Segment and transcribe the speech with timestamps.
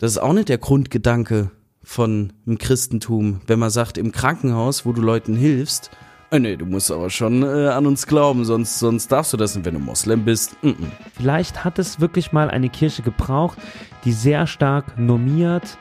[0.00, 1.50] Das ist auch nicht der Grundgedanke
[1.82, 5.90] von dem Christentum, wenn man sagt, im Krankenhaus, wo du Leuten hilfst,
[6.30, 9.56] äh, nee, du musst aber schon äh, an uns glauben, sonst, sonst darfst du das
[9.56, 10.56] nicht, wenn du Moslem bist.
[10.62, 10.86] Mm -mm.
[11.12, 13.58] Vielleicht hat es wirklich mal eine Kirche gebraucht,
[14.04, 15.76] die sehr stark normiert,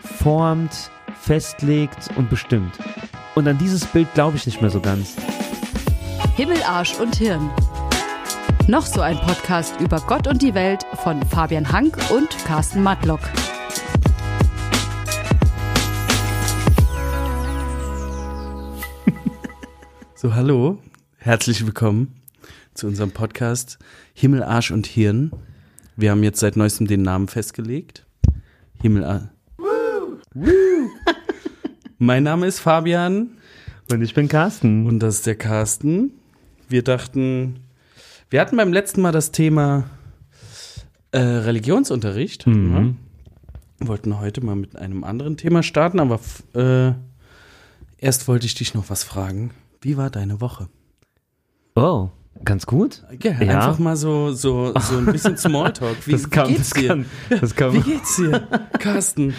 [0.00, 2.74] formt, festlegt und bestimmt.
[3.36, 5.16] Und an dieses Bild glaube ich nicht mehr so ganz.
[6.36, 7.48] Himmel, Arsch und Hirn.
[8.66, 13.20] Noch so ein Podcast über Gott und die Welt von Fabian Hank und Carsten Matlock.
[20.22, 20.78] So, hallo,
[21.16, 22.14] herzlich willkommen
[22.74, 23.80] zu unserem Podcast
[24.14, 25.32] Himmel, Arsch und Hirn.
[25.96, 28.06] Wir haben jetzt seit neuestem den Namen festgelegt.
[28.80, 29.24] Himmel, Arsch.
[31.98, 33.30] mein Name ist Fabian
[33.90, 34.86] Und ich bin Carsten.
[34.86, 36.12] und das ist der Carsten.
[36.68, 37.58] Wir dachten,
[38.30, 39.90] wir hatten beim letzten Mal das Thema
[41.10, 42.46] äh, Religionsunterricht.
[42.46, 42.96] Mhm.
[43.80, 43.88] Ja.
[43.88, 46.20] Wollten heute mal mit einem anderen Thema starten, aber
[46.54, 46.92] äh,
[47.98, 49.50] erst wollte ich dich noch was fragen.
[49.82, 50.68] Wie war deine Woche?
[51.74, 52.08] Oh,
[52.44, 53.02] ganz gut.
[53.22, 53.58] Ja, Ja.
[53.58, 55.96] einfach mal so, so, so ein bisschen Smalltalk.
[56.06, 56.88] Wie, Das kann, wie geht's das dir?
[56.88, 57.06] kann,
[57.40, 59.34] das kann Wie geht's dir, Carsten?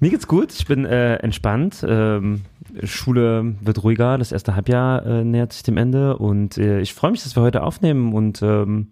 [0.00, 0.52] Mir geht's gut.
[0.52, 1.84] Ich bin äh, entspannt.
[1.86, 2.42] Ähm,
[2.84, 4.18] Schule wird ruhiger.
[4.18, 7.42] Das erste Halbjahr äh, nähert sich dem Ende und äh, ich freue mich, dass wir
[7.42, 8.88] heute aufnehmen und ähm,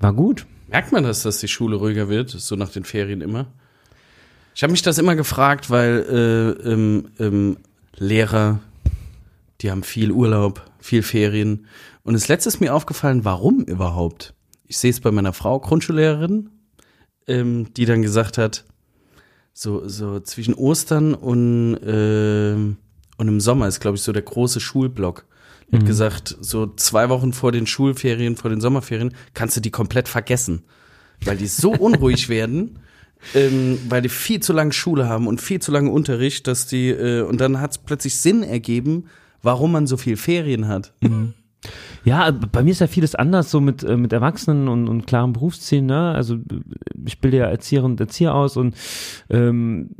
[0.00, 0.44] war gut.
[0.68, 3.46] Merkt man das, dass die Schule ruhiger wird, so nach den Ferien immer?
[4.54, 7.56] Ich habe mich das immer gefragt, weil äh, ähm, ähm,
[7.96, 8.58] Lehrer,
[9.60, 11.66] die haben viel Urlaub, viel Ferien.
[12.02, 14.34] Und es letztes ist mir aufgefallen, warum überhaupt?
[14.66, 16.50] Ich sehe es bei meiner Frau, Grundschullehrerin,
[17.26, 18.64] ähm, die dann gesagt hat,
[19.52, 22.76] so, so zwischen Ostern und, ähm,
[23.16, 25.24] und im Sommer ist, glaube ich, so der große Schulblock.
[25.70, 29.72] Die hat gesagt, so zwei Wochen vor den Schulferien, vor den Sommerferien, kannst du die
[29.72, 30.62] komplett vergessen.
[31.24, 32.78] Weil die so unruhig werden,
[33.34, 36.90] ähm, weil die viel zu lange Schule haben und viel zu lange Unterricht, dass die,
[36.90, 39.06] äh, und dann hat es plötzlich Sinn ergeben,
[39.46, 40.92] warum man so viel Ferien hat.
[42.04, 45.32] Ja, bei mir ist ja vieles anders, so mit, äh, mit Erwachsenen und, und klaren
[45.32, 45.86] Berufszielen.
[45.86, 46.12] Ne?
[46.12, 46.36] Also
[47.04, 48.76] ich bilde ja Erzieherin und Erzieher aus und
[49.30, 49.90] ähm,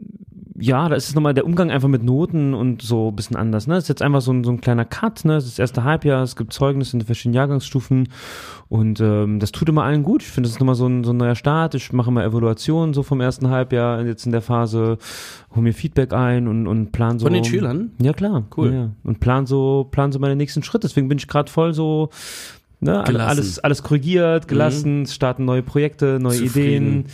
[0.58, 3.66] ja, da ist es nochmal der Umgang einfach mit Noten und so ein bisschen anders.
[3.66, 3.76] Ne?
[3.76, 5.36] Es ist jetzt einfach so ein, so ein kleiner Cut, ne?
[5.36, 8.08] Es ist das erste Halbjahr, es gibt Zeugnisse in den verschiedenen Jahrgangsstufen
[8.68, 10.22] und ähm, das tut immer allen gut.
[10.22, 11.74] Ich finde, das ist nochmal so ein, so ein neuer Start.
[11.74, 14.98] Ich mache mal Evaluationen so vom ersten Halbjahr jetzt in der Phase,
[15.54, 17.26] hole mir Feedback ein und, und plan so.
[17.26, 17.92] Von den Schülern?
[18.00, 18.44] Ja, klar.
[18.56, 18.72] Cool.
[18.72, 18.90] Ja, ja.
[19.04, 20.86] Und plan so, plan so meine nächsten Schritte.
[20.86, 22.10] Deswegen bin ich gerade voll so,
[22.80, 23.28] ne, Gelassen.
[23.28, 27.00] alles, alles korrigiert, gelassen, es starten neue Projekte, neue Zufrieden.
[27.00, 27.04] Ideen.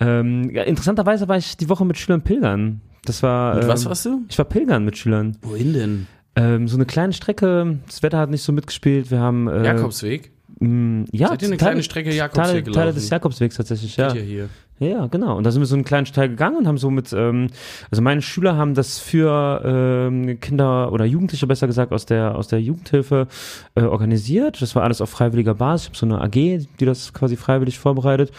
[0.00, 2.80] Ähm, ja, interessanterweise war ich die Woche mit Schülern pilgern.
[3.04, 3.56] Das war.
[3.56, 4.22] Und ähm, was warst du?
[4.28, 5.36] Ich war pilgern mit Schülern.
[5.42, 6.06] Wohin denn?
[6.36, 9.10] Ähm, so eine kleine Strecke, das Wetter hat nicht so mitgespielt.
[9.10, 9.48] Wir haben.
[9.48, 10.30] Äh, Jakobsweg?
[10.60, 12.80] mh, ja, Seid ihr eine Teile- kleine Strecke Teile, Jakobsweg gelaufen?
[12.80, 14.08] Teile des Jakobswegs tatsächlich, ja.
[14.12, 14.48] Geht ja hier.
[14.80, 15.36] Ja, genau.
[15.36, 17.48] Und da sind wir so einen kleinen Teil gegangen und haben so mit, ähm,
[17.90, 22.46] also meine Schüler haben das für ähm, Kinder oder Jugendliche besser gesagt aus der aus
[22.46, 23.26] der Jugendhilfe
[23.74, 24.62] äh, organisiert.
[24.62, 25.86] Das war alles auf freiwilliger Basis.
[25.92, 26.30] Ich habe so eine AG,
[26.78, 28.30] die das quasi freiwillig vorbereitet.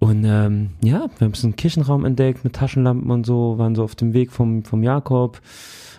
[0.00, 3.84] Und ähm, ja, wir haben so einen Kirchenraum entdeckt mit Taschenlampen und so, waren so
[3.84, 5.40] auf dem Weg vom, vom Jakob,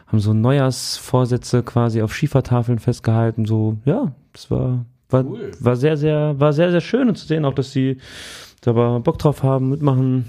[0.07, 3.45] haben so Neujahrsvorsätze quasi auf Schiefertafeln festgehalten.
[3.45, 5.51] So, ja, das war, war, Cool.
[5.59, 7.97] war sehr, sehr, war sehr, sehr schön und zu sehen auch, dass sie
[8.61, 10.25] da aber Bock drauf haben, mitmachen.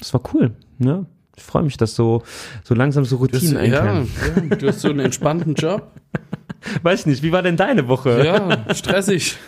[0.00, 1.06] Das war cool, ne?
[1.36, 2.24] Ich freue mich, dass so,
[2.64, 4.08] so langsam so Routinen ja, einkehren.
[4.50, 5.86] ja, du hast so einen entspannten Job.
[6.82, 8.24] Weiß ich nicht, wie war denn deine Woche?
[8.24, 9.36] Ja, stressig.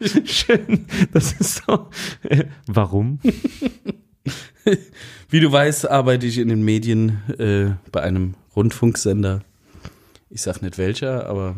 [0.24, 0.86] Schön.
[1.12, 1.88] Das ist so.
[2.66, 3.18] Warum?
[5.28, 9.42] Wie du weißt, arbeite ich in den Medien äh, bei einem Rundfunksender.
[10.30, 11.56] Ich sag nicht welcher, aber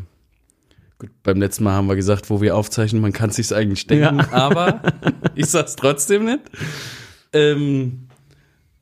[0.98, 4.18] gut, beim letzten Mal haben wir gesagt, wo wir aufzeichnen, man kann sich's eigentlich denken,
[4.18, 4.30] Ja.
[4.32, 4.82] aber
[5.34, 6.40] ich sag's trotzdem nicht.
[7.32, 8.08] Ähm,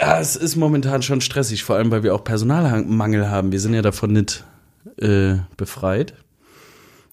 [0.01, 3.53] ja, es ist momentan schon stressig, vor allem weil wir auch Personalmangel haben.
[3.53, 4.45] Wir sind ja davon nicht
[4.99, 6.15] äh, befreit.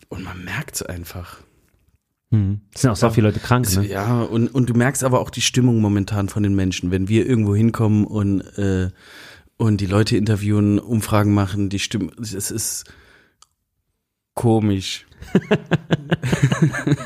[0.10, 1.38] Und man merkt's einfach.
[2.34, 2.62] Hm.
[2.74, 3.86] Es sind auch so viele Leute krank, Es- ne?
[3.88, 6.90] Ja, und, und du merkst aber auch die Stimmung momentan von den Menschen.
[6.90, 8.90] Wenn wir irgendwo hinkommen und, äh,
[9.57, 12.86] und die Leute interviewen, Umfragen machen, die Stimme, es ist
[14.34, 15.06] komisch.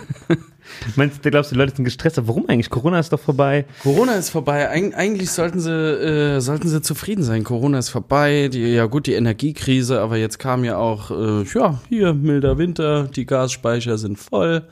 [0.95, 2.17] Meinst du, glaubst du, die Leute sind gestresst?
[2.25, 2.69] Warum eigentlich?
[2.69, 3.65] Corona ist doch vorbei.
[3.83, 4.69] Corona ist vorbei.
[4.69, 7.43] Eig eigentlich sollten sie, äh, sollten sie zufrieden sein.
[7.43, 8.49] Corona ist vorbei.
[8.51, 13.07] Die, ja gut, die Energiekrise, aber jetzt kam ja auch, äh, ja, hier milder Winter,
[13.07, 14.63] die Gasspeicher sind voll.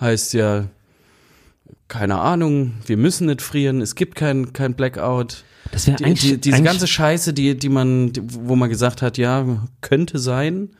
[0.00, 0.66] Heißt ja,
[1.88, 5.44] keine Ahnung, wir müssen nicht frieren, es gibt kein, kein Blackout.
[5.70, 6.20] Das wäre Die, eigentlich.
[6.20, 10.70] die, diese eigentlich, ganze Scheiße, die, die man, wo man gesagt hat, ja, könnte sein,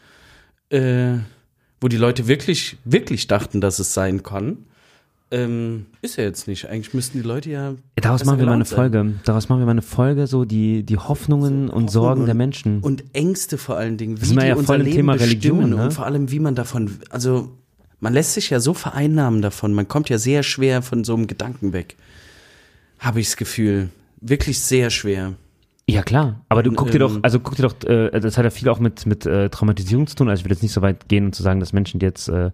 [0.71, 1.19] äh,
[1.81, 4.65] wo die Leute wirklich, wirklich dachten, dass es sein kann,
[5.33, 6.69] ähm, ist ja jetzt nicht.
[6.69, 7.75] Eigentlich müssten die Leute ja.
[7.97, 8.77] Daraus machen wir mal eine sein.
[8.77, 9.15] Folge.
[9.25, 12.81] Daraus machen wir mal eine Folge, so die, die Hoffnungen und Sorgen der Menschen.
[12.81, 15.85] Und Ängste vor allen Dingen, wie wir die ja unser Leben Thema bestimmen Religion, ne?
[15.85, 17.51] und vor allem, wie man davon, also
[18.03, 19.73] man lässt sich ja so vereinnahmen davon.
[19.73, 21.97] Man kommt ja sehr schwer von so einem Gedanken weg.
[22.99, 23.91] Habe ich das Gefühl.
[24.21, 25.35] Wirklich sehr schwer.
[25.89, 28.45] Ja klar, aber du guck dir doch, ähm, also guck dir doch, äh, das hat
[28.45, 30.29] ja viel auch mit mit äh, Traumatisierung zu tun.
[30.29, 32.29] Also ich will jetzt nicht so weit gehen und zu sagen, dass Menschen, die jetzt
[32.29, 32.51] äh,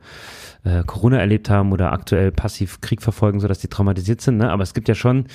[0.65, 4.37] äh, Corona erlebt haben oder aktuell passiv Krieg verfolgen, so dass die traumatisiert sind.
[4.37, 4.51] Ne?
[4.51, 5.27] Aber es gibt ja schon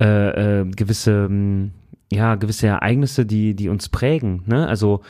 [0.00, 1.70] äh, äh, gewisse, mh,
[2.12, 4.42] ja gewisse Ereignisse, die die uns prägen.
[4.46, 4.66] Ne?
[4.66, 5.02] Also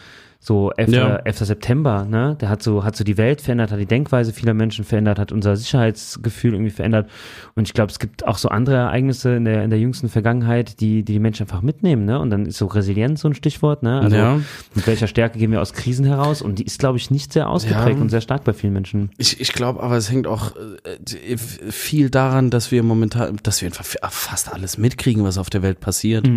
[0.45, 0.91] so 11.
[0.91, 1.17] Ja.
[1.19, 1.39] 11.
[1.39, 2.37] September, ne?
[2.41, 5.31] Der hat so, hat so die Welt verändert, hat die Denkweise vieler Menschen verändert, hat
[5.31, 7.09] unser Sicherheitsgefühl irgendwie verändert.
[7.55, 10.81] Und ich glaube, es gibt auch so andere Ereignisse in der, in der jüngsten Vergangenheit,
[10.81, 12.19] die, die die Menschen einfach mitnehmen, ne?
[12.19, 14.01] Und dann ist so Resilienz so ein Stichwort, ne?
[14.01, 14.41] Also Ja.
[14.75, 16.43] mit welcher Stärke gehen wir aus Krisen heraus?
[16.43, 18.03] Und die ist, glaube ich, nicht sehr ausgeprägt Ja.
[18.03, 19.11] und sehr stark bei vielen Menschen.
[19.19, 23.69] Ich, ich glaube aber, es hängt auch äh, viel daran, dass wir momentan, dass wir
[23.69, 26.29] einfach fast alles mitkriegen, was auf der Welt passiert.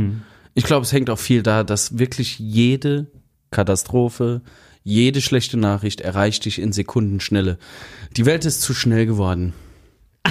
[0.53, 3.07] Ich glaube, es hängt auch viel da, dass wirklich jede
[3.51, 4.41] Katastrophe,
[4.83, 7.57] jede schlechte Nachricht erreicht dich in Sekundenschnelle.
[8.17, 9.53] Die Welt ist zu schnell geworden.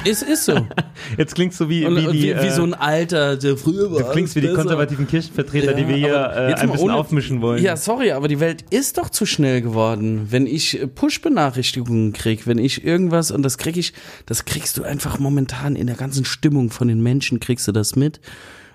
[0.04, 0.66] Es ist so.
[1.18, 3.56] Jetzt klingst du wie, Und, wie, und die, wie, wie äh, so ein Alter, der
[3.56, 4.00] früher war.
[4.02, 7.40] du klingst wie die konservativen Kirchenvertreter, Ja, die wir hier äh, ein bisschen ohne- aufmischen
[7.40, 7.62] wollen.
[7.62, 10.26] Ja, sorry, aber die Welt ist doch zu schnell geworden.
[10.30, 13.92] Wenn ich äh, Push-Benachrichtigungen krieg, wenn ich irgendwas, und das krieg ich,
[14.26, 17.94] das kriegst du einfach momentan in der ganzen Stimmung von den Menschen, kriegst du das
[17.96, 18.20] mit.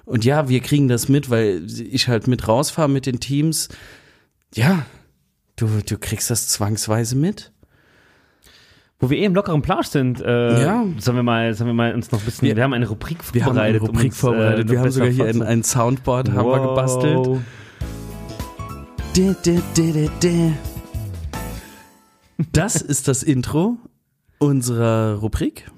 [0.05, 3.67] Und ja, wir kriegen das mit, weil ich halt mit rausfahre mit den Teams.
[4.55, 4.85] Ja,
[5.55, 7.51] du, du kriegst das zwangsweise mit.
[9.01, 10.85] Wo wir eh im lockeren Plausch sind, äh, Ja.
[10.97, 13.19] sollen wir mal, sollen wir mal uns noch ein bisschen, wir, Wir- haben eine Rubrik
[13.33, 13.81] Wir haben eine vorbereitet.
[13.81, 14.65] um Rubrik uns, äh, vorbereitet.
[14.65, 17.15] noch wir haben sogar hier ein, ein Soundboard haben wir gebastelt.
[17.27, 17.39] Wow.
[19.15, 20.53] Di, di, di, di.
[22.51, 23.77] Das ist das Intro
[24.37, 25.69] unserer Rubrik.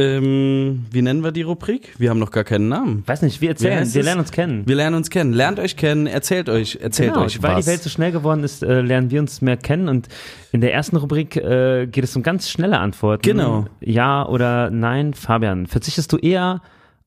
[0.00, 1.94] Ähm, wie nennen wir die Rubrik?
[1.98, 3.02] Wir haben noch gar keinen Namen.
[3.06, 4.66] Weiß nicht, wir erzählen, wir lernen uns kennen.
[4.66, 5.32] Wir lernen uns kennen.
[5.34, 7.64] Lernt euch kennen, erzählt euch, erzählt Genau, euch weil was.
[7.64, 10.08] die Welt so schnell geworden ist, äh, lernen wir uns mehr kennen und
[10.52, 13.22] in der ersten Rubrik äh, geht es um ganz schnelle Antworten.
[13.22, 13.66] Genau.
[13.80, 15.66] Ja oder nein, Fabian.
[15.66, 16.62] Verzichtest du eher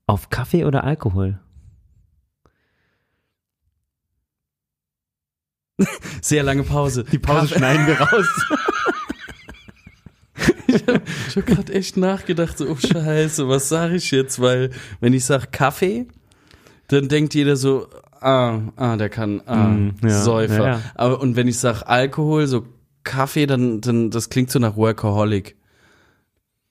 [0.06, 1.40] auf Kaffee oder Alkohol?
[6.22, 7.06] Sehr lange Pause.
[7.12, 8.28] Die schneiden wir raus.
[11.28, 14.40] Ich habe gerade echt nachgedacht, so, oh Scheiße, was sage ich jetzt?
[14.42, 16.08] Weil, wenn ich sage Kaffee,
[16.88, 17.88] dann denkt jeder so,
[18.22, 20.58] ah, ah, der kann, ah, Mm, ja, Säufer.
[20.58, 20.82] ja, ja.
[20.96, 22.66] Aber, und wenn ich sage Alkohol, so
[23.04, 25.56] Kaffee, dann, dann, das klingt so nach Workaholic.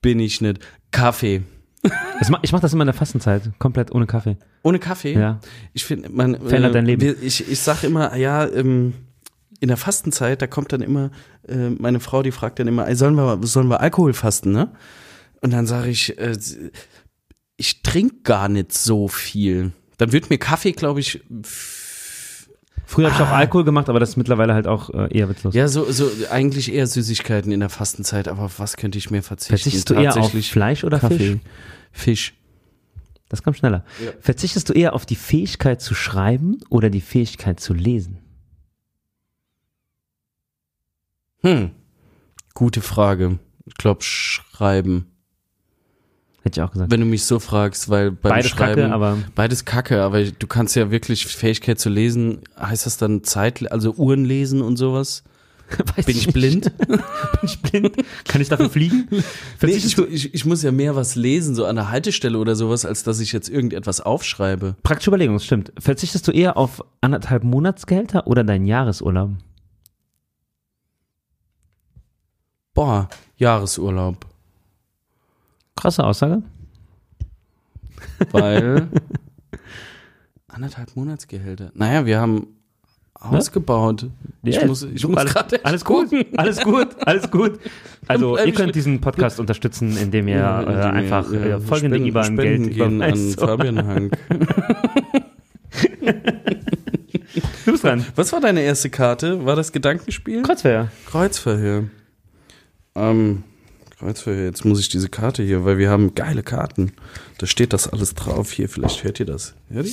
[0.00, 0.60] Bin ich nicht.
[0.90, 1.42] Kaffee.
[2.28, 4.36] Ma- Ich mache das immer in der Fastenzeit, komplett ohne Kaffee.
[4.62, 5.14] Ohne Kaffee?
[5.14, 5.40] Ja.
[5.72, 6.36] Ich finde, man.
[6.40, 7.16] Verändert dein Leben.
[7.20, 8.94] Ich, ich sag immer, ja, ähm,
[9.62, 11.10] in der Fastenzeit, da kommt dann immer,
[11.46, 14.72] äh, meine Frau, die fragt dann immer, ey, sollen wir, sollen wir Alkohol fasten, ne?
[15.40, 16.36] Und dann sage ich, äh,
[17.56, 19.70] ich trinke gar nicht so viel.
[19.98, 21.22] Dann wird mir Kaffee, glaube ich,
[22.84, 23.38] Früher habe ich auch Ah.
[23.38, 25.54] Alkohol gemacht, aber das ist mittlerweile halt auch äh, eher witzlos.
[25.54, 29.22] ja, so, so eigentlich eher Süßigkeiten in der Fastenzeit, aber auf was könnte ich mehr
[29.22, 29.56] verzichten?
[29.56, 31.16] Verzichtest du eher auf Fleisch oder Kaffee.
[31.16, 31.38] Fisch?
[31.92, 32.34] Fisch.
[33.28, 33.84] Das kommt schneller.
[34.04, 34.10] Ja.
[34.20, 38.18] Verzichtest du eher auf die Fähigkeit zu schreiben oder die Fähigkeit zu lesen?
[41.44, 41.70] Hm.
[42.54, 43.38] Gute Frage.
[43.66, 45.06] Ich glaube, schreiben.
[46.42, 46.90] Hätte ich auch gesagt.
[46.90, 50.46] Wenn du mich so fragst, weil beim Beides Schreiben, kacke, aber beides Kacke, aber du
[50.48, 55.22] kannst ja wirklich Fähigkeit zu lesen, heißt das dann Zeit, also Uhren lesen und sowas?
[55.96, 56.34] weiß Bin ich nicht.
[56.34, 56.76] blind?
[56.88, 56.98] Bin
[57.44, 57.92] ich blind?
[58.26, 59.08] Kann ich dafür fliegen?
[59.62, 62.84] Nee, ich, ich, ich muss ja mehr was lesen, so an der Haltestelle oder sowas,
[62.84, 64.74] als dass ich jetzt irgendetwas aufschreibe.
[64.82, 65.72] Praktische Überlegung, das stimmt.
[65.78, 69.30] Verzichtest du eher auf anderthalb Monatsgehälter oder deinen Jahresurlaub?
[72.74, 74.24] Boah, Jahresurlaub.
[75.76, 76.42] Krasse Aussage.
[78.30, 78.88] Weil
[80.48, 81.70] anderthalb Monatsgehälter.
[81.74, 82.46] Naja, wir haben
[83.14, 84.06] ausgebaut.
[84.42, 87.60] Ich Ja, muss, ich muss alles, gerade alles gut, alles gut, alles gut.
[88.08, 91.38] Also ihr ich könnt diesen Podcast unterstützen, indem ihr Ja, äh, indem ihr, einfach ja,
[91.40, 93.40] äh, folgende Spenden- IBAN Spenden Geld gehen an überweist.
[93.40, 94.18] Fabian Hank.
[97.64, 98.04] Du bist dran.
[98.16, 99.44] Was war deine erste Karte?
[99.46, 100.42] War das Gedankenspiel?
[100.42, 100.88] Kreuzverhör.
[101.06, 101.84] Kreuzverhör.
[102.94, 103.44] Ähm,
[103.98, 106.92] Kreuzverhör, jetzt muss ich diese Karte hier, weil wir haben geile Karten.
[107.38, 108.50] Da steht das alles drauf.
[108.50, 109.54] Hier, vielleicht hört ihr das.
[109.70, 109.92] Hört ihr?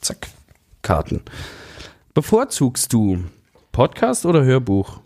[0.00, 0.28] Zack.
[0.82, 1.20] Karten.
[2.14, 3.24] Bevorzugst du
[3.72, 5.00] Podcast oder Hörbuch?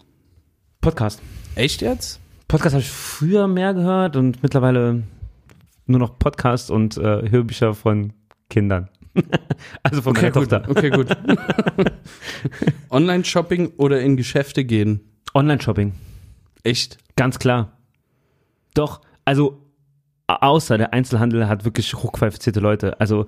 [0.80, 1.20] Podcast.
[1.56, 2.20] Echt jetzt?
[2.48, 5.02] Podcast habe ich früher mehr gehört und mittlerweile
[5.86, 8.12] nur noch Podcast und äh, Hörbücher von
[8.48, 8.88] Kindern.
[9.82, 10.50] also von meiner gut.
[10.50, 10.64] Tochter.
[10.68, 11.08] Okay, gut.
[12.90, 15.00] Online-Shopping oder in Geschäfte gehen?
[15.34, 15.92] Online-Shopping.
[16.64, 16.98] Echt?
[17.16, 17.78] Ganz klar.
[18.74, 19.60] Doch, also
[20.26, 22.98] außer der Einzelhandel hat wirklich hochqualifizierte Leute.
[23.00, 23.26] Also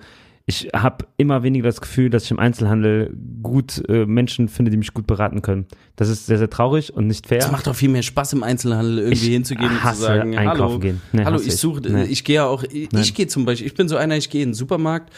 [0.48, 3.12] ich habe immer weniger das Gefühl, dass ich im Einzelhandel
[3.42, 5.66] gut äh, Menschen finde, die mich gut beraten können.
[5.96, 7.38] Das ist sehr, sehr traurig und nicht fair.
[7.38, 10.60] Es macht auch viel mehr Spaß im Einzelhandel irgendwie Ich hinzugehen und zu sagen, einkaufen
[10.60, 11.02] hallo, gehen.
[11.12, 11.56] Nee, hallo, ich.
[11.56, 12.04] suche, Nee.
[12.04, 14.42] ich gehe ja auch, ich, ich gehe zum Beispiel, ich bin so einer, ich gehe
[14.44, 15.12] in den Supermarkt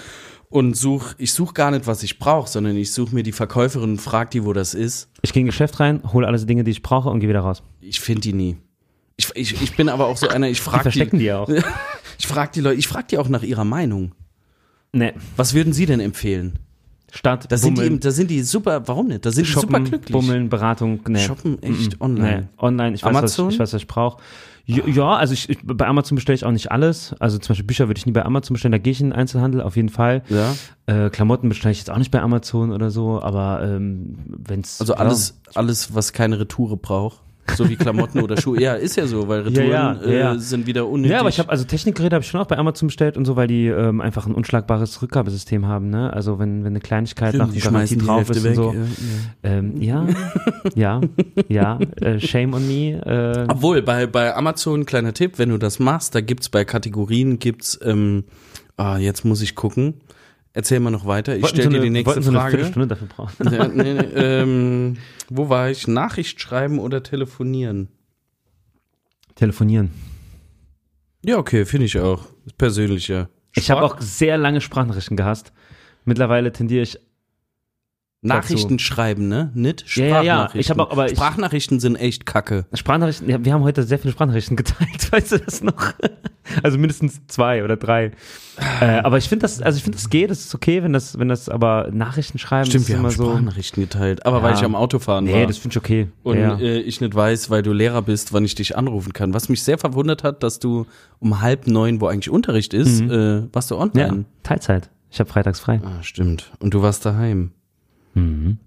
[0.50, 3.90] und suche, ich suche gar nicht, was ich brauche, sondern ich suche mir die Verkäuferin
[3.90, 5.08] und frage die, wo das ist.
[5.22, 7.40] Ich gehe in ein Geschäft rein, hole alles Dinge, die ich brauche und gehe wieder
[7.40, 7.62] raus.
[7.80, 8.56] Ich finde die nie.
[9.16, 11.48] Ich, ich, ich bin aber auch so einer, ich Die frage verstecken die, die auch.
[12.18, 14.12] ich frage die Leute, ich frage die auch nach ihrer Meinung.
[14.92, 16.58] Nee, Was würden Sie denn empfehlen?
[17.10, 19.24] Statt Da sind, die, Bummeln, da sind die super, warum nicht?
[19.24, 20.12] Da sind die super Shoppen, glücklich.
[20.12, 21.18] Bummeln, Beratung, nee.
[21.18, 22.40] Shoppen echt Mm, online.
[22.40, 23.46] Nee, online, ich weiß, Amazon?
[23.46, 24.22] Was ich, ich weiß, was ich brauche.
[24.68, 27.14] Ja, ja, also ich, ich, bei Amazon bestelle ich auch nicht alles.
[27.20, 29.12] Also zum Beispiel Bücher würde ich nie bei Amazon bestellen, da gehe ich in den
[29.14, 30.22] Einzelhandel, auf jeden Fall.
[30.28, 30.54] Ja.
[30.84, 34.78] Äh, Klamotten bestelle ich jetzt auch nicht bei Amazon oder so, aber ähm, wenn es.
[34.78, 37.20] Also alles, alles, was keine Retoure braucht.
[37.56, 38.60] So wie Klamotten oder Schuhe.
[38.60, 41.12] Ja, ist ja so, weil Retouren Ja, ja, äh, sind wieder unnötig.
[41.12, 43.36] Ja, aber ich habe also Technikgeräte habe ich schon auch bei Amazon bestellt und so,
[43.36, 45.90] weil die ähm, einfach ein unschlagbares Rückgabesystem haben.
[45.90, 46.12] Ne?
[46.12, 48.50] Also wenn, wenn eine Kleinigkeit nach die Garantie drauf ist weg.
[48.50, 48.72] und so.
[48.72, 49.58] Ja, ja.
[49.58, 50.06] Ähm, ja,
[50.74, 51.00] ja,
[51.48, 51.78] ja.
[52.00, 53.00] Äh, shame on me.
[53.04, 57.38] Äh, Obwohl, bei, bei Amazon, kleiner Tipp, wenn du das machst, da gibt's bei Kategorien,
[57.38, 58.24] gibt's, ähm,
[58.76, 59.94] ah, jetzt muss ich gucken.
[60.54, 61.36] Erzähl mal noch weiter.
[61.36, 62.50] Ich stelle so dir eine- die nächste so eine Frage.
[62.56, 63.52] Viertelstunde dafür brauchen.
[63.52, 64.96] Ja, nee, nee, ähm,
[65.28, 65.86] wo war ich?
[65.86, 67.88] Nachricht schreiben oder telefonieren?
[69.34, 69.90] Telefonieren.
[71.24, 72.26] Ja, okay, finde ich auch.
[72.56, 73.28] Persönlicher.
[73.54, 75.52] Ich habe auch sehr lange Sprachnachrichten gehasst.
[76.04, 76.98] Mittlerweile tendiere ich.
[78.20, 79.50] Nachrichten schreiben, ne?
[79.54, 80.22] Nicht Ja, ja, ja.
[80.22, 80.60] Sprachnachrichten.
[80.60, 82.66] Ich hab auch- aber ich- Sprachnachrichten sind echt kacke.
[82.74, 85.74] Sprachnachrichten, ja, wir haben heute sehr viele Sprachnachrichten geteilt, weißt du das noch?
[86.62, 88.12] Also mindestens zwei oder drei.
[88.80, 91.18] Äh, aber ich finde das, also ich finde das geht, das ist okay, wenn das,
[91.18, 93.26] wenn das aber Nachrichten schreiben, Stimmt, wir haben so.
[93.28, 94.24] Sprachnachrichten geteilt.
[94.24, 94.42] Aber Ja.
[94.44, 95.34] weil ich am Autofahren war.
[95.36, 96.08] Nee, das finde ich okay.
[96.22, 96.58] und ja.
[96.58, 99.34] äh, ich nicht weiß, weil du Lehrer bist, wann ich dich anrufen kann.
[99.34, 100.86] Was mich sehr verwundert hat, dass du
[101.18, 104.24] um halb neun, wo eigentlich Unterricht ist, äh, warst du ja, online.
[104.42, 104.88] Teilzeit.
[105.10, 105.82] Ich habe freitags frei.
[105.84, 106.50] Ah, stimmt.
[106.60, 107.50] Und du warst daheim.
[108.18, 108.58] Mhm.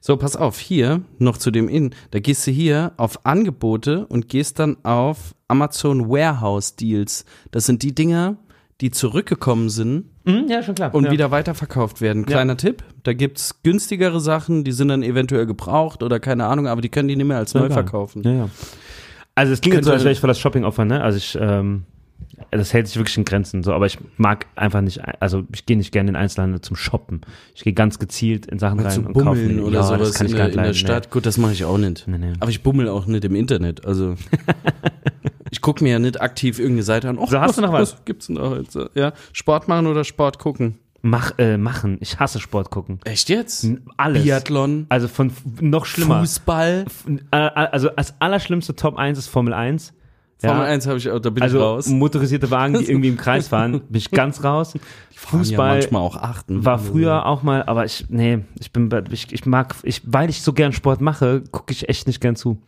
[0.00, 1.94] So, pass auf, hier noch zu dem In.
[2.10, 7.24] Da gehst du hier auf Angebote und gehst dann auf Amazon Warehouse Deals.
[7.52, 8.36] Das sind die Dinger,
[8.80, 10.94] die zurückgekommen sind Mhm, ja, schon klar.
[10.94, 11.10] und ja.
[11.10, 12.26] wieder weiterverkauft werden.
[12.26, 16.82] Kleiner Tipp, da gibt's günstigere Sachen, die sind dann eventuell gebraucht oder keine Ahnung, aber
[16.82, 18.22] die können die nicht mehr als neu verkaufen.
[18.24, 18.50] Ja, ja.
[19.34, 21.02] Also es klingt jetzt so, als wäre ich voll das Shopping-Opfer, ne?
[21.02, 21.84] Also ich, ähm,
[22.50, 25.76] das hält sich wirklich in Grenzen, so, aber ich mag einfach nicht, also ich gehe
[25.76, 27.20] nicht gerne in Einzelhandel zum Shoppen.
[27.54, 30.14] Ich gehe ganz gezielt in Sachen Mal rein und kaufe mir- oder ja, sowas das
[30.14, 31.10] kann in, ich nicht in der Stadt.
[31.10, 32.06] Gut, das mache ich auch nicht.
[32.08, 32.32] Nee, nee.
[32.40, 33.84] Aber ich bummel auch nicht im Internet.
[33.84, 34.14] Also
[35.50, 37.18] ich gucke mir ja nicht aktiv irgendeine Seite an.
[37.18, 38.04] Och, So, hast du noch was?
[38.04, 38.78] gibt's denn da jetzt?
[38.94, 40.78] Ja, Sport machen oder Sport gucken?
[41.00, 41.96] Mach, äh, machen.
[42.00, 42.98] Ich hasse Sport gucken.
[43.04, 43.66] Echt jetzt?
[43.96, 44.24] Alles.
[44.24, 46.20] Biathlon, Also von f- noch schlimmer.
[46.20, 46.86] Fußball.
[47.30, 49.92] Äh, Also als allerschlimmste Top 1 ist Formel 1.
[50.40, 50.72] Formel Ja.
[50.72, 51.88] 1 habe ich auch, da bin ich Also raus.
[51.88, 54.74] motorisierte Wagen, die irgendwie im Kreis fahren, bin ich ganz raus.
[54.74, 54.80] Ja
[55.14, 56.64] Fußball manchmal auch achten.
[56.64, 60.42] war früher auch mal, aber ich, nee, ich bin, ich, ich mag, ich, weil ich
[60.42, 62.62] so gern Sport mache, gucke ich echt nicht gern zu.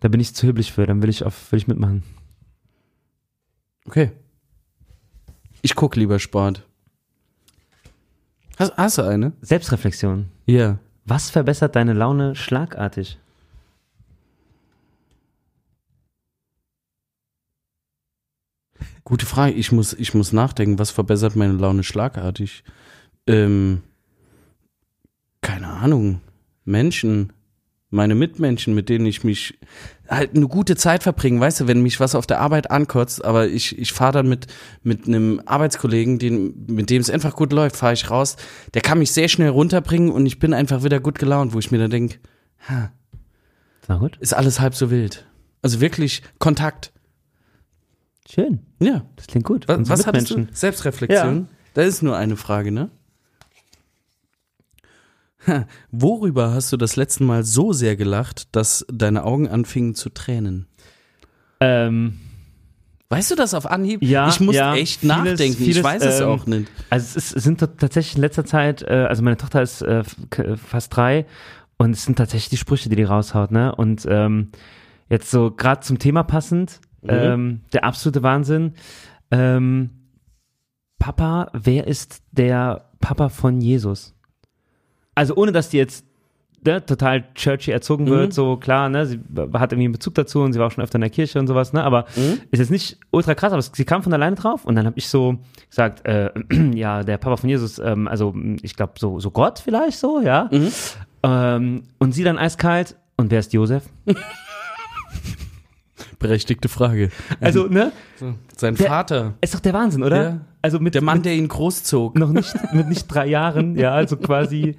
[0.00, 2.02] Da bin ich zu hibbelig für, dann will ich auf, will ich mitmachen.
[3.86, 4.10] Okay.
[5.60, 6.62] Ich gucke lieber Sport.
[8.58, 9.32] Hast, hast du eine?
[9.42, 10.26] Selbstreflexion.
[10.46, 10.78] Ja.
[11.04, 13.18] Was verbessert deine Laune schlagartig?
[19.04, 19.52] Gute Frage.
[19.52, 22.64] Ich muss, ich muss nachdenken, was verbessert meine Laune schlagartig?
[23.26, 23.82] Ähm,
[25.42, 26.20] keine Ahnung.
[26.64, 27.32] Menschen.
[27.90, 29.56] Meine Mitmenschen, mit denen ich mich
[30.08, 33.46] halt eine gute Zeit verbringe, weißt du, wenn mich was auf der Arbeit ankotzt, aber
[33.46, 34.48] ich, ich fahre dann mit,
[34.82, 38.36] mit einem Arbeitskollegen, den, mit dem es einfach gut läuft, fahre ich raus,
[38.74, 41.70] der kann mich sehr schnell runterbringen und ich bin einfach wieder gut gelaunt, wo ich
[41.70, 42.18] mir dann denke,
[43.98, 44.16] gut.
[44.16, 45.24] ist alles halb so wild.
[45.62, 46.93] Also wirklich Kontakt.
[48.28, 48.60] Schön.
[48.80, 49.04] Ja.
[49.16, 49.68] Das klingt gut.
[49.68, 50.46] Was, was hattest du?
[50.52, 51.48] Selbstreflexion?
[51.74, 52.90] Da ist nur eine Frage, ne?
[55.46, 60.08] Ha, worüber hast du das letzte Mal so sehr gelacht, dass deine Augen anfingen zu
[60.10, 60.66] tränen?
[61.60, 62.20] Ähm,
[63.10, 64.02] Weißt du das auf Anhieb?
[64.02, 65.42] Ja, ich muss ja, echt vieles- nachdenken.
[65.62, 66.70] ich vieles, weiß es ähm, auch nicht.
[66.90, 70.02] Also es, ist, es sind tatsächlich in letzter Zeit, äh, also meine Tochter ist äh,
[70.56, 71.26] fast drei
[71.76, 73.74] und es sind tatsächlich die Sprüche, die die raushaut, ne?
[73.74, 74.50] Und ähm,
[75.10, 77.10] jetzt so gerade zum Thema passend, Mhm.
[77.10, 78.74] ähm, der absolute Wahnsinn.
[79.30, 79.90] Ähm,
[80.98, 84.14] Papa, wer ist der Papa von Jesus?
[85.14, 86.06] Also ohne, dass die jetzt
[86.64, 88.32] ne, total churchy erzogen wird, Mhm.
[88.32, 89.16] so klar, ne, sie
[89.52, 91.46] hat irgendwie einen Bezug dazu und sie war auch schon öfter in der Kirche und
[91.46, 92.40] sowas, ne, aber Mhm.
[92.50, 95.08] ist jetzt nicht ultra krass, aber sie kam von alleine drauf und dann habe ich
[95.08, 95.36] so
[95.68, 96.30] gesagt, äh,
[96.74, 100.48] ja, der Papa von Jesus, ähm, also ich glaube so, so Gott vielleicht so, ja.
[100.50, 100.68] Mhm.
[101.22, 103.84] Ähm, und sie dann eiskalt, und wer ist Josef?
[106.28, 107.10] Berechtigte Frage.
[107.40, 107.92] Also, ne?
[108.56, 110.22] Sein Der- Vater, Ist doch der Wahnsinn, oder?
[110.22, 110.40] Ja.
[110.62, 112.18] Also mit der Mann, mit der ihn großzog.
[112.18, 114.76] noch nicht mit nicht drei Jahren, ja, also quasi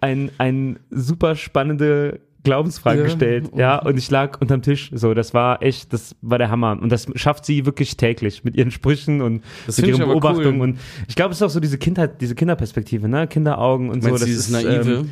[0.00, 3.04] ein ein super spannende Glaubensfrage Ja.
[3.06, 6.78] gestellt, ja, und ich lag unterm Tisch, so, das war echt, das war der Hammer
[6.80, 10.68] und das schafft sie wirklich täglich mit ihren Sprüchen und Das mit ihren Beobachtungen cool.
[10.68, 10.78] und
[11.08, 14.24] ich glaube, es ist auch so diese Kindheit, diese Kinderperspektive, ne, Kinderaugen und Meinst so,
[14.26, 14.90] das ist Naive?
[15.00, 15.10] Ähm,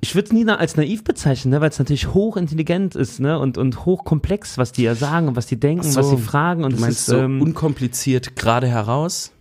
[0.00, 3.58] ich würde es nie als naiv bezeichnen, ne, weil es natürlich hochintelligent ist, ne, und,
[3.58, 6.00] und hochkomplex, was die ja sagen und was die denken, so.
[6.00, 9.32] was sie fragen und du es meinst ist, so ähm, unkompliziert gerade heraus?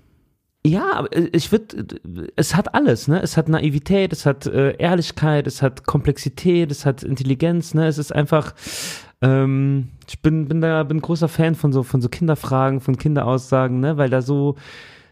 [0.65, 1.85] ja, aber äh, ich würde,
[2.35, 3.21] es hat alles, ne?
[3.21, 7.88] Es hat Naivität, es hat äh, Ehrlichkeit, es hat Komplexität, es hat Intelligenz, ne?
[7.88, 8.55] Es ist einfach,
[9.21, 13.79] ähm, ich bin, bin da, bin großer Fan von so, von so Kinderfragen, von Kinderaussagen,
[13.79, 13.97] ne?
[13.97, 14.55] Weil da so,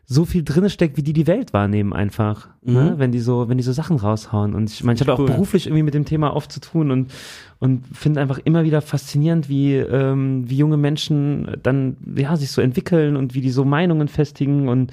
[0.05, 2.91] so viel drinne steckt, wie die die Welt wahrnehmen einfach, ne?
[2.95, 2.99] Mhm.
[2.99, 4.53] Wenn die so, wenn die so Sachen raushauen.
[4.53, 5.27] Und ich meine, ich habe auch Cool.
[5.27, 7.11] beruflich irgendwie mit dem Thema oft zu tun und
[7.59, 12.61] und finde einfach immer wieder faszinierend, wie ähm, wie junge Menschen dann ja sich so
[12.61, 14.91] entwickeln und wie die so Meinungen festigen und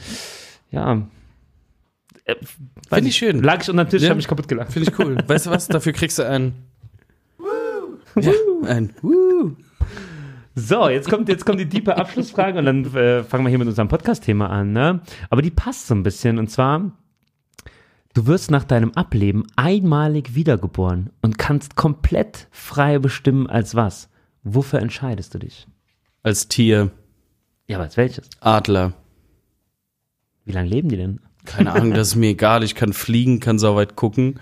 [0.70, 1.02] ja.
[2.24, 2.36] Äh,
[2.88, 3.42] Finde ich schön.
[3.42, 4.10] Lag ich unter dem Tisch, Ja.
[4.10, 4.72] habe mich kaputt gelacht.
[4.72, 5.16] Finde ich cool.
[5.26, 5.66] weißt du was?
[5.68, 6.52] Dafür kriegst du ein.
[8.16, 8.32] Ja,
[8.66, 8.90] ein.
[9.02, 9.52] Woo.
[10.54, 13.68] So, jetzt kommt, jetzt kommt die tiefe Abschlussfrage und dann äh, fangen wir hier mit
[13.68, 14.72] unserem Podcast-Thema an.
[14.72, 15.00] Ne?
[15.30, 16.90] Aber die passt so ein bisschen und zwar,
[18.14, 24.08] du wirst nach deinem Ableben einmalig wiedergeboren und kannst komplett frei bestimmen als was.
[24.42, 25.66] Wofür entscheidest du dich?
[26.22, 26.90] Als Tier,
[27.68, 28.28] Ja, aber als welches?
[28.40, 28.92] Adler.
[30.44, 31.20] Wie lange leben die denn?
[31.44, 32.64] Keine Ahnung, das ist mir egal.
[32.64, 34.40] Ich kann fliegen, kann so weit gucken.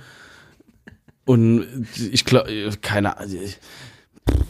[1.24, 1.66] Und
[2.10, 3.36] ich glaube, keine Ahnung.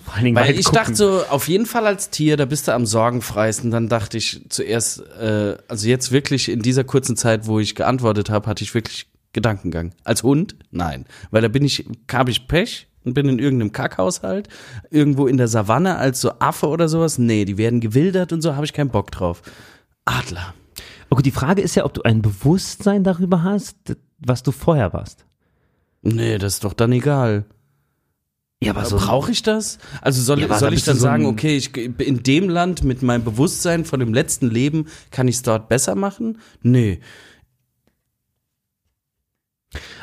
[0.04, 0.78] Vor allen Dingen Weil ich gucken.
[0.78, 3.70] dachte so, auf jeden Fall als Tier, da bist du am sorgenfreisten.
[3.70, 8.30] Dann dachte ich zuerst, äh, also jetzt wirklich in dieser kurzen Zeit, wo ich geantwortet
[8.30, 9.92] habe, hatte ich wirklich Gedankengang.
[10.04, 10.56] Als Hund?
[10.70, 11.04] Nein.
[11.30, 14.48] Weil da bin ich, habe ich Pech und bin in irgendeinem Kackhaushalt,
[14.90, 17.18] irgendwo in der Savanne als so Affe oder sowas.
[17.18, 19.42] Nee, die werden gewildert und so, habe ich keinen Bock drauf.
[20.04, 20.54] Adler.
[21.10, 23.76] Gut, die Frage ist ja, ob du ein Bewusstsein darüber hast,
[24.18, 25.24] was du vorher warst.
[26.02, 27.44] Nee, das ist doch dann egal.
[28.62, 29.78] Ja, aber Brauche ich das?
[30.02, 33.22] Also soll, Ja, soll ich dann so sagen, okay, ich in dem Land mit meinem
[33.22, 36.38] Bewusstsein von dem letzten Leben kann ich es dort besser machen?
[36.62, 37.00] Nee.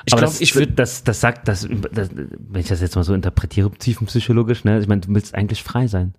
[0.06, 2.96] Ich aber glaube, das, ich würde das, das sagt, das, das, wenn ich das jetzt
[2.96, 4.80] mal so interpretiere, tiefenpsychologisch, ne?
[4.80, 6.14] Ich meine, du willst eigentlich frei sein.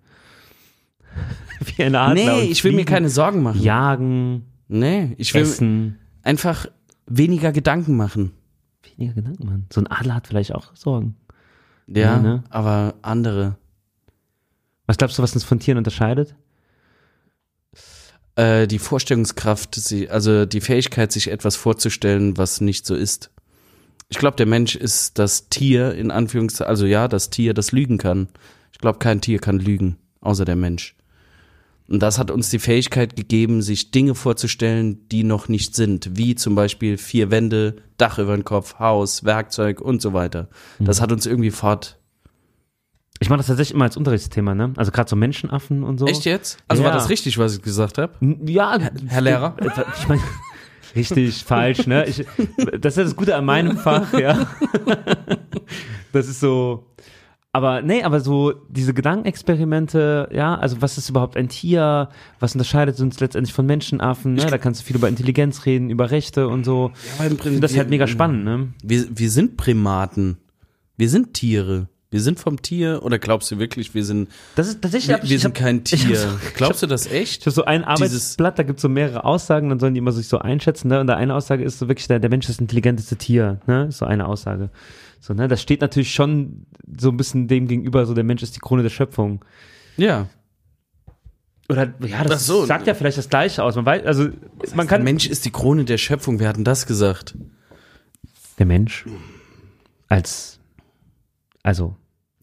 [1.77, 2.15] Wie ein Adler.
[2.15, 3.63] Nee, ich will mir keine Sorgen machen.
[3.63, 5.99] Jagen, Nee, ich will essen.
[6.23, 6.67] einfach
[7.07, 8.33] weniger Gedanken machen.
[8.97, 9.67] Weniger Gedanken, Mann.
[9.73, 11.17] So ein Adler hat vielleicht auch Sorgen.
[11.87, 12.45] Ja, ne?
[12.51, 13.57] aber andere.
[14.87, 16.35] Was glaubst du, was uns von Tieren unterscheidet?
[18.37, 19.79] Äh, die Vorstellungskraft,
[20.11, 23.31] also die Fähigkeit, sich etwas vorzustellen, was nicht so ist.
[24.09, 27.99] Ich glaube, der Mensch ist das Tier, in Anführungszeichen, also ja, das Tier, das lügen
[27.99, 28.29] kann.
[28.73, 30.96] Ich glaube, kein Tier kann lügen, außer der Mensch.
[31.89, 36.35] Und das hat uns die Fähigkeit gegeben, sich Dinge vorzustellen, die noch nicht sind, wie
[36.35, 40.49] zum Beispiel vier Wände, Dach über den Kopf, Haus, Werkzeug und so weiter.
[40.81, 41.99] Das hat uns irgendwie fort.
[43.21, 44.75] Ich mache das tatsächlich immer als Unterrichtsthema, ne?
[44.77, 46.07] Also gerade so Menschenaffen und so.
[46.07, 46.59] Echt jetzt?
[46.69, 46.97] Also war Ja.
[46.97, 48.13] das richtig, was ich gesagt habe?
[48.45, 49.57] Ja, Herr Lehrer?
[49.99, 50.21] Ich meine,
[50.95, 52.05] richtig, falsch, ne?
[52.07, 52.27] Ich,
[52.81, 54.47] das ist das Gute an meinem Fach, ja.
[56.13, 56.87] Das ist so.
[57.57, 62.11] Aber nee, aber so diese Gedankenexperimente, ja, also was ist überhaupt ein Tier?
[62.39, 64.35] Was unterscheidet uns letztendlich von Menschenaffen?
[64.35, 64.45] Ne?
[64.47, 66.93] Da kannst du viel über Intelligenz reden, über Rechte und so.
[67.19, 68.69] Ja, finde das halt mega spannend, ne?
[68.83, 70.37] Wir, wir sind Primaten.
[70.99, 71.89] Wir sind Tiere.
[72.11, 73.01] Wir sind vom Tier.
[73.03, 75.17] Oder glaubst du wirklich, wir sind, Das ist tatsächlich.
[75.17, 76.17] wir, ich- wir sind hab- kein Tier?
[76.17, 77.41] so- glaubst du das echt?
[77.41, 79.99] Ich habe so ein Dieses- Arbeitsblatt, da gibt es so mehrere Aussagen, dann sollen die
[79.99, 81.01] immer sich so einschätzen, ne?
[81.01, 83.87] Und da eine Aussage ist so wirklich, der, der Mensch ist das intelligenteste Tier, ne?
[83.89, 84.69] Ist so eine Aussage.
[85.21, 85.49] So, ne?
[85.49, 86.67] Das steht natürlich schon
[86.99, 89.45] so ein bisschen dem gegenüber, so der Mensch ist die Krone der Schöpfung.
[89.97, 90.29] Ja.
[91.69, 92.65] Oder ja, das so.
[92.65, 93.75] sagt ja vielleicht das Gleiche aus.
[93.75, 94.29] Man weiß, also
[94.75, 95.01] man kann.
[95.01, 96.39] Der Mensch ist die Krone der Schöpfung.
[96.39, 97.37] Wer hat denn das gesagt?
[98.59, 99.05] Der Mensch
[100.09, 100.61] als
[101.63, 101.97] also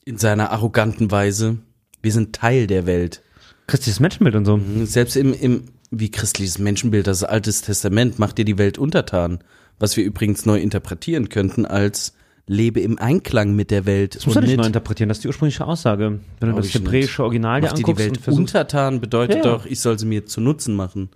[0.04, 1.60] In seiner arroganten Weise.
[2.02, 3.24] Wir sind Teil der Welt.
[3.68, 4.60] christliches Menschenbild und so.
[4.84, 9.40] Selbst im, im, wie christliches Menschenbild, das Altes Testament macht dir die Welt untertan.
[9.80, 12.14] Was wir übrigens neu interpretieren könnten als
[12.46, 14.16] lebe im Einklang mit der Welt.
[14.16, 16.20] Das muss man nicht neu interpretieren, das ist die ursprüngliche Aussage.
[16.40, 19.44] Wenn du das hebräische Original dir dir die anguckst Welt und untertan bedeutet Ja.
[19.44, 21.10] doch, ich soll sie mir zu Nutzen machen.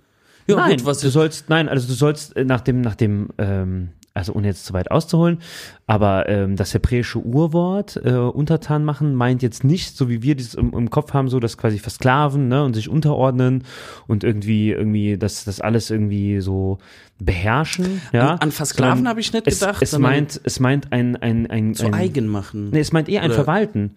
[0.46, 3.28] Ja, nein, gut, was du sollst, nein, also du sollst äh, nach dem, nach dem,
[3.36, 5.40] ähm, also ohne jetzt zu weit auszuholen,
[5.86, 10.54] aber ähm, das hebräische Urwort äh, untertan machen meint jetzt nicht, so wie wir das
[10.54, 13.64] im, im Kopf haben, so das quasi versklaven ne, und sich unterordnen
[14.06, 16.78] und irgendwie, irgendwie das, das alles irgendwie so
[17.18, 18.00] beherrschen.
[18.12, 18.32] Ja?
[18.34, 21.74] An- an Versklaven habe ich nicht es, gedacht, Es meint, es meint ein, ein, ein,
[21.74, 22.70] zu ein eigen machen.
[22.70, 23.96] Nee, es meint eher ein Oder- Verwalten.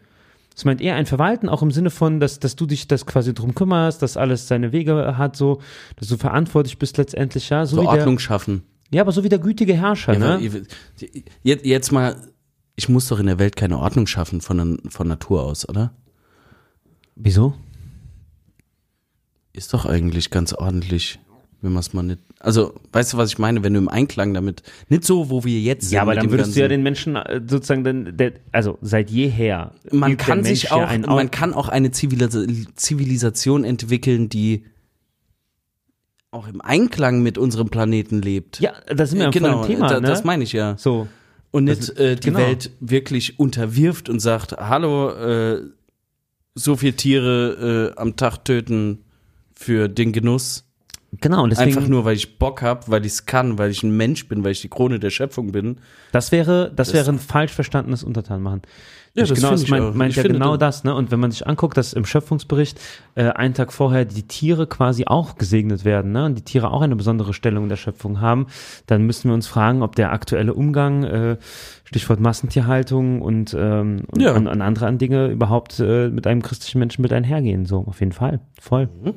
[0.56, 3.34] Es meint eher ein Verwalten, auch im Sinne von, dass, dass du dich das quasi
[3.34, 5.62] drum kümmerst, dass alles seine Wege hat, so,
[5.96, 7.66] dass du verantwortlich bist letztendlich, ja.
[7.66, 8.64] So, So wie Ordnung der, schaffen.
[8.92, 10.64] ja, aber so wie der gütige Herrscher, Ja, ne?
[11.44, 12.18] jetzt, jetzt mal,
[12.76, 15.94] ich muss doch in der Welt keine Ordnung schaffen von, von Natur aus, oder?
[17.16, 17.54] Wieso?
[19.54, 21.20] Ist doch eigentlich ganz ordentlich,
[21.62, 22.20] wenn man es mal nicht.
[22.40, 23.64] Also, weißt du, was ich meine?
[23.64, 25.94] Wenn du im Einklang damit, nicht so, wo wir jetzt sind.
[25.96, 29.72] Ja, aber dann würdest du ja den Menschen äh, sozusagen, dann, der, also seit jeher.
[29.92, 32.36] man kann sich ja auch, Au- man kann auch eine Zivilis
[32.76, 34.66] Zivilisation entwickeln, die
[36.32, 38.60] auch im Einklang mit unserem Planeten lebt.
[38.60, 40.08] Ja, da sind wir ja genau, Thema, da, ne?
[40.08, 40.78] das meine ich ja.
[40.78, 41.08] so.
[41.52, 42.40] Und Das nicht ist- äh, die genau.
[42.40, 45.62] Welt wirklich unterwirft und sagt, hallo, äh,
[46.56, 49.00] so viel Tiere äh, am Tag töten
[49.54, 50.66] für den Genuss.
[51.22, 53.84] Genau, und deswegen, Einfach nur, weil ich Bock hab, weil ich es kann, weil ich
[53.84, 55.78] ein Mensch bin, weil ich die Krone der Schöpfung bin.
[56.12, 58.62] das wäre, das, Das- wäre ein falsch verstandenes Untertanmachen.
[59.14, 60.96] Ja, Ich das genau, das meint, meint ja genau das, ne?
[60.96, 62.80] Und wenn man sich anguckt, dass im Schöpfungsbericht
[63.16, 66.24] äh, einen Tag vorher die Tiere quasi auch gesegnet werden, ne?
[66.26, 68.48] Und die Tiere auch eine besondere Stellung in der Schöpfung haben,
[68.88, 71.38] dann müssen wir uns fragen, ob der aktuelle Umgang, äh,
[71.84, 74.34] Stichwort Massentierhaltung und, ähm, und Ja.
[74.34, 77.66] an, an andere an Dinge überhaupt äh, mit einem christlichen Menschen mit einhergehen.
[77.66, 78.40] So, auf jeden Fall.
[78.62, 78.88] Voll.
[79.04, 79.14] Mhm.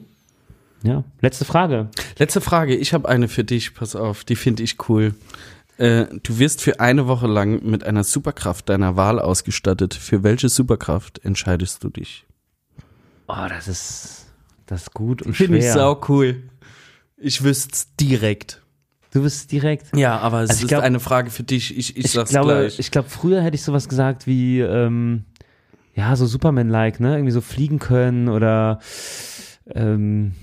[0.84, 1.02] Ja.
[1.20, 1.88] Letzte Frage.
[2.18, 5.14] Letzte Frage, ich habe eine für dich, pass auf, die finde ich cool.
[5.78, 9.94] Äh, du wirst für eine Woche lang mit einer Superkraft deiner Wahl ausgestattet.
[9.94, 12.26] Für welche Superkraft entscheidest du dich?
[13.26, 14.26] Oh, das ist,
[14.66, 16.42] das ist gut und Finde ich sau cool.
[17.16, 18.60] Ich wüsste direkt.
[19.12, 19.96] Du bist direkt.
[19.96, 21.76] Ja, aber es Also ist glaub- eine Frage für dich.
[21.76, 22.78] Ich, ich, ich sag's glaube, gleich.
[22.78, 25.24] ich glaube, früher hätte ich sowas gesagt wie, ähm,
[25.94, 27.14] ja, so Superman-like, ne?
[27.14, 28.80] Irgendwie so fliegen können oder
[29.72, 30.34] ähm,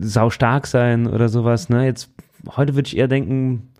[0.00, 1.84] sau stark sein oder sowas, ne?
[1.84, 2.10] Jetzt,
[2.56, 3.72] heute würde ich eher denken,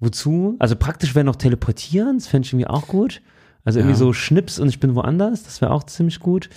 [0.00, 0.56] wozu?
[0.58, 3.22] Also praktisch wäre noch teleportieren, das fände ich irgendwie auch gut.
[3.64, 3.98] Also irgendwie Ja.
[3.98, 6.48] so Schnips und ich bin woanders, das wäre auch ziemlich gut.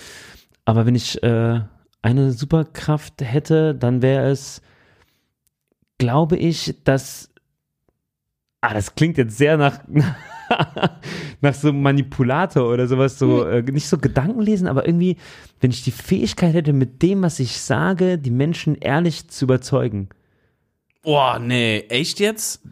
[0.64, 1.60] Aber wenn ich äh,
[2.02, 4.62] eine Superkraft hätte, dann wäre es,
[5.98, 7.28] glaube ich, dass
[8.64, 9.80] Ah, das klingt jetzt sehr nach,
[11.40, 15.16] nach so einem Manipulator oder sowas, so äh, nicht so Gedanken lesen, aber irgendwie,
[15.60, 20.08] wenn ich die Fähigkeit hätte, mit dem, was ich sage, die Menschen ehrlich zu überzeugen.
[21.02, 22.62] Boah, nee, echt jetzt?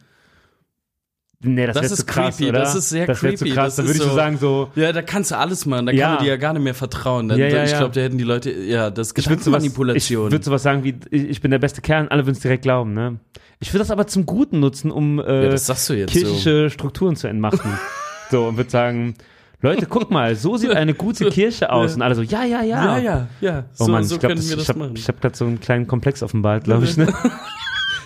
[1.43, 2.61] Nee, das, Das ist zu krass, creepy, oder?
[2.61, 4.15] das ist sehr das wär zu creepy, krass, das da ist würde ich so so-
[4.15, 5.87] sagen, so, Ja, da kannst du alles machen.
[5.87, 6.05] Da Ja.
[6.07, 7.29] kann man dir ja gar nicht mehr vertrauen.
[7.31, 10.63] Da, Ja, ja, ich glaube, da hätten die Leute, ja, das ist ich würde sowas,
[10.63, 13.19] sagen wie, ich, bin der beste Kerl und alle würden es direkt glauben, ne?
[13.59, 15.95] Ich würde das aber zum Guten nutzen, um äh, jetzt so.
[15.95, 17.71] kirchliche Strukturen zu entmachten.
[18.31, 19.15] so, und würde sagen,
[19.63, 21.95] Leute, guck mal, so sieht eine gute Kirche aus.
[21.95, 22.85] Und alle so, ja, ja, ja.
[22.85, 23.65] Ja, ja, ja.
[23.79, 26.65] Oh so Mann, so ich glaube, ich habe hab gerade so einen kleinen Komplex offenbart,
[26.65, 26.97] glaube ich.
[26.99, 27.07] Ne?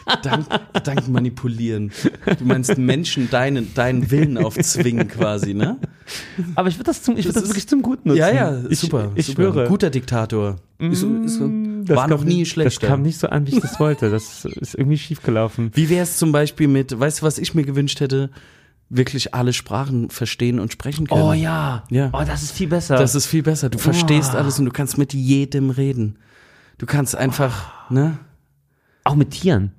[0.07, 1.90] Gedanken, Gedanken manipulieren.
[2.38, 5.79] Du meinst Menschen deinen, deinen Willen aufzwingen quasi, ne?
[6.55, 8.19] Aber ich würde das, zum, ich würd Das das ist- wirklich zum Guten nutzen.
[8.21, 9.12] Ja, ja, ich, super.
[9.14, 9.43] Ich super.
[9.43, 9.69] schwöre.
[9.69, 10.57] Guter Diktator.
[10.79, 12.81] Ist, ist, Mm, das war kam noch nie schlechter.
[12.81, 14.11] Das kam nicht so an, wie ich das wollte.
[14.11, 15.71] Das ist irgendwie schief gelaufen.
[15.75, 18.31] Wie wäre es zum Beispiel mit, weißt du, was ich mir gewünscht hätte?
[18.90, 21.23] Wirklich alle Sprachen verstehen und sprechen können.
[21.23, 21.85] Oh ja.
[21.90, 22.11] Ja.
[22.12, 22.97] Oh, das ist viel besser.
[22.97, 23.71] Das ist viel besser.
[23.71, 24.37] Du verstehst Oh.
[24.38, 26.19] alles und du kannst mit jedem reden.
[26.77, 28.19] Du kannst einfach, ne?
[29.05, 29.73] Auch mit Tieren.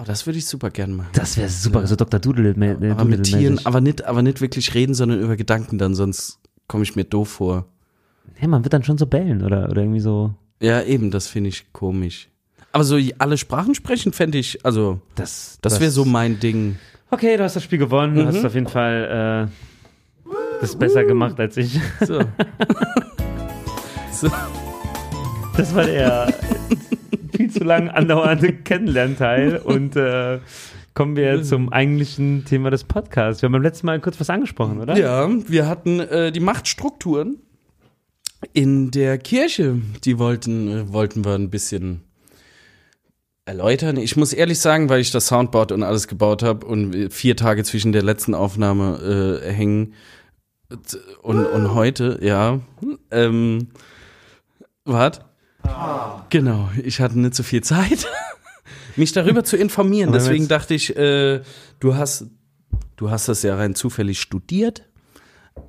[0.00, 1.10] Oh, das würde ich super gern machen.
[1.12, 1.86] Das wäre super.
[1.86, 2.20] So Dr.
[2.20, 2.54] Doodle.
[2.92, 6.84] aber mit Tieren, aber nicht, aber nicht wirklich reden, sondern über Gedanken dann, sonst komme
[6.84, 7.66] ich mir doof vor.
[8.40, 10.34] Ja, man wird dann schon so bellen oder, oder irgendwie so.
[10.60, 12.28] Ja, eben, das finde ich komisch.
[12.70, 16.76] Aber so alle Sprachen sprechen, fände ich, also, Das, das wäre so mein Ding.
[17.10, 18.14] Okay, du hast das Spiel gewonnen.
[18.14, 18.26] Du Mhm.
[18.28, 19.48] hast auf jeden Fall
[20.28, 20.30] äh,
[20.60, 21.80] das besser gemacht als ich.
[22.06, 22.20] So.
[24.12, 24.28] so.
[25.56, 26.32] Das war der
[27.36, 29.58] viel zu lang andauernde Kennenlernteil.
[29.58, 30.38] Und äh,
[30.94, 33.42] kommen wir zum eigentlichen Thema des Podcasts.
[33.42, 34.96] Wir haben beim letzten Mal kurz was angesprochen, oder?
[34.96, 37.38] Ja, wir hatten äh, die Machtstrukturen
[38.52, 39.80] in der Kirche.
[40.04, 42.02] Die wollten, äh, wollten wir ein bisschen
[43.44, 43.96] erläutern.
[43.96, 47.64] Ich muss ehrlich sagen, weil ich das Soundboard und alles gebaut habe und vier Tage
[47.64, 49.94] zwischen der letzten Aufnahme äh, hängen
[51.22, 52.60] und, und heute, ja.
[53.10, 53.68] Ähm,
[55.68, 56.22] was?
[56.30, 58.06] Genau, ich hatte nicht so viel Zeit,
[58.96, 60.12] mich darüber zu informieren.
[60.12, 61.40] Deswegen dachte ich, äh,
[61.80, 62.26] du hast,
[62.96, 64.84] du hast das ja rein zufällig studiert.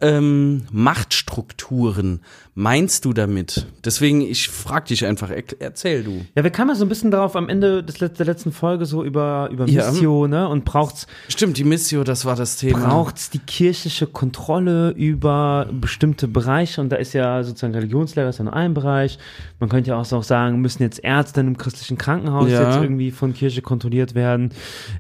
[0.02, 2.22] Ähm, Machtstrukturen,
[2.60, 3.66] meinst du damit?
[3.86, 6.26] Deswegen, ich frag dich einfach, er, erzähl du.
[6.36, 9.04] Ja, wir kamen ja so ein bisschen darauf am Ende des, der letzten Folge so
[9.06, 9.90] über, über Ja.
[9.90, 10.48] Mission, ne?
[10.50, 12.80] Und braucht's, Stimmt, die Missio, das war das Thema.
[12.90, 18.44] braucht's die kirchliche Kontrolle über bestimmte Bereiche und da ist ja sozusagen Religionslehre ist ja
[18.44, 19.18] nur ein Bereich.
[19.62, 22.70] Man könnte ja auch so sagen, müssen jetzt Ärzte in einem christlichen Krankenhaus Ja.
[22.74, 24.52] jetzt irgendwie von Kirche kontrolliert werden?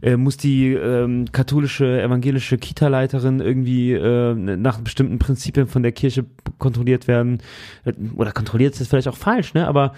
[0.01, 6.25] Äh, muss die ähm, katholische, evangelische Kita-Leiterin irgendwie äh, nach bestimmten Prinzipien von der Kirche
[6.57, 7.39] kontrolliert werden.
[8.15, 9.67] Oder kontrolliert ist vielleicht auch falsch, ne?
[9.67, 9.93] Aber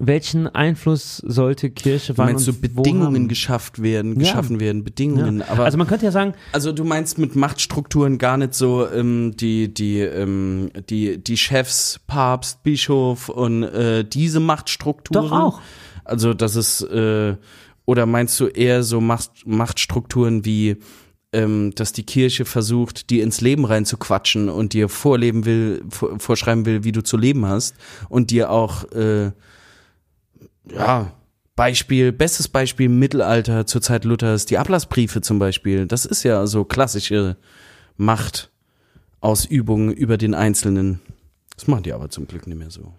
[0.00, 3.28] welchen Einfluss sollte Kirche Du wann meinst so und wo Bedingungen haben?
[3.28, 4.18] geschafft werden, Ja.
[4.18, 5.38] geschaffen werden, Bedingungen.
[5.40, 5.48] Ja.
[5.48, 9.36] Aber also man könnte ja sagen, Also du meinst mit Machtstrukturen gar nicht so ähm,
[9.36, 15.28] die die ähm, die die Chefs, Papst, Bischof und äh, diese Machtstrukturen.
[15.28, 15.60] Doch auch.
[16.04, 17.36] Also das ist äh,
[17.84, 20.78] oder meinst du eher so Macht, Machtstrukturen wie
[21.36, 26.64] ähm, dass die Kirche versucht, dir ins Leben reinzuquatschen und dir vorleben will, vor, vorschreiben
[26.64, 27.74] will, wie du zu leben hast
[28.08, 29.32] und dir auch äh,
[30.72, 31.12] ja
[31.54, 35.86] Beispiel, bestes Beispiel im Mittelalter zur Zeit Luthers, die Ablassbriefe zum Beispiel.
[35.86, 37.36] Das ist ja so klassische
[37.96, 41.00] Machtausübung über den Einzelnen.
[41.54, 42.92] Das machen die aber zum Glück nicht mehr so.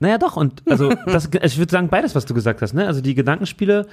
[0.00, 2.86] Naja, doch, und also das, ich würde sagen, beides, was du gesagt hast, ne?
[2.86, 3.86] Also die Gedankenspiele,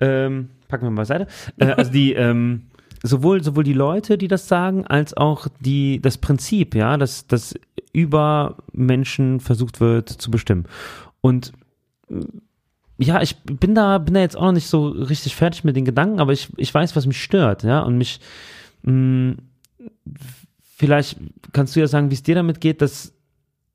[0.00, 1.26] ähm, packen wir mal beiseite.
[1.58, 2.64] Äh, also die, ähm,
[3.04, 7.54] sowohl, sowohl die Leute, die das sagen, als auch die, das Prinzip, ja, dass, dass
[7.92, 10.64] über Menschen versucht wird zu bestimmen.
[11.20, 11.52] Und
[12.10, 12.20] äh,
[12.96, 15.84] ja, ich bin da, bin da jetzt auch noch nicht so richtig fertig mit den
[15.84, 18.20] Gedanken, aber ich, ich weiß, was mich stört, ja, und mich,
[18.82, 19.34] mh,
[20.76, 21.18] vielleicht
[21.52, 23.12] kannst du ja sagen, wie es dir damit geht, dass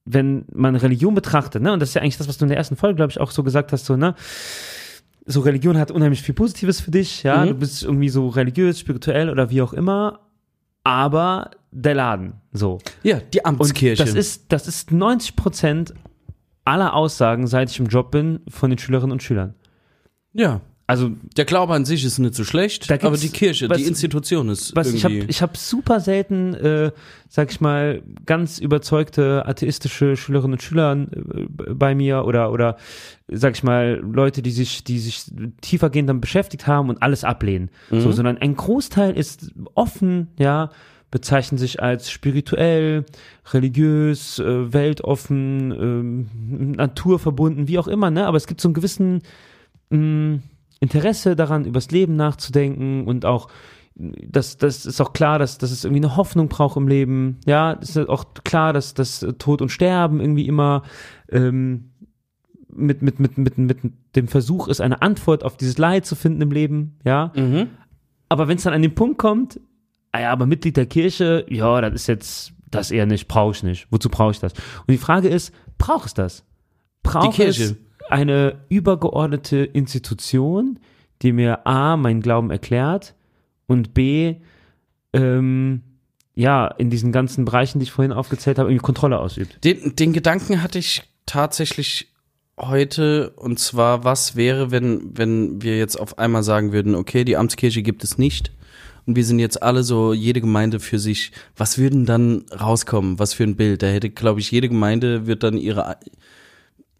[0.05, 2.57] wenn man Religion betrachtet, ne, und das ist ja eigentlich das, was du in der
[2.57, 4.15] ersten Folge, glaube ich, auch so gesagt hast, so, ne,
[5.31, 7.49] so Religion hat unheimlich viel Positives für dich, ja, Mhm.
[7.49, 10.19] du bist irgendwie so religiös, spirituell oder wie auch immer,
[10.83, 12.79] aber der Laden, so.
[13.03, 14.03] Ja, die Und Amtskirche.
[14.03, 15.93] das ist, das ist 90 Prozent
[16.65, 19.53] aller Aussagen, seit ich im Job bin, von den Schülerinnen und Schülern.
[20.33, 20.61] ja.
[20.89, 24.49] Also, Der Glaube an sich ist nicht so schlecht, aber die Kirche, was- die Institution
[24.49, 25.29] ist was ich habe irgendwie.
[25.29, 26.91] ich hab super selten, äh,
[27.27, 32.77] sag ich mal, ganz überzeugte atheistische Schülerinnen und Schüler äh, bei mir oder oder
[33.27, 35.25] sag ich mal Leute, die sich die sich
[35.61, 37.99] tiefergehend damit beschäftigt haben und alles ablehnen, Mhm.
[38.01, 40.71] so, sondern ein Großteil ist offen, ja,
[41.11, 43.05] bezeichnen sich als spirituell,
[43.53, 48.25] religiös, äh, weltoffen, ähm, naturverbunden, wie auch immer, ne?
[48.25, 49.21] Aber es gibt so einen gewissen
[49.91, 50.39] mh,
[50.79, 53.49] Interesse daran, übers Leben nachzudenken und auch
[53.95, 57.37] das, das ist auch klar, dass, dass es irgendwie eine Hoffnung braucht im Leben.
[57.45, 60.83] Ja, es ist auch klar, dass, dass Tod und Sterben irgendwie immer
[61.29, 61.91] ähm,
[62.71, 63.77] mit, mit, mit, mit, mit
[64.15, 66.97] dem Versuch ist, eine Antwort auf dieses Leid zu finden im Leben.
[67.03, 67.67] Ja, Mhm.
[68.29, 69.59] aber wenn es dann an den Punkt kommt,
[70.13, 73.63] ah ja, aber Mitglied der Kirche, ja, das ist jetzt das eher nicht, brauche ich
[73.63, 73.87] nicht.
[73.89, 74.53] Wozu brauche ich das?
[74.53, 76.45] Und die Frage ist, braucht es das?
[77.03, 77.63] Braucht Die Kirche.
[77.63, 77.75] es
[78.11, 80.79] eine übergeordnete Institution,
[81.21, 83.15] die mir A, meinen Glauben erklärt
[83.67, 84.35] und B,
[85.13, 85.81] ähm,
[86.35, 89.63] ja, in diesen ganzen Bereichen, die ich vorhin aufgezählt habe, irgendwie Kontrolle ausübt.
[89.63, 92.13] Den, den Gedanken hatte ich tatsächlich
[92.57, 97.37] heute und zwar, was wäre, wenn, wenn wir jetzt auf einmal sagen würden, okay, die
[97.37, 98.51] Amtskirche gibt es nicht
[99.05, 103.19] und wir sind jetzt alle so, jede Gemeinde für sich, was würden dann rauskommen?
[103.19, 103.81] Was für ein Bild?
[103.81, 105.97] Da hätte, glaube ich, jede Gemeinde wird dann ihre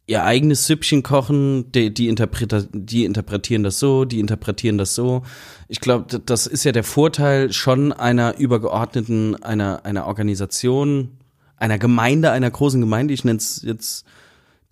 [0.10, 5.22] ihr eigenes Süppchen kochen, die, die, Interpreta die interpretieren das so, die interpretieren das so.
[5.68, 11.20] Ich glaube, das ist ja der Vorteil schon einer übergeordneten, einer, einer Organisation,
[11.58, 14.04] einer Gemeinde, einer großen Gemeinde, ich nenne es jetzt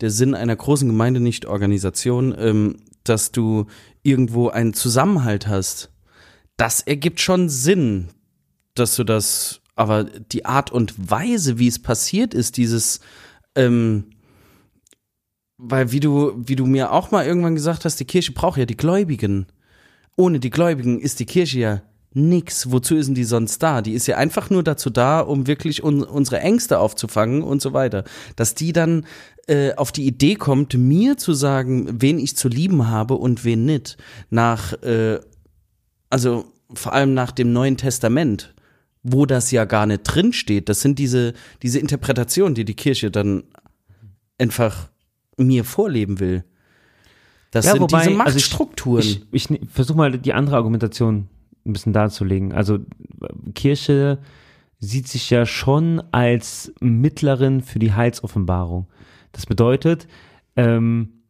[0.00, 3.66] der Sinn einer großen Gemeinde, nicht Organisation, ähm, dass du
[4.02, 5.92] irgendwo einen Zusammenhalt hast.
[6.56, 8.08] Das ergibt schon Sinn,
[8.74, 12.98] dass du das, aber die Art und Weise, wie es passiert ist, dieses,
[13.54, 14.06] ähm,
[15.58, 18.64] weil wie du, wie du mir auch mal irgendwann gesagt hast, die Kirche braucht ja
[18.64, 19.46] die Gläubigen.
[20.16, 21.82] Ohne die Gläubigen ist die Kirche ja
[22.14, 22.70] nix.
[22.70, 23.82] Wozu ist denn die sonst da?
[23.82, 27.72] Die ist ja einfach nur dazu da, um wirklich un unsere Ängste aufzufangen und so
[27.72, 28.04] weiter.
[28.36, 29.04] Dass die dann
[29.48, 33.64] äh, auf die Idee kommt, mir zu sagen, wen ich zu lieben habe und wen
[33.64, 33.96] nicht.
[34.30, 35.20] Nach, äh,
[36.08, 38.54] also vor allem nach dem Neuen Testament,
[39.02, 40.68] wo das ja gar nicht drin steht.
[40.68, 43.44] Das sind diese, diese Interpretationen, die die Kirche dann
[44.38, 44.88] einfach
[45.38, 46.44] mir vorleben will.
[47.50, 49.00] Das Ja, sind wobei, diese also ich- Machtstrukturen.
[49.02, 51.28] Ich, ich ne- versuche mal die andere Argumentation
[51.64, 52.52] ein bisschen darzulegen.
[52.52, 52.78] Also
[53.54, 54.18] Kirche
[54.80, 58.86] sieht sich ja schon als Mittlerin für die Heilsoffenbarung.
[59.32, 60.06] Das bedeutet,
[60.56, 61.22] ähm,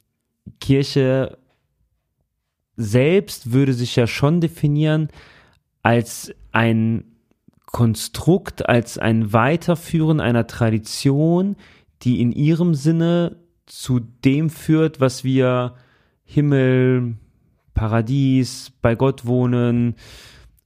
[0.61, 1.39] Kirche
[2.77, 5.09] selbst würde sich ja schon definieren
[5.83, 7.05] als ein
[7.67, 11.57] Konstrukt, als ein Weiterführen einer Tradition,
[12.03, 13.37] die in ihrem Sinne
[13.69, 15.75] zu dem führt, was wir
[16.25, 17.15] Himmel,
[17.75, 19.95] Paradies, bei Gott wohnen,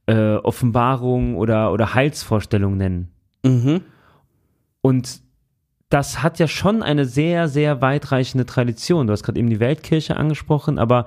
[0.07, 3.09] äh, Offenbarung oder, oder Heilsvorstellung nennen.
[3.43, 3.81] Mhm.
[4.81, 5.21] Und
[5.89, 9.07] das hat ja schon eine sehr, sehr weitreichende Tradition.
[9.07, 11.05] Du hast gerade eben die Weltkirche angesprochen, aber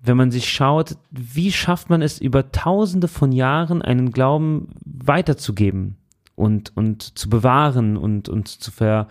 [0.00, 5.96] wenn man sich schaut, wie schafft man es über tausende von Jahren einen Glauben weiterzugeben
[6.34, 9.08] und, und zu bewahren und, und zu, ver,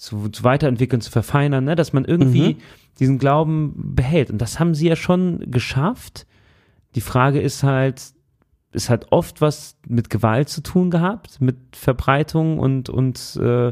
[0.00, 1.76] zu, zu weiterentwickeln, zu verfeinern, ne?
[1.76, 2.56] dass man irgendwie Mhm.
[2.98, 4.30] diesen Glauben behält.
[4.30, 6.26] Und das haben sie ja schon geschafft.
[6.94, 8.02] Die Frage ist halt,
[8.72, 13.68] es hat oft was mit Gewalt zu tun gehabt, mit Verbreitung und, und äh,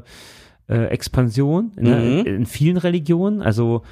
[0.68, 1.96] äh, Expansion ne?
[1.96, 2.26] Mhm.
[2.26, 3.40] in vielen Religionen.
[3.40, 3.82] Also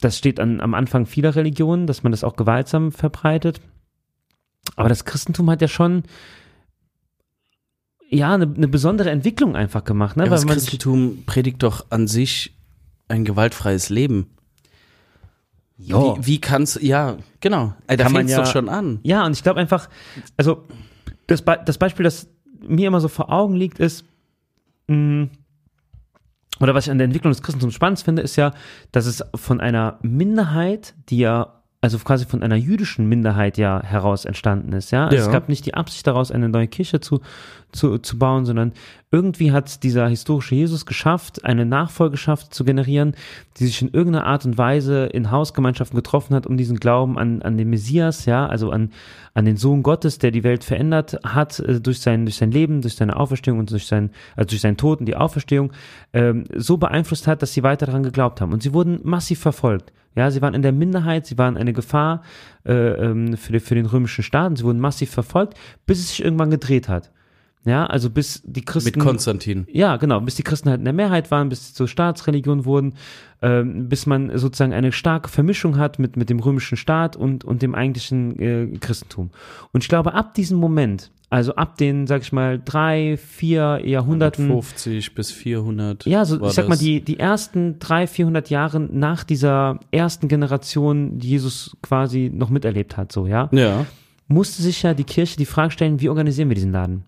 [0.00, 3.60] das steht an, am Anfang vieler Religionen, dass man das auch gewaltsam verbreitet.
[4.74, 6.02] Aber das Christentum hat ja schon
[8.08, 10.24] ja eine, eine besondere Entwicklung einfach gemacht, ne?
[10.24, 12.56] Ja, Weil das Christentum predigt doch an sich
[13.08, 14.26] ein gewaltfreies Leben.
[15.78, 16.16] Ja.
[16.16, 17.74] Wie, wie kannst ja, genau.
[17.86, 18.98] Da Kann fängt ja- doch schon an.
[19.02, 19.88] Ja, und ich glaube einfach,
[20.36, 20.64] also
[21.26, 22.28] das, Be das Beispiel, das
[22.66, 24.04] mir immer so vor Augen liegt, ist,
[24.88, 25.28] mh,
[26.60, 28.54] oder was ich an der Entwicklung des Christentums spannend finde, ist ja,
[28.90, 34.24] dass es von einer Minderheit, die ja, also quasi von einer jüdischen Minderheit ja heraus
[34.24, 35.04] entstanden ist, ja.
[35.04, 35.22] Also Ja.
[35.24, 37.20] Es gab nicht die Absicht daraus, eine neue Kirche zu,
[37.76, 38.72] zu, zu bauen, sondern
[39.12, 43.14] irgendwie hat dieser historische Jesus geschafft, eine Nachfolgeschaft zu generieren,
[43.58, 47.42] die sich in irgendeiner Art und Weise in Hausgemeinschaften getroffen hat, um diesen Glauben an,
[47.42, 48.90] an den Messias, ja, also an,
[49.34, 52.80] an den Sohn Gottes, der die Welt verändert hat, äh, durch sein, durch sein Leben,
[52.80, 55.72] durch seine Auferstehung und durch sein, also durch seinen Tod und die Auferstehung,
[56.12, 58.52] ähm, so beeinflusst hat, dass sie weiter daran geglaubt haben.
[58.52, 59.92] Und sie wurden massiv verfolgt.
[60.16, 62.22] Ja, sie waren in der Minderheit, sie waren eine Gefahr
[62.64, 66.08] äh, ähm, für, die, für den römischen Staat und sie wurden massiv verfolgt, bis es
[66.08, 67.12] sich irgendwann gedreht hat.
[67.66, 68.96] Ja, also bis die Christen.
[68.96, 69.66] Mit Konstantin.
[69.70, 72.94] Ja, genau, bis die Christen halt in der Mehrheit waren, bis sie zur Staatsreligion wurden,
[73.42, 77.62] ähm, bis man sozusagen eine starke Vermischung hat mit, mit dem römischen Staat und, und
[77.62, 79.30] dem eigentlichen äh, Christentum.
[79.72, 84.46] Und ich glaube, ab diesem Moment, also ab den, sag ich mal, drei, vier Jahrhunderten,
[84.46, 86.06] 50 bis 400.
[86.06, 91.18] ja, so, ich sag mal, die, die ersten drei, 400 Jahre nach dieser ersten Generation,
[91.18, 93.86] die Jesus quasi noch miterlebt hat, so, ja, Ja.
[94.28, 97.02] musste sich ja die Kirche die Frage stellen, wie organisieren wir diesen Laden?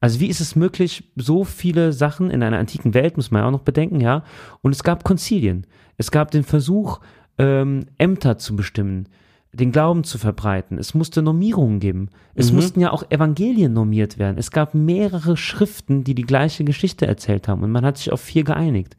[0.00, 3.48] Also wie ist es möglich, so viele Sachen in einer antiken Welt, muss man ja
[3.48, 4.22] auch noch bedenken, ja,
[4.62, 5.66] und es gab Konzilien.
[5.96, 7.00] Es gab den Versuch,
[7.38, 9.08] ähm, Ämter zu bestimmen,
[9.52, 10.78] den Glauben zu verbreiten.
[10.78, 12.10] Es musste Normierungen geben.
[12.34, 14.36] Es mussten ja auch Evangelien normiert werden.
[14.38, 18.20] Es gab mehrere Schriften, die die gleiche Geschichte erzählt haben und man hat sich auf
[18.20, 18.96] vier geeinigt.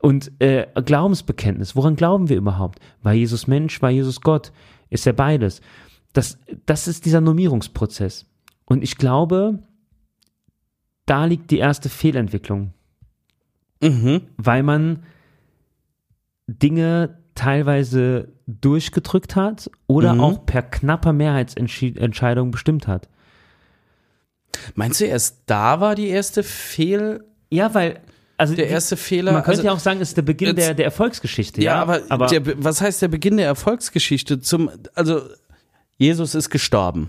[0.00, 2.80] Und äh, Glaubensbekenntnis, woran glauben wir überhaupt?
[3.02, 4.52] War Jesus Mensch, war Jesus Gott?
[4.90, 5.60] Ist er beides?
[6.12, 8.26] Das, das ist dieser Normierungsprozess.
[8.64, 9.60] Und ich glaube,
[11.08, 12.72] da liegt die erste Fehlentwicklung,
[13.82, 14.22] Mhm.
[14.36, 15.02] weil man
[16.46, 20.20] Dinge teilweise durchgedrückt hat oder Mhm.
[20.20, 23.08] auch per knapper Mehrheitsentscheidung bestimmt hat.
[24.74, 28.00] Meinst du, erst da war die erste Fehl, Ja, weil,
[28.38, 29.32] also der die- erste Fehler?
[29.32, 31.62] man könnte also, ja auch sagen, es ist der Beginn jetzt- der, der Erfolgsgeschichte.
[31.62, 34.40] ja, Ja, aber, aber der, was heißt der Beginn der Erfolgsgeschichte?
[34.40, 35.22] Zum, also,
[35.96, 37.08] Jesus ist gestorben.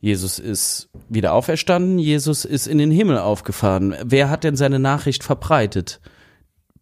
[0.00, 1.98] Jesus ist wieder auferstanden.
[1.98, 3.94] Jesus ist in den Himmel aufgefahren.
[4.02, 6.00] Wer hat denn seine Nachricht verbreitet?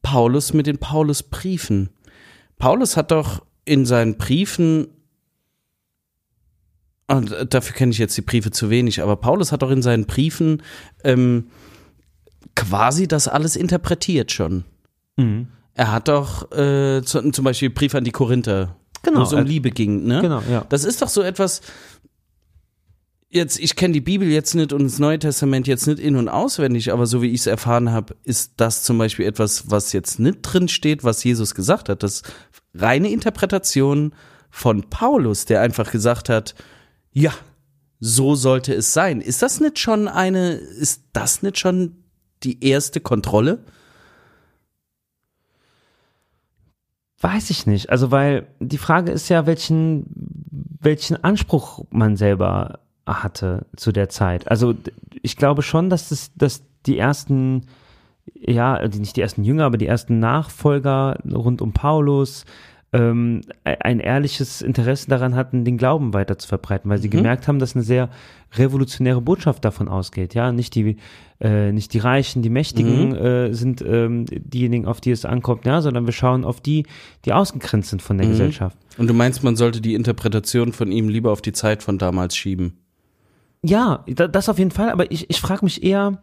[0.02, 1.90] Paulus mit den Paulusbriefen.
[2.58, 4.88] Paulus hat doch in seinen Briefen
[7.08, 10.04] und dafür kenne ich jetzt die Briefe zu wenig, aber Paulus hat doch in seinen
[10.04, 10.62] Briefen
[11.04, 11.48] ähm,
[12.54, 14.64] quasi das alles interpretiert schon.
[15.16, 15.48] Mhm.
[15.72, 19.44] Er hat doch äh, zu, zum Beispiel Brief an die Korinther, Genau, wo es um
[19.44, 20.20] Liebe ging, ne?
[20.20, 20.66] Genau, ja.
[20.68, 21.62] Das ist doch so etwas.
[23.30, 26.30] Jetzt, ich kenne die Bibel jetzt nicht und das Neue Testament jetzt nicht in- und
[26.30, 30.18] auswendig, aber so wie ich es erfahren habe, ist das zum Beispiel etwas, was jetzt
[30.18, 32.02] nicht drin steht, was Jesus gesagt hat.
[32.02, 32.22] Das
[32.72, 34.14] reine Interpretation
[34.50, 36.54] von Paulus, der einfach gesagt hat,
[37.12, 37.34] ja,
[38.00, 39.20] so sollte es sein.
[39.20, 42.04] Ist das nicht schon eine, ist das nicht schon
[42.42, 43.62] die erste Kontrolle?
[47.20, 47.90] Weiß ich nicht.
[47.90, 50.06] Also, weil die Frage ist ja, welchen,
[50.80, 54.50] welchen Anspruch man selber hatte zu der Zeit.
[54.50, 54.74] Also,
[55.22, 57.66] ich glaube schon, dass das, dass die ersten,
[58.34, 62.44] ja, nicht die ersten Jünger, aber die ersten Nachfolger rund um Paulus
[62.92, 67.48] ähm, e- ein ehrliches Interesse daran hatten, den Glauben weiter zu verbreiten, weil sie gemerkt
[67.48, 68.08] haben, dass eine sehr
[68.56, 70.34] revolutionäre Botschaft davon ausgeht.
[70.34, 70.96] Ja, nicht die,
[71.40, 75.82] äh, nicht die Reichen, die Mächtigen äh, sind ähm, diejenigen, auf die es ankommt, ja,
[75.82, 76.86] sondern wir schauen auf die,
[77.26, 78.78] die ausgegrenzt sind von der Gesellschaft.
[78.96, 82.36] Und du meinst, man sollte die Interpretation von ihm lieber auf die Zeit von damals
[82.36, 82.78] schieben?
[83.62, 86.18] Ja, da- das auf jeden Fall, aber ich, ich frage mich eher,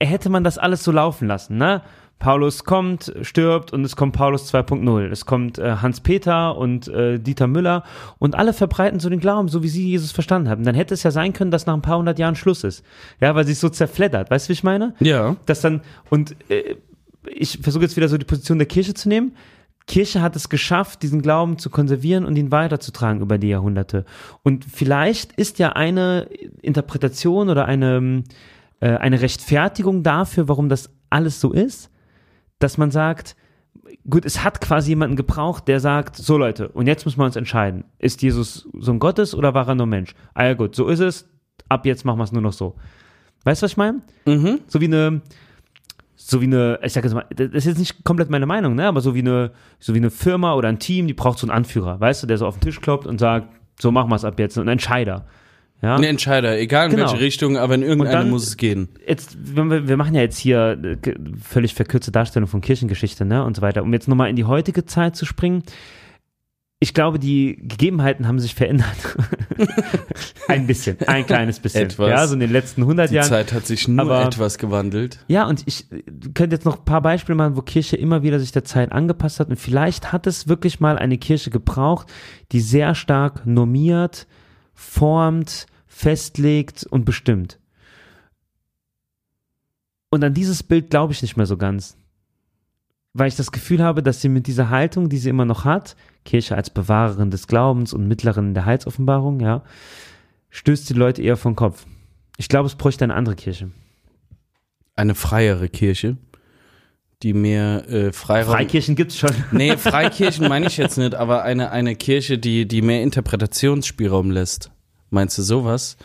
[0.00, 1.82] hätte man das alles so laufen lassen, ne?
[2.20, 5.06] Paulus kommt, stirbt und es kommt Paulus 2.0.
[5.08, 7.84] Es kommt äh, Hans-Peter und äh, Dieter Müller
[8.18, 10.64] und alle verbreiten so den Glauben, so wie sie Jesus verstanden haben.
[10.64, 12.84] Dann hätte es ja sein können, dass nach ein paar hundert Jahren Schluss ist.
[13.20, 14.32] Ja, weil sich so zerfleddert.
[14.32, 14.94] Weißt du, wie ich meine?
[14.98, 15.36] Ja.
[15.46, 15.80] dass dann,
[16.10, 16.74] und äh,
[17.32, 19.36] ich versuche jetzt wieder so die Position der Kirche zu nehmen,
[19.88, 24.04] Kirche hat es geschafft, diesen Glauben zu konservieren und ihn weiterzutragen über die Jahrhunderte.
[24.44, 26.28] Und vielleicht ist ja eine
[26.62, 28.22] Interpretation oder eine,
[28.80, 31.90] äh, eine Rechtfertigung dafür, warum das alles so ist,
[32.60, 33.34] dass man sagt,
[34.08, 37.36] gut, es hat quasi jemanden gebraucht, der sagt, so Leute, und jetzt müssen wir uns
[37.36, 40.14] entscheiden, ist Jesus Sohn Gottes oder war er nur Mensch?
[40.34, 41.28] Ah ja gut, so ist es,
[41.68, 42.76] ab jetzt machen wir es nur noch so.
[43.44, 44.02] Weißt du, was ich meine?
[44.26, 44.60] Mhm.
[44.66, 45.22] So wie eine,
[46.30, 48.86] so wie eine, ich sag jetzt mal, das ist jetzt nicht komplett meine Meinung, ne,
[48.86, 51.56] aber so wie eine, so wie eine Firma oder ein Team, die braucht so einen
[51.56, 53.48] Anführer, weißt du, der so auf den Tisch klopft und sagt,
[53.80, 55.24] so machen wir es ab jetzt, ein Entscheider.
[55.80, 55.94] Ja?
[55.96, 57.10] Ein Entscheider, egal in Genau.
[57.12, 58.88] welche Richtung, aber in irgendeine dann- muss es gehen.
[59.06, 63.56] jetzt, wir, wir machen ja jetzt hier äh, völlig verkürzte Darstellung von Kirchengeschichte, ne, und
[63.56, 63.82] so weiter.
[63.82, 65.62] Um jetzt nochmal in die heutige Zeit zu springen.
[66.80, 68.86] Ich glaube, die Gegebenheiten haben sich verändert.
[70.48, 71.84] ein bisschen, ein kleines bisschen.
[71.84, 72.08] Etwas.
[72.10, 73.28] Ja, so in den letzten 100 Die Jahren.
[73.28, 75.18] Zeit hat sich nur aber- etwas gewandelt.
[75.28, 75.86] Ja, und ich
[76.34, 79.40] könnte jetzt noch ein paar Beispiele machen, wo Kirche immer wieder sich der Zeit angepasst
[79.40, 79.48] hat.
[79.48, 82.08] Und vielleicht hat es wirklich mal eine Kirche gebraucht,
[82.52, 84.26] die sehr stark normiert,
[84.74, 87.58] formt, festlegt und bestimmt.
[90.10, 91.96] Und an dieses Bild glaube ich nicht mehr so ganz.
[93.18, 95.96] Weil ich das Gefühl habe, dass sie mit dieser Haltung, die sie immer noch hat,
[96.24, 99.64] Kirche als Bewahrerin des Glaubens und Mittlerin der Heilsoffenbarung, ja,
[100.50, 101.84] stößt die Leute eher vom Kopf.
[102.36, 103.72] Ich glaube, es bräuchte eine andere Kirche.
[104.94, 106.16] Eine freiere Kirche,
[107.24, 108.52] die mehr äh, Freiraum.
[108.54, 109.34] Freikirchen gibt's schon.
[109.50, 114.70] Nee, Freikirchen meine ich jetzt nicht, aber eine, eine Kirche, die, die mehr Interpretationsspielraum lässt.
[115.10, 115.96] Meinst du sowas?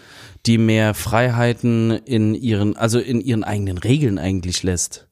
[0.47, 5.07] Die mehr Freiheiten in ihren, also in ihren eigenen Regeln eigentlich lässt.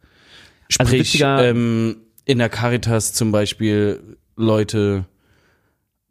[0.80, 5.06] Also Sprich, witziger- ähm, in der Caritas zum Beispiel Leute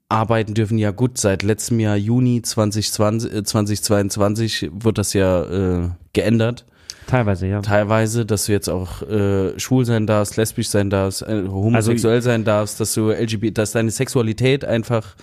[0.08, 5.88] arbeiten dürfen ja gut seit letztem Jahr Juni 2020, äh, 2022 wird das ja äh,
[6.12, 6.66] geändert
[7.06, 7.61] Teilweise, ja.
[7.61, 12.24] teilweise, dass du jetzt auch äh, schwul sein darfst, lesbisch sein darfst, äh, homosexuell Also
[12.24, 15.16] sein darfst, dass du LGBT, dass deine Sexualität einfach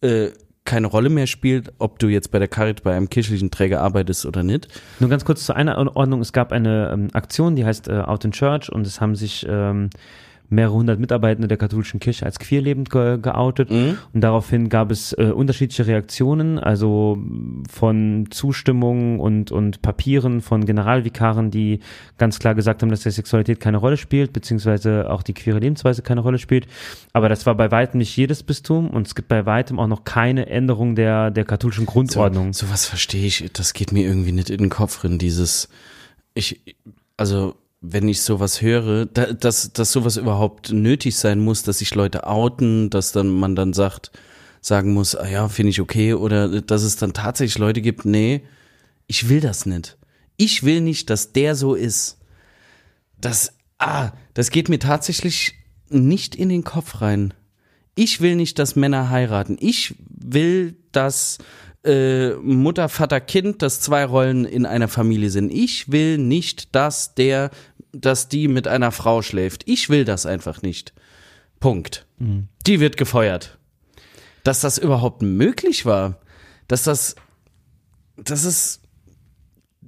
[0.00, 0.28] äh,
[0.66, 4.26] keine Rolle mehr spielt, ob du jetzt bei der Carit bei einem kirchlichen Träger arbeitest
[4.26, 4.68] oder nicht.
[5.00, 6.20] Nur ganz kurz zur Einordnung.
[6.20, 9.46] Es gab eine ähm, Aktion, die heißt äh, Out in Church und es haben sich
[9.48, 9.88] ähm,
[10.48, 13.70] mehrere hundert Mitarbeitende der katholischen Kirche als queerlebend ge geoutet.
[13.70, 17.18] Und daraufhin gab es äh, unterschiedliche Reaktionen, also
[17.70, 21.80] von Zustimmung und, und Papieren von Generalvikaren, die
[22.18, 26.02] ganz klar gesagt haben, dass die Sexualität keine Rolle spielt, beziehungsweise auch die queere Lebensweise
[26.02, 26.66] keine Rolle spielt.
[27.12, 30.04] Aber das war bei weitem nicht jedes Bistum und es gibt bei weitem auch noch
[30.04, 32.52] keine Änderung der, der katholischen Grundordnung.
[32.52, 35.68] So, sowas verstehe ich, das geht mir irgendwie nicht in den Kopf drin, dieses,
[36.34, 36.60] ich,
[37.16, 41.94] also, wenn ich sowas höre, da, dass, dass sowas überhaupt nötig sein muss, dass sich
[41.94, 44.12] Leute outen, dass dann man dann sagt,
[44.60, 48.42] sagen muss, ah ja, finde ich okay, oder dass es dann tatsächlich Leute gibt, nee,
[49.06, 49.96] ich will das nicht.
[50.36, 52.18] Ich will nicht, dass der so ist.
[53.18, 55.54] Das, ah, das geht mir tatsächlich
[55.88, 57.32] nicht in den Kopf rein.
[57.94, 59.56] Ich will nicht, dass Männer heiraten.
[59.60, 61.38] Ich will, dass
[61.86, 65.50] äh, Mutter, Vater, Kind, dass zwei Rollen in einer Familie sind.
[65.52, 67.50] Ich will nicht, dass der,
[67.92, 69.62] dass die mit einer Frau schläft.
[69.66, 70.92] Ich will das einfach nicht.
[71.60, 72.06] Punkt.
[72.66, 73.58] Die wird gefeuert.
[74.44, 76.20] Dass das überhaupt möglich war,
[76.68, 77.16] dass das,
[78.16, 78.80] das ist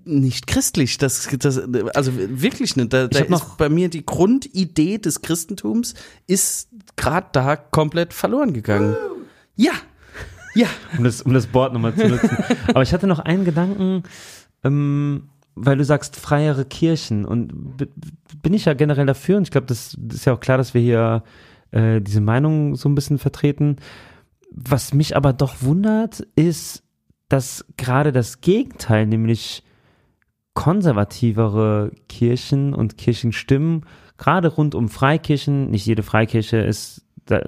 [0.05, 0.99] nicht christlich.
[0.99, 1.59] Das, das,
[1.95, 2.93] also wirklich nicht.
[2.93, 5.95] Da, da noch- bei mir die Grundidee des Christentums
[6.27, 8.97] ist gerade da komplett verloren gegangen.
[9.55, 9.73] Ja,
[10.59, 10.67] ja.
[10.97, 12.37] um das, um das Board nochmal zu nutzen.
[12.69, 14.03] Aber ich hatte noch einen Gedanken,
[14.65, 17.77] ähm, weil du sagst freiere Kirchen und
[18.43, 20.75] bin ich ja generell dafür und ich glaube, das, das ist ja auch klar, dass
[20.75, 21.23] wir hier
[21.71, 23.77] äh, diese Meinung so ein bisschen vertreten.
[24.51, 26.83] Was mich aber doch wundert, ist,
[27.29, 29.63] dass gerade das Gegenteil, nämlich
[30.55, 33.85] konservativere Kirchen und Kirchenstimmen,
[34.17, 37.05] gerade rund um Freikirchen, nicht jede Freikirche ist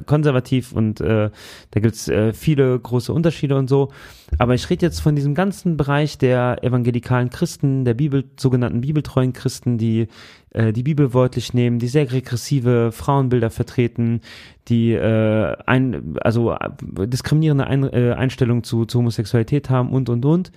[0.07, 1.31] konservativ und äh,
[1.71, 3.91] da gibt's äh, viele große Unterschiede und so.
[4.39, 9.33] Aber ich rede jetzt von diesem ganzen Bereich der evangelikalen Christen, der Bibel, sogenannten bibeltreuen
[9.33, 10.09] Christen, die
[10.51, 14.21] äh, die Bibel wörtlich nehmen, die sehr regressive Frauenbilder vertreten,
[14.69, 20.25] die äh, ein, also äh, diskriminierende ein, äh, Einstellungen zu, zu Homosexualität haben und und
[20.25, 20.53] und.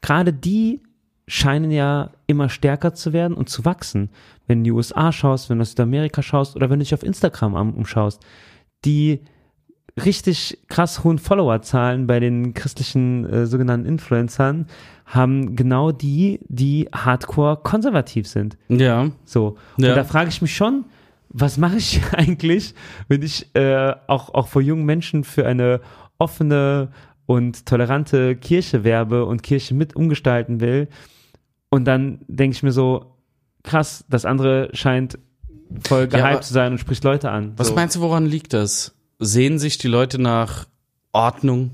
[0.00, 0.80] Gerade die
[1.26, 4.08] scheinen ja immer stärker zu werden und zu wachsen.
[4.46, 6.94] Wenn du in die USA schaust, wenn du aus Südamerika schaust oder wenn du dich
[6.94, 8.24] auf Instagram am- umschaust,
[8.84, 9.20] die
[10.04, 14.66] richtig krass hohen Followerzahlen bei den christlichen äh, sogenannten Influencern
[15.06, 18.56] haben genau die, die hardcore konservativ sind.
[18.68, 19.10] Ja.
[19.24, 19.56] So.
[19.76, 19.90] Ja.
[19.90, 20.84] Und da frage ich mich schon,
[21.28, 22.74] was mache ich eigentlich,
[23.08, 25.80] wenn ich äh, auch, auch vor jungen Menschen für eine
[26.18, 26.90] offene
[27.26, 30.88] und tolerante Kirche werbe und Kirche mit umgestalten will.
[31.70, 33.14] Und dann denke ich mir so,
[33.62, 35.18] krass, das andere scheint
[35.86, 37.52] voll gehypt aber- zu sein und sprichst Leute an.
[37.56, 37.74] Was so.
[37.74, 38.94] meinst du, woran liegt das?
[39.18, 40.66] Sehen sich die Leute nach
[41.12, 41.72] Ordnung?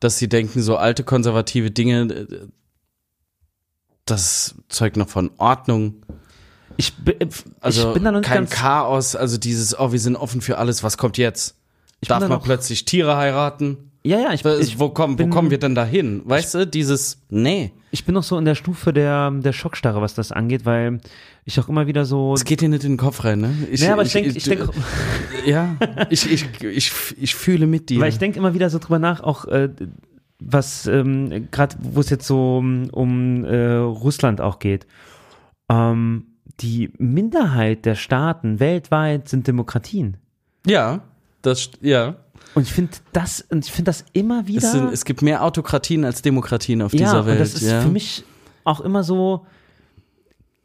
[0.00, 2.46] Dass sie denken, so alte konservative Dinge, äh,
[4.04, 6.02] das zeugt noch von Ordnung.
[6.76, 7.16] Ich, bi-
[7.60, 8.50] Also ich bin da noch nicht kein ganz.
[8.50, 11.56] Chaos, also dieses, oh, wir sind offen für alles, was kommt jetzt?
[12.00, 13.91] Ich bin Darf da man plötzlich Tiere heiraten?
[14.04, 16.22] Ja, ja, ich, ich, wo, kommen, wo bin- kommen wir denn da hin?
[16.24, 17.72] Weißt du, dieses, nee.
[17.90, 21.00] ich bin noch so in der Stufe der, der Schockstarre, was das angeht, weil
[21.44, 22.34] ich auch immer wieder so.
[22.34, 23.54] Es geht dir nicht in den Kopf rein, ne?
[23.70, 24.74] Ich, Naja, aber ich denke, ich denk, auch-
[25.46, 25.76] ja,
[26.10, 28.00] ich, ich, ich, ich fühle mit dir.
[28.00, 29.68] weil ich denke immer wieder so drüber nach, auch äh,
[30.40, 34.86] was ähm, gerade, wo es jetzt so um, um äh, Russland auch geht.
[35.68, 36.26] Ähm,
[36.60, 40.16] die Minderheit der Staaten weltweit sind Demokratien.
[40.66, 41.02] ja,
[41.42, 42.16] das, ja.
[42.54, 44.58] Und ich finde das, und ich finde das immer wieder.
[44.66, 47.36] Es, sind, es gibt mehr Autokratien als Demokratien auf ja, dieser Welt.
[47.38, 47.80] und das ist ja.
[47.80, 48.24] für mich
[48.64, 49.46] auch immer so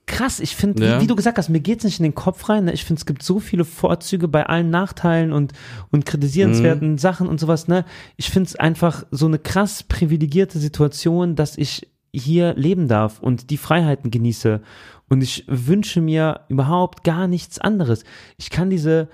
[0.06, 0.40] krass.
[0.40, 0.98] Ich finde, Ja.
[0.98, 2.66] wie, wie du gesagt hast, mir geht's nicht in den Kopf rein.
[2.66, 2.74] Ne?
[2.74, 5.54] Ich finde, es gibt so viele Vorzüge bei allen Nachteilen und,
[5.92, 6.98] und kritisierenswerten Mhm.
[6.98, 7.68] Sachen und sowas.
[7.68, 7.86] Ne?
[8.16, 13.50] Ich finde es einfach so eine krass privilegierte Situation, dass ich hier leben darf und
[13.50, 14.62] die Freiheiten genieße.
[15.10, 18.04] Und ich wünsche mir überhaupt gar nichts anderes.
[18.38, 19.10] Ich kann diese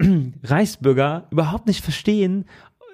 [0.42, 2.44] Reichsbürger überhaupt nicht verstehen,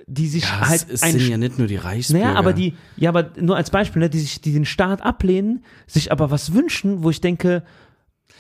[0.07, 2.27] die sich ja, halt es, sind ja nicht nur die Reichsbürger.
[2.27, 5.65] naja, aber die, ja, aber nur als Beispiel, ne, die sich, die den Staat ablehnen,
[5.87, 7.63] sich aber was wünschen, wo ich denke,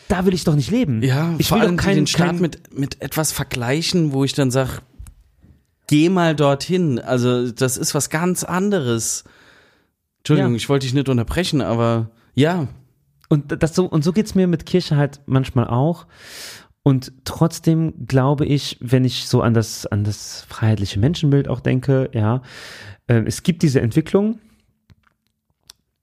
[0.08, 1.02] da will ich doch nicht leben.
[1.02, 4.34] Ja, ich vor will allem kein, den Staat kein, mit, mit etwas vergleichen, wo ich
[4.34, 4.82] dann sag,
[5.86, 6.98] geh mal dorthin.
[6.98, 9.24] Also das ist was ganz anderes.
[10.18, 10.56] Entschuldigung, Ja.
[10.56, 12.68] ich wollte dich nicht unterbrechen, aber ja,
[13.30, 16.06] Und das so, und so geht's mir mit Kirche halt manchmal auch.
[16.84, 22.10] Und trotzdem glaube ich, wenn ich so an das, an das freiheitliche Menschenbild auch denke,
[22.12, 22.42] ja,
[23.06, 24.38] äh, es gibt diese Entwicklung.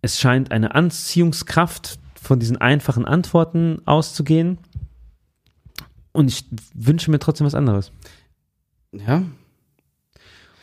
[0.01, 4.57] Es scheint eine Anziehungskraft von diesen einfachen Antworten auszugehen.
[6.13, 7.91] Und ich wünsche mir trotzdem was anderes.
[8.91, 9.23] ja,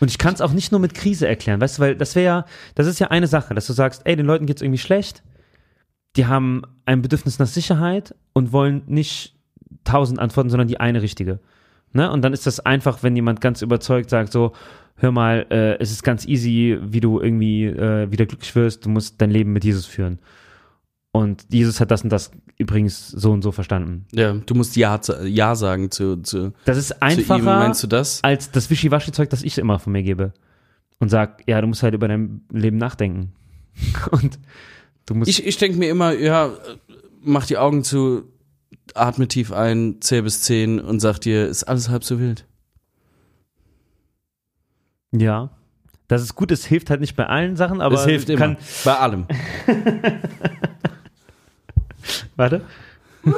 [0.01, 2.27] Und ich kann es auch nicht nur mit Krise erklären, weißt du, weil das wäre
[2.27, 2.45] ja,
[2.75, 5.23] das ist ja eine Sache, dass du sagst, ey, den Leuten geht's irgendwie schlecht,
[6.16, 9.38] die haben ein Bedürfnis nach Sicherheit und wollen nicht
[9.85, 11.41] tausend Antworten, sondern die eine richtige.
[11.93, 12.11] Ne?
[12.11, 14.53] Und dann ist das einfach, wenn jemand ganz überzeugt sagt, so,
[14.97, 18.91] hör mal, äh, es ist ganz easy, wie du irgendwie äh, wieder glücklich wirst, du
[18.91, 20.19] musst dein Leben mit Jesus führen.
[21.12, 24.07] Und Jesus hat das und das übrigens so und so verstanden.
[24.12, 27.01] ja, du musst ja, ja sagen zu, zu, Das ist zu ihm.
[27.01, 28.23] einfacher Meinst du das?
[28.23, 30.33] als das Wischiwaschi-Zeug, das ich immer von mir gebe.
[30.99, 33.33] Und sag, ja, du musst halt über dein Leben nachdenken.
[34.11, 34.39] Und
[35.07, 35.31] du musst.
[35.31, 36.53] Ich, ich denke mir immer, ja,
[37.23, 38.25] mach die Augen zu,
[38.95, 42.45] atme tief ein, zähl bis zehn und sag dir, ist alles halb so wild.
[45.12, 45.51] ja.
[46.09, 48.57] Dass es gut ist, hilft halt nicht bei allen Sachen, aber es hilft immer.
[48.83, 49.27] Bei allem.
[52.37, 52.62] Warte.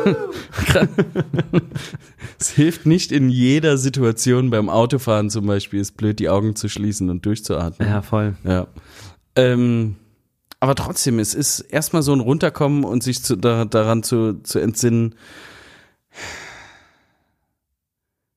[2.39, 6.71] Es hilft nicht in jeder Situation beim Autofahren zum Beispiel, ist blöd, die Augen zu
[6.71, 7.87] schließen und durchzuatmen.
[7.87, 8.35] Ja, voll.
[8.45, 8.67] Ja.
[9.37, 9.97] Ähm,
[10.61, 14.59] aber trotzdem, es ist erstmal so ein Runterkommen und sich zu, da, daran zu, zu
[14.59, 15.15] entsinnen.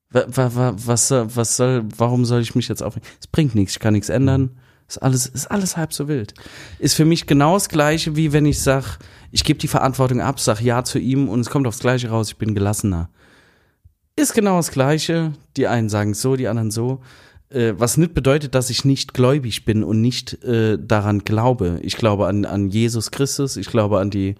[0.09, 3.07] Wa, wa, wa, was, soll- was soll, warum soll ich mich jetzt aufregen?
[3.19, 4.51] Es bringt nichts, ich kann nichts ändern.
[4.87, 6.33] Ist alles, ist alles halb so wild.
[6.77, 8.99] Ist für mich genau das Gleiche, wie wenn ich sag,
[9.31, 12.29] ich gebe die Verantwortung ab, sag ja zu ihm und es kommt aufs Gleiche raus,
[12.29, 13.09] ich bin gelassener.
[14.15, 15.33] Ist genau das Gleiche.
[15.57, 17.01] Die einen sagen so, die anderen so.
[17.53, 21.79] Äh, was nicht bedeutet, dass ich nicht gläubig bin und nicht äh, daran glaube.
[21.83, 24.35] Ich glaube an, an Jesus Christus, ich glaube an die,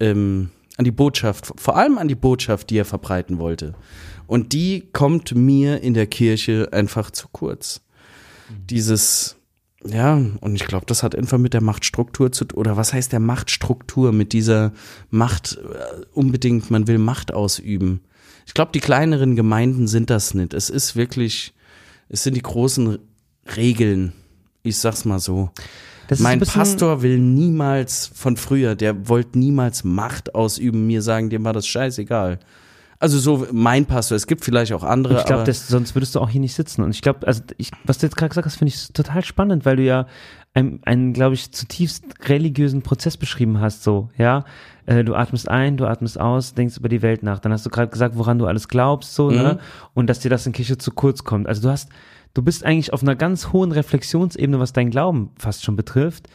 [0.00, 3.74] ähm, an die Botschaft, vor allem an die Botschaft, die er verbreiten wollte.
[4.26, 7.82] Und die kommt mir in der Kirche einfach zu kurz.
[8.70, 9.36] Dieses,
[9.84, 12.58] ja, und ich glaube, das hat einfach mit der Machtstruktur zu tun.
[12.58, 14.12] Oder was heißt der Machtstruktur?
[14.12, 14.72] Mit dieser
[15.10, 18.00] Macht äh, unbedingt, man will Macht ausüben.
[18.46, 20.54] Ich glaube, die kleineren Gemeinden sind das nicht.
[20.54, 21.52] Es ist wirklich,
[22.08, 22.98] es sind die großen
[23.56, 24.12] Regeln.
[24.62, 25.50] Ich sag's mal so.
[26.08, 31.44] Das mein Pastor will niemals von früher, der wollte niemals Macht ausüben, mir sagen, dem
[31.44, 32.38] war das scheißegal.
[32.98, 36.30] Also so mein Pastor, es gibt vielleicht auch andere, Ich glaube, sonst würdest du auch
[36.30, 36.82] hier nicht sitzen.
[36.82, 39.64] Und ich glaube, also ich, was du jetzt gerade gesagt hast, finde ich total spannend,
[39.64, 40.06] weil du ja
[40.54, 43.84] einen, einen glaube ich, zutiefst religiösen Prozess beschrieben hast.
[43.84, 44.44] So, ja,
[44.88, 47.40] äh, du atmest ein, du atmest aus, denkst über die Welt nach.
[47.40, 49.58] Dann hast du gerade gesagt, woran du alles glaubst, so, ne?
[49.92, 51.46] Und dass dir das in Kirche zu kurz kommt.
[51.46, 51.90] Also du hast,
[52.32, 56.28] du bist eigentlich auf einer ganz hohen Reflexionsebene, was dein Glauben fast schon betrifft,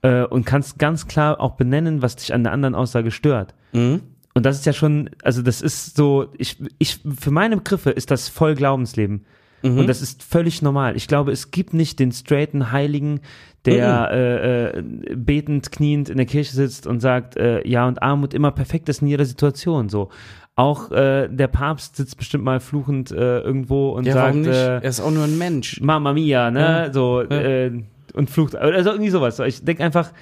[0.00, 3.54] äh, und kannst ganz klar auch benennen, was dich an der anderen Aussage stört.
[3.72, 4.00] Mhm.
[4.32, 8.10] Und das ist ja schon, also das ist so, ich, ich, für meine Begriffe ist
[8.10, 9.26] das voll Glaubensleben.
[9.62, 10.96] Und das ist völlig normal.
[10.96, 13.20] Ich glaube, es gibt nicht den straighten Heiligen,
[13.64, 14.82] der äh, äh,
[15.16, 19.02] betend, kniend in der Kirche sitzt und sagt, äh, ja und Armut immer perfekt ist
[19.02, 20.10] in jeder Situation so.
[20.54, 24.54] auch äh, der Papst sitzt bestimmt mal fluchend äh, irgendwo und Ja, sagt, warum nicht?
[24.54, 25.80] Äh, er ist auch nur ein Mensch.
[25.80, 26.60] Mama Mia, ne?
[26.60, 26.92] Ja.
[26.92, 27.30] So, Ja.
[27.30, 27.82] Äh,
[28.14, 29.38] und flucht, also irgendwie sowas.
[29.40, 30.12] Ich denke einfach,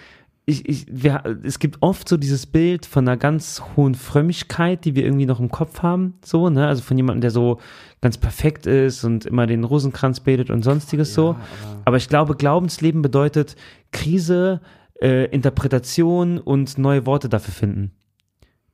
[0.44, 4.94] ich, ich, wir, es gibt oft so dieses Bild von einer ganz hohen Frömmigkeit, die
[4.94, 6.66] wir irgendwie noch im Kopf haben, so, ne?
[6.66, 7.58] Also von jemandem, der so
[8.00, 11.30] ganz perfekt ist und immer den Rosenkranz betet und sonstiges so.
[11.30, 11.40] aber-
[11.86, 13.56] Aber ich glaube, Glaubensleben bedeutet
[13.92, 14.60] Krise,
[15.00, 17.92] äh, Interpretation und neue Worte dafür finden.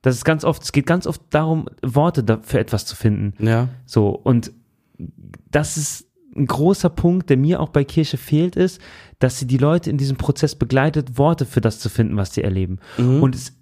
[0.01, 3.33] Das ist ganz oft, es geht ganz oft darum, Worte für etwas zu finden.
[3.43, 3.69] Ja.
[3.85, 4.51] So, und
[5.49, 8.81] das ist ein großer Punkt, der mir auch bei Kirche fehlt, ist,
[9.19, 12.43] dass sie die Leute in diesem Prozess begleitet, Worte für das zu finden, was sie
[12.43, 12.79] erleben.
[13.21, 13.53] Und es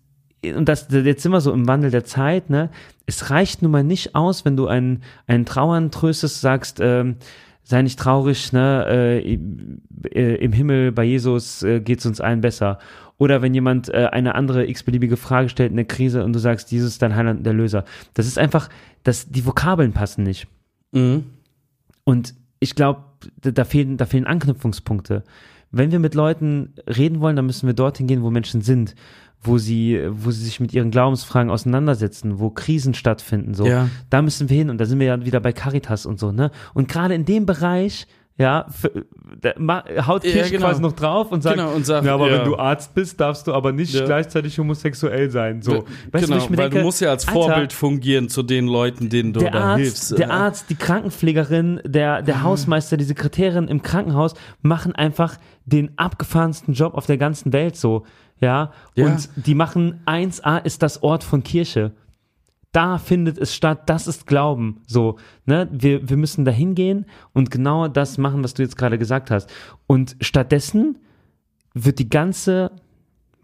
[0.43, 2.69] und das, jetzt sind wir so im Wandel der Zeit, ne?
[3.05, 7.17] Es reicht nun mal nicht aus, wenn du einen, einen Trauern tröstest, sagst, ähm,
[7.63, 8.85] sei nicht traurig, ne?
[8.87, 9.39] Äh,
[10.13, 12.79] äh, Im Himmel bei Jesus äh, geht es uns allen besser.
[13.17, 16.71] Oder wenn jemand äh, eine andere x-beliebige Frage stellt in der Krise und du sagst,
[16.71, 17.85] Jesus ist dein Heiland und der Löser.
[18.15, 18.67] Das ist einfach,
[19.03, 20.47] das, die Vokabeln passen nicht.
[20.91, 21.25] Mhm.
[22.03, 23.03] Und ich glaube,
[23.41, 25.23] da fehlen, da fehlen Anknüpfungspunkte.
[25.71, 28.95] Wenn wir mit Leuten reden wollen, dann müssen wir dorthin gehen, wo Menschen sind,
[29.41, 33.53] wo sie, wo sie sich mit ihren Glaubensfragen auseinandersetzen, wo Krisen stattfinden.
[33.53, 33.87] So, Ja.
[34.09, 36.51] da müssen wir hin und da sind wir ja wieder bei Caritas und so, ne?
[36.73, 38.05] Und gerade in dem Bereich,
[38.37, 39.05] ja, für,
[39.41, 40.67] da ma- haut Ja, Kirche genau.
[40.67, 42.37] quasi noch drauf und sagt, Genau, und sagt, ja, aber ja.
[42.39, 44.05] wenn du Arzt bist, darfst du aber nicht Ja.
[44.05, 45.61] gleichzeitig homosexuell sein.
[45.61, 48.41] So, genau, wo ich mir weil denke, du musst ja als Alter, Vorbild fungieren zu
[48.41, 50.11] den Leuten, denen du der da Arzt, hilfst.
[50.17, 50.33] der Ja.
[50.33, 56.95] Arzt, die Krankenpflegerin, der, der Hausmeister, die Sekretärin im Krankenhaus machen einfach den abgefahrensten Job
[56.95, 58.05] auf der ganzen Welt so,
[58.39, 58.71] ja.
[58.95, 59.05] Ja.
[59.05, 61.93] Und die machen 1a ist das Ort von Kirche.
[62.71, 64.81] Da findet es statt, das ist Glauben.
[64.87, 65.67] So, ne?
[65.71, 69.49] Wir, wir müssen da hingehen und genau das machen, was du jetzt gerade gesagt hast.
[69.87, 70.97] Und stattdessen
[71.73, 72.71] wird die ganze,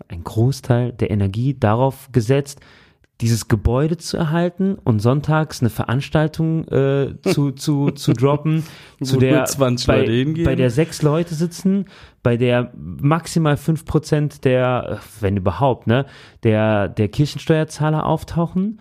[0.07, 2.61] ein Großteil der Energie darauf gesetzt,
[3.21, 8.63] dieses Gebäude zu erhalten und sonntags eine Veranstaltung äh, zu, zu, zu droppen,
[9.01, 10.45] zu der, nur 20 bei, Leute hingehen.
[10.45, 11.85] bei der sechs Leute sitzen,
[12.21, 16.05] bei der maximal 5% der, äh, wenn überhaupt, ne,
[16.43, 18.79] der, der Kirchensteuerzahler auftauchen.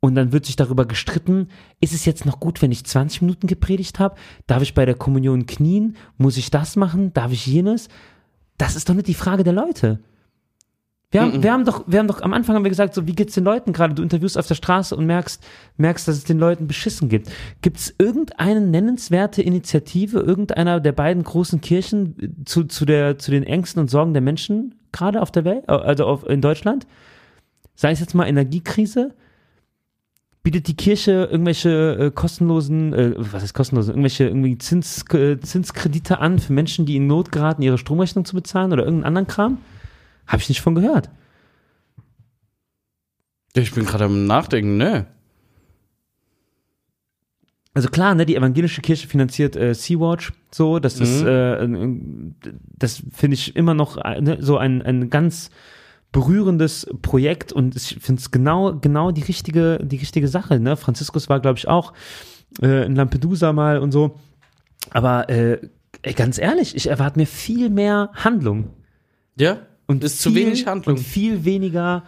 [0.00, 1.48] Und dann wird sich darüber gestritten,
[1.80, 4.14] ist es jetzt noch gut, wenn ich 20 Minuten gepredigt habe?
[4.46, 5.96] Darf ich bei der Kommunion knien?
[6.16, 7.12] Muss ich das machen?
[7.14, 7.88] Darf ich jenes?
[8.58, 9.98] Das ist doch nicht die Frage der Leute.
[11.10, 13.14] Wir haben, wir haben doch, wir haben doch am Anfang haben wir gesagt, so wie
[13.14, 13.94] geht's den Leuten gerade?
[13.94, 15.42] Du interviewst auf der Straße und merkst,
[15.78, 17.30] merkst, dass es den Leuten beschissen gibt.
[17.62, 23.30] Gibt es irgendeine nennenswerte Initiative irgendeiner der beiden großen Kirchen äh, zu, zu der, zu
[23.30, 26.86] den Ängsten und Sorgen der Menschen gerade auf der Welt, äh, also auf, in Deutschland?
[27.74, 29.14] Sei es jetzt mal Energiekrise?
[30.42, 36.18] Bietet die Kirche irgendwelche äh, kostenlosen, äh, was heißt kostenlosen, irgendwelche irgendwie Zins, äh, Zinskredite
[36.18, 39.58] an für Menschen, die in Not geraten, ihre Stromrechnung zu bezahlen oder irgendeinen anderen Kram?
[40.28, 41.10] Habe ich nicht von gehört.
[43.54, 45.06] Ich bin gerade am Nachdenken, ne?
[47.74, 51.68] Also klar, ne, die evangelische Kirche finanziert äh, Sea-Watch, so, das ist, äh,
[52.76, 55.50] das finde ich immer noch äh, ne, so ein, ein ganz
[56.10, 60.76] berührendes Projekt und ich finde es genau, genau die richtige, die richtige Sache, ne?
[60.76, 61.92] Franziskus war, glaube ich, auch
[62.62, 64.18] äh, in Lampedusa mal und so.
[64.90, 65.60] Aber äh,
[66.16, 68.70] ganz ehrlich, ich erwarte mir viel mehr Handlung.
[69.36, 69.58] Ja.
[69.88, 70.96] Und ist zu viel, wenig Handlung.
[70.96, 72.04] Und viel weniger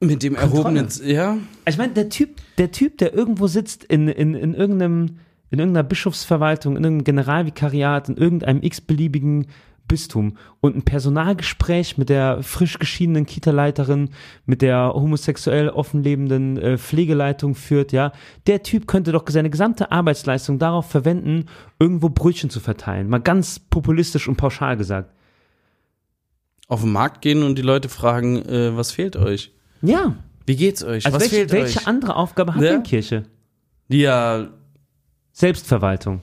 [0.00, 1.38] Mit dem erhobenen, ja.
[1.66, 5.20] Ich meine, der Typ, der Typ, der irgendwo sitzt in, in, in irgendeinem,
[5.50, 9.46] in irgendeiner Bischofsverwaltung, in irgendeinem Generalvikariat, in irgendeinem x-beliebigen
[9.86, 14.10] Bistum und ein Personalgespräch mit der frisch geschiedenen Kita-Leiterin,
[14.44, 18.10] mit der homosexuell offen lebenden äh, Pflegeleitung führt, ja,
[18.48, 21.46] der Typ könnte doch seine gesamte Arbeitsleistung darauf verwenden,
[21.78, 23.08] irgendwo Brötchen zu verteilen.
[23.08, 25.12] Mal ganz populistisch und pauschal gesagt.
[26.68, 29.52] Auf den Markt gehen und die Leute fragen, äh, was fehlt euch?
[29.82, 30.16] Ja.
[30.46, 31.06] Wie geht's euch?
[31.06, 31.86] Also was welche, fehlt welche euch?
[31.86, 32.72] andere Aufgabe hat Ja.
[32.72, 33.24] denn Kirche?
[33.88, 34.48] Ja,
[35.32, 36.22] Selbstverwaltung.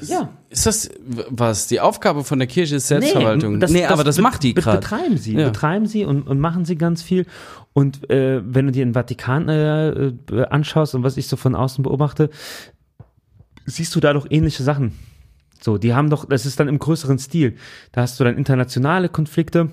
[0.00, 0.30] Ja.
[0.50, 0.90] ist das
[1.28, 1.68] was?
[1.68, 3.54] Die Aufgabe von der Kirche ist Selbstverwaltung.
[3.58, 4.78] Nee, das- aber das be- macht die gerade.
[4.80, 5.46] Betreiben sie, Ja.
[5.48, 7.26] betreiben sie und, und machen sie ganz viel.
[7.72, 10.14] Und äh, wenn du dir den Vatikan äh, äh,
[10.50, 12.30] anschaust und was ich so von außen beobachte,
[13.66, 14.98] siehst du da doch ähnliche Sachen.
[15.62, 17.56] So, die haben doch, das ist dann im größeren Stil.
[17.92, 19.70] Da hast du dann internationale Konflikte.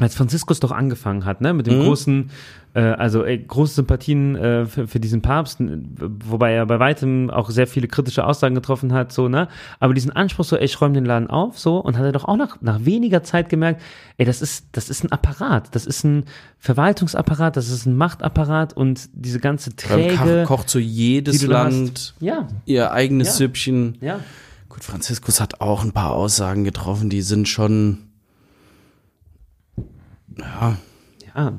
[0.00, 1.82] Als Franziskus doch angefangen hat, ne, mit dem Mhm.
[1.82, 2.30] großen,
[2.74, 7.50] äh, also ey, große Sympathien äh, für, für diesen Papst, wobei er bei weitem auch
[7.50, 9.48] sehr viele kritische Aussagen getroffen hat, so, ne,
[9.80, 12.26] aber diesen Anspruch so, ey, ich räume den Laden auf, so, und hat er doch
[12.26, 13.82] auch nach, nach weniger Zeit gemerkt,
[14.18, 16.26] ey, das ist, das ist ein Apparat, das ist ein
[16.60, 22.46] Verwaltungsapparat, das ist ein Machtapparat und diese ganze träge, Koch, kocht so jedes Land ja,
[22.66, 23.34] ihr eigenes Ja.
[23.34, 23.98] Süppchen.
[24.00, 24.20] ja,
[24.78, 27.98] Gut, Franziskus hat auch ein paar Aussagen getroffen, die sind schon.
[30.38, 30.76] Ja,
[31.36, 31.52] Ja,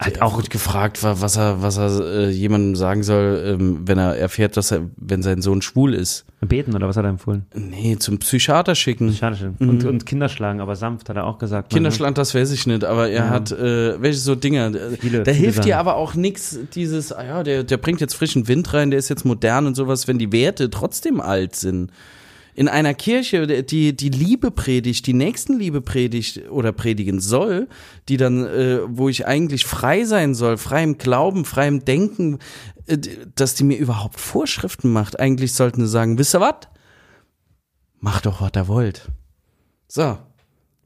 [0.00, 3.98] halt Der auch gefragt, wa- was er, was er äh, jemandem sagen soll, ähm, wenn
[3.98, 6.24] er erfährt, dass er, wenn sein Sohn schwul ist.
[6.40, 7.44] beten oder was hat er empfohlen?
[7.54, 9.12] Nee, zum Psychiater schicken.
[9.12, 9.52] Schade.
[9.58, 11.68] Und, und Kinder schlagen, aber sanft hat er auch gesagt.
[11.70, 13.28] Kinderschland, das weiß ich nicht, aber er Ja.
[13.30, 14.72] hat äh, welche so Dinger.
[14.98, 18.14] Viele- da viele hilft dir aber auch nichts, dieses, ah ja, der, der bringt jetzt
[18.14, 21.90] frischen Wind rein, der ist jetzt modern und sowas, wenn die Werte trotzdem alt sind.
[22.58, 27.68] In einer Kirche, die die Liebe predigt, die Nächstenliebe predigt oder predigen soll,
[28.08, 32.40] die dann, äh, wo ich eigentlich frei sein soll, frei im Glauben, frei im Denken,
[32.86, 32.98] äh,
[33.36, 35.20] dass die mir überhaupt Vorschriften macht.
[35.20, 36.66] Eigentlich sollten sie sagen, wisst ihr was?
[38.00, 39.08] Macht doch, was ihr wollt.
[39.86, 40.18] So.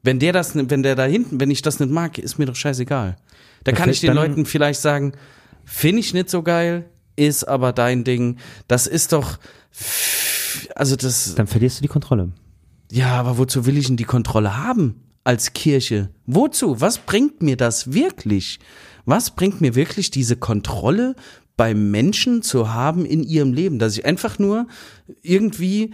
[0.03, 2.55] Wenn der das, wenn der da hinten, wenn ich das nicht mag, ist mir doch
[2.55, 3.15] scheißegal.
[3.63, 5.13] Da kann ich den Leuten vielleicht sagen,
[5.65, 8.37] finde ich nicht so geil, ist aber dein Ding.
[8.67, 9.39] Das ist doch,
[10.75, 12.31] also das, Dann verlierst du die Kontrolle.
[12.91, 16.09] ja, aber wozu will ich denn die Kontrolle haben als Kirche?
[16.25, 16.81] Wozu?
[16.81, 18.59] Was bringt mir das wirklich?
[19.05, 21.15] Was bringt mir wirklich diese Kontrolle
[21.57, 23.79] bei Menschen zu haben in ihrem Leben?
[23.79, 24.67] Dass ich einfach nur
[25.21, 25.93] irgendwie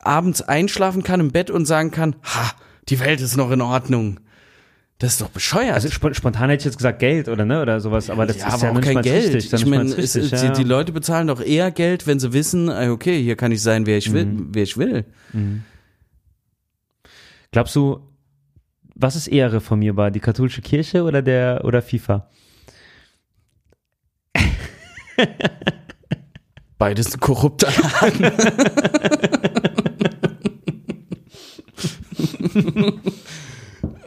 [0.00, 2.52] abends einschlafen kann im Bett und sagen kann, ha,
[2.88, 4.20] die Welt ist noch in Ordnung.
[4.98, 5.74] Das ist doch bescheuert.
[5.74, 8.48] Also sp spontan hätte ich jetzt gesagt Geld oder ne oder sowas, aber das ja,
[8.48, 9.34] ist aber ja auch kein Geld.
[9.34, 9.52] richtig.
[9.60, 9.96] ich meine, ja.
[9.96, 13.60] die, die Leute bezahlen doch eher Geld, wenn sie wissen, ah, okay, hier kann ich
[13.62, 14.48] sein, wer ich will, Mhm.
[14.52, 15.04] wer ich will.
[17.50, 18.00] Glaubst du,
[18.94, 22.30] was ist eher reformierbar, die katholische Kirche oder der oder FIFA?
[26.78, 27.68] Beides ein korrupter
[28.00, 28.32] Laden.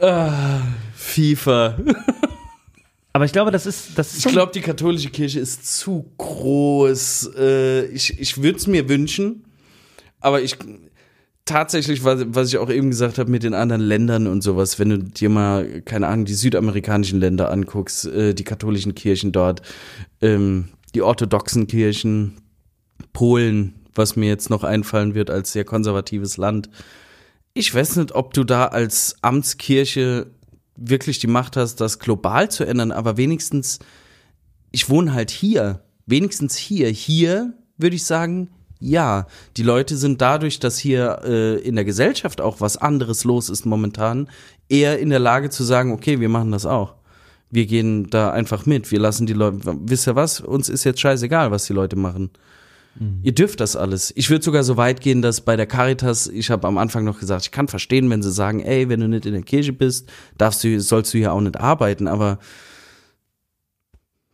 [1.10, 1.78] FIFA.
[3.12, 7.30] Aber ich glaube, das ist das ist Ich glaube, die katholische Kirche ist zu groß.
[7.36, 9.44] Äh, ich ich würde es mir wünschen,
[10.20, 10.56] aber ich
[11.44, 14.90] tatsächlich, was, was ich auch eben gesagt habe mit den anderen Ländern und sowas, wenn
[14.90, 19.62] du dir mal, keine Ahnung, die südamerikanischen Länder anguckst, äh, die katholischen Kirchen dort,
[20.20, 22.36] ähm, die orthodoxen Kirchen,
[23.12, 26.70] Polen, was mir jetzt noch einfallen wird als sehr konservatives Land.
[27.54, 30.28] Ich weiß nicht, ob du da als Amtskirche
[30.80, 33.78] wirklich die Macht hast, das global zu ändern, aber wenigstens,
[34.72, 36.88] ich wohne halt hier, wenigstens hier.
[36.88, 38.48] Hier würde ich sagen,
[38.80, 39.26] ja,
[39.56, 43.66] die Leute sind dadurch, dass hier äh, in der Gesellschaft auch was anderes los ist
[43.66, 44.28] momentan,
[44.68, 46.94] eher in der Lage zu sagen, okay, wir machen das auch.
[47.50, 48.90] Wir gehen da einfach mit.
[48.90, 50.40] Wir lassen die Leute, wisst ihr was?
[50.40, 52.30] Uns ist jetzt scheißegal, was die Leute machen.
[53.22, 54.12] Ihr dürft das alles.
[54.16, 57.20] Ich würde sogar so weit gehen, dass bei der Caritas, ich habe am Anfang noch
[57.20, 60.10] gesagt, ich kann verstehen, wenn sie sagen, ey, wenn du nicht in der Kirche bist,
[60.36, 62.38] darfst du, sollst du hier auch nicht arbeiten, aber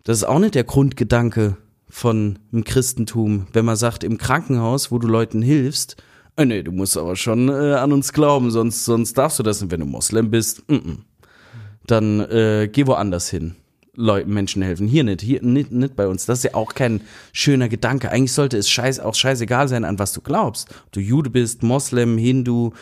[0.04, 4.98] das ist auch nicht der Grundgedanke von dem Christentum, wenn man sagt, im Krankenhaus, wo
[4.98, 5.96] du Leuten hilfst,
[6.36, 9.60] äh, nee, du musst aber schon äh, an uns glauben, sonst, sonst darfst du das
[9.60, 10.96] nicht, wenn du Moslem bist, mm -mm.
[11.86, 13.54] dann äh, geh woanders hin.
[13.96, 14.86] Leuten, Menschen helfen.
[14.86, 16.26] Hier nicht, hier nicht, nicht bei uns.
[16.26, 17.00] Das ist ja auch kein
[17.32, 18.10] schöner Gedanke.
[18.10, 20.70] Eigentlich sollte es scheiß, auch scheißegal sein, an was du glaubst.
[20.84, 22.72] Ob du Jude bist, Moslem, Hindu,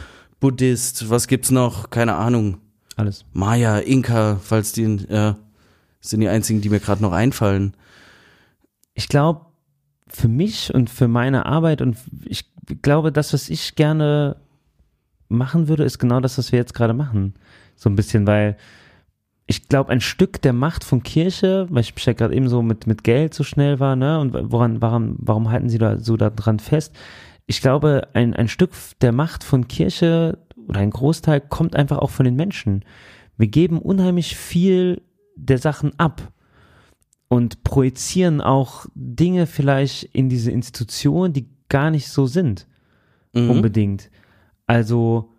[0.40, 1.90] Buddhist, was gibt's noch?
[1.90, 2.58] Keine Ahnung.
[2.96, 3.24] alles.
[3.32, 5.36] Maya, Inka, falls die, ja,
[6.00, 7.74] sind die einzigen, die mir gerade noch einfallen.
[8.94, 9.46] Ich glaube,
[10.06, 12.44] für mich und für meine Arbeit und ich
[12.82, 14.36] glaube, das, was ich gerne
[15.28, 17.34] machen würde, ist genau das, was wir jetzt gerade machen.
[17.76, 18.56] So ein bisschen, weil
[19.46, 22.62] ich glaube, ein Stück der Macht von Kirche, weil ich mich ja gerade eben so
[22.62, 26.16] mit, mit Geld so schnell war, ne, und woran, warum, warum halten sie da so
[26.16, 26.94] daran fest?
[27.46, 28.70] Ich glaube, ein, ein Stück
[29.02, 32.84] der Macht von Kirche oder ein Großteil kommt einfach auch von den Menschen.
[33.36, 35.02] Wir geben unheimlich viel
[35.36, 36.32] der Sachen ab
[37.28, 42.66] und projizieren auch Dinge vielleicht in diese Institution, die gar nicht so sind,
[43.34, 43.50] Mhm.
[43.50, 44.10] unbedingt.
[44.66, 45.33] Also,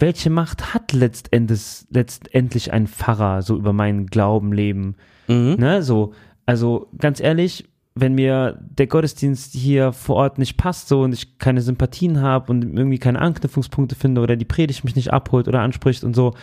[0.00, 4.96] welche Macht hat letztendlich, letztendlich ein Pfarrer so über meinen Glauben leben?
[5.28, 5.56] Mhm.
[5.58, 6.12] Ne, so,
[6.46, 11.38] also ganz ehrlich, wenn mir der Gottesdienst hier vor Ort nicht passt so und ich
[11.38, 15.60] keine Sympathien habe und irgendwie keine Anknüpfungspunkte finde oder die Predigt mich nicht abholt oder
[15.60, 16.34] anspricht und so,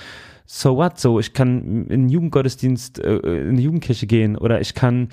[0.46, 4.76] so what so, ich kann in einen Jugendgottesdienst äh, in eine Jugendkirche gehen oder ich
[4.76, 5.10] kann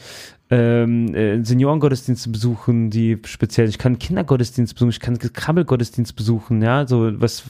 [0.51, 6.87] ähm, äh, Seniorengottesdienste besuchen, die speziell, ich kann Kindergottesdienst besuchen, ich kann Krabbelgottesdienst besuchen, ja,
[6.87, 7.45] so was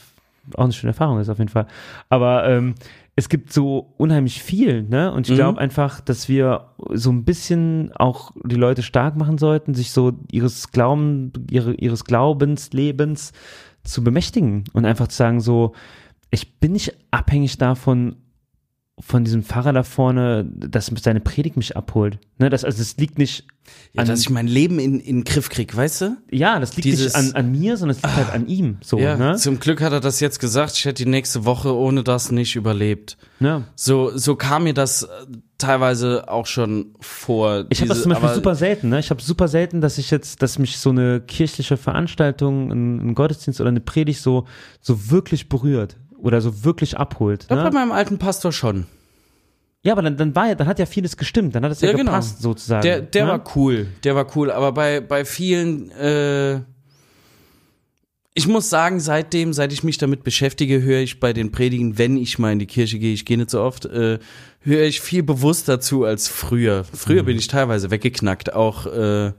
[0.55, 1.67] auch eine schöne Erfahrung ist auf jeden Fall.
[2.09, 2.75] Aber ähm,
[3.15, 5.11] es gibt so unheimlich viel, ne?
[5.11, 5.37] Und ich Mhm.
[5.37, 10.13] glaube einfach, dass wir so ein bisschen auch die Leute stark machen sollten, sich so
[10.31, 13.31] ihres Glauben, ihre, ihres Glaubenslebens
[13.83, 15.73] zu bemächtigen und einfach zu sagen so,
[16.31, 18.17] ich bin nicht abhängig davon,
[18.99, 22.17] von diesem Pfarrer da vorne, dass seine Predigt mich abholt.
[22.37, 23.45] Ne, das, also es liegt nicht
[23.93, 26.17] Ja, an, dass ich mein Leben in, in den Griff krieg, weißt du?
[26.31, 27.21] ja, das liegt dieses- Ah.
[27.21, 28.77] nicht an, an mir, sondern es liegt halt an ihm.
[28.81, 29.35] So, Ja, ne?
[29.35, 30.77] zum Glück hat er das jetzt gesagt.
[30.77, 33.17] Ich hätte die nächste Woche ohne das nicht überlebt.
[33.41, 33.63] Ja.
[33.75, 35.07] So, so kam mir das äh,
[35.57, 37.65] teilweise auch schon vor.
[37.69, 38.99] Ich habe das zum Beispiel super selten, ne?
[38.99, 43.15] Ich habe super selten, dass ich jetzt, dass mich so eine kirchliche Veranstaltung, ein, ein
[43.15, 44.45] Gottesdienst oder eine Predigt so,
[44.79, 47.43] so wirklich berührt oder so wirklich abholt.
[47.49, 47.71] Doch bei Ne?
[47.71, 48.85] meinem alten Pastor schon.
[49.83, 51.89] Ja, aber dann, dann war ja, dann hat ja vieles gestimmt, dann hat es ja,
[51.91, 52.11] Ja, genau.
[52.11, 52.81] gepasst, sozusagen.
[52.81, 53.31] Der, der ne?
[53.31, 54.49] war cool, der war cool.
[54.49, 56.61] Aber bei, bei vielen, äh,
[58.33, 62.17] ich muss sagen, seitdem, seit ich mich damit beschäftige, höre ich bei den Predigen, wenn
[62.17, 64.17] ich mal in die Kirche gehe, ich gehe nicht so oft, äh,
[64.61, 66.83] höre ich viel bewusster zu als früher.
[66.83, 67.27] Früher Mhm.
[67.27, 69.31] bin ich teilweise weggeknackt, auch äh,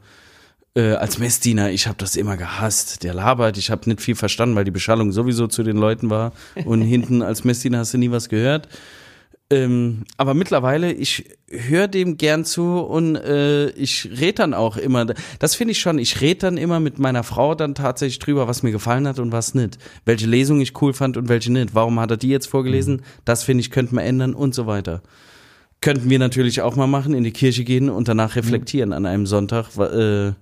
[0.76, 1.70] äh, als Messdiener.
[1.70, 3.02] Ich habe das immer gehasst.
[3.02, 6.32] Der labert, ich habe nicht viel verstanden, weil die Beschallung sowieso zu den Leuten war.
[6.64, 8.68] Und hinten als Messdiener hast du nie was gehört.
[9.48, 15.06] Ähm, aber mittlerweile, ich höre dem gern zu und äh, ich red dann auch immer.
[15.38, 15.98] Das finde ich schon.
[16.00, 19.30] Ich red dann immer mit meiner Frau dann tatsächlich drüber, was mir gefallen hat und
[19.32, 19.78] was nicht.
[20.04, 21.74] Welche Lesung ich cool fand und welche nicht.
[21.74, 23.02] Warum hat er die jetzt vorgelesen?
[23.24, 25.00] Das finde ich, könnte man ändern und so weiter.
[25.80, 29.26] Könnten wir natürlich auch mal machen, in die Kirche gehen und danach reflektieren an einem
[29.26, 29.76] Sonntag.
[29.78, 30.32] Äh,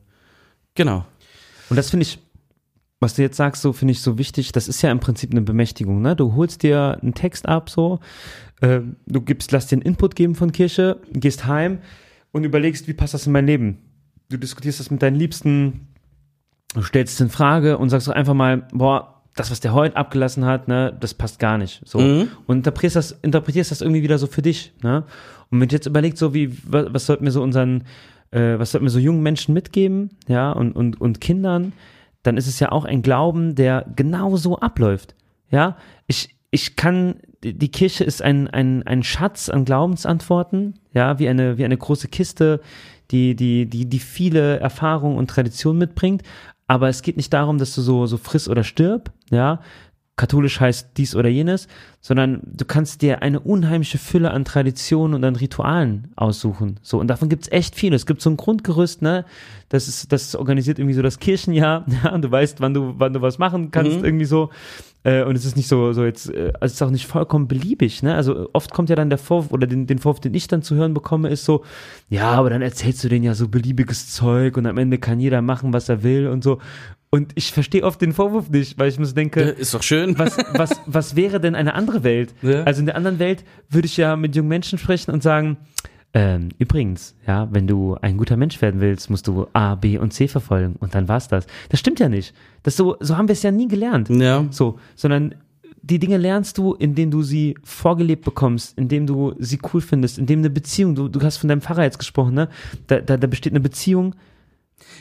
[0.75, 1.05] genau.
[1.71, 2.19] Und das finde ich,
[3.01, 5.43] was du jetzt sagst, so finde ich so wichtig, das ist ja im Prinzip eine
[5.43, 6.17] Bemächtigung, ne?
[6.17, 8.01] Du holst dir einen Text ab, so,
[8.61, 11.79] äh, du gibst, lass dir einen Input geben von Kirche, gehst heim
[12.33, 13.79] und überlegst, wie passt das in mein Leben?
[14.31, 15.89] Du diskutierst das mit deinen Liebsten,
[16.75, 19.97] du stellst es in Frage und sagst doch einfach mal, boah, das, was der heute
[19.97, 21.83] abgelassen hat, ne, das passt gar nicht.
[21.85, 21.99] So.
[21.99, 22.29] Mhm.
[22.47, 25.05] Und interpretierst das, interpretierst das irgendwie wieder so für dich, ne?
[25.51, 27.85] Und wenn du jetzt überlegst, so wie, was, was sollten wir so unseren,
[28.35, 31.73] äh, was sollten wir so jungen Menschen mitgeben, ja, und, und, und Kindern,
[32.23, 35.15] dann ist es ja auch ein Glauben, der genau so abläuft.
[35.51, 35.77] Ja,
[36.07, 41.59] ich, ich kann, die Kirche ist ein, ein, ein Schatz an Glaubensantworten, ja, wie eine,
[41.59, 42.61] wie eine große Kiste,
[43.11, 46.23] die, die, die, die viele Erfahrungen und Traditionen mitbringt.
[46.67, 49.61] Aber es geht nicht darum, dass du so, so friss oder stirb, ja.
[50.17, 51.67] Katholisch heißt dies oder jenes,
[52.01, 56.79] sondern du kannst dir eine unheimliche Fülle an Traditionen und an Ritualen aussuchen.
[56.83, 57.97] So, und davon gibt's echt viele.
[57.97, 59.25] Es gibt so ein Grundgerüst, ne?
[59.71, 63.13] Das ist, das organisiert irgendwie so das Kirchenjahr, ja, und du weißt, wann du, wann
[63.13, 64.51] du was machen kannst, irgendwie so.
[65.03, 67.49] Äh, und es ist nicht so, so jetzt, äh, also es ist auch nicht vollkommen
[67.49, 68.15] beliebig, ne?
[68.15, 70.77] Also oft kommt ja dann der Vorwurf, oder den, den Vorwurf, den ich dann zu
[70.77, 71.65] hören bekomme, ist so,
[72.09, 75.43] ja, aber dann erzählst du denen ja so beliebiges Zeug und am Ende kann jeder
[75.43, 76.61] machen, was er will und so.
[77.15, 80.19] Und ich verstehe oft den Vorwurf nicht, weil ich mir so denke, Ist doch schön.
[80.19, 82.35] was, was, was wäre denn eine andere Welt?
[82.43, 82.65] Ja.
[82.65, 85.57] Also in der anderen Welt würde ich ja mit jungen Menschen sprechen und sagen,
[86.13, 90.13] ähm, übrigens, ja, wenn du ein guter Mensch werden willst, musst du A, B und
[90.13, 91.47] C verfolgen und dann war's das.
[91.69, 92.35] Das stimmt ja nicht.
[92.65, 94.09] Das so, so haben wir es ja nie gelernt.
[94.11, 94.45] Ja.
[94.51, 95.37] So, sondern
[95.83, 100.41] die Dinge lernst du, indem du sie vorgelebt bekommst, indem du sie cool findest, indem
[100.41, 102.49] eine Beziehung, du, du hast von deinem Pfarrer jetzt gesprochen, ne?
[102.89, 104.17] Da, da, da besteht eine Beziehung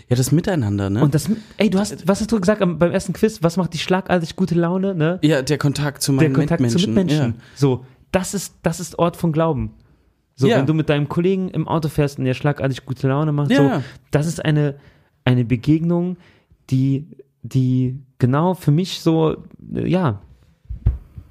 [0.10, 1.02] Ja, das Miteinander, ne?
[1.02, 3.42] und das, ey, du hast, was hast du gesagt am- beim ersten Quiz?
[3.42, 5.20] Was macht die schlagartig gute Laune, ne?
[5.22, 6.80] ja, der Kontakt zu der meinen Kontakt Mitmenschen.
[6.94, 7.34] zu Mitmenschen.
[7.38, 7.42] Ja.
[7.56, 9.74] So, das ist, das ist Ort von Glauben.
[10.36, 10.58] So, Ja.
[10.58, 13.78] wenn du mit deinem Kollegen im Auto fährst und der schlagartig gute Laune macht, Ja.
[13.80, 14.76] so, das ist eine,
[15.26, 16.18] eine Begegnung,
[16.70, 17.08] die,
[17.44, 19.38] die genau für mich so,
[19.74, 20.22] ja,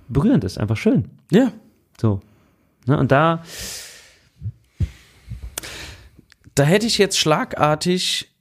[0.08, 1.06] berührend ist, einfach schön.
[1.30, 1.52] ja.
[2.00, 2.20] So.
[2.86, 3.42] Ne, und da,
[6.54, 8.31] Da hätte ich jetzt schlagartig,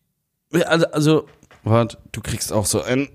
[0.54, 1.28] also, also
[1.64, 3.10] warte, du kriegst auch so ein,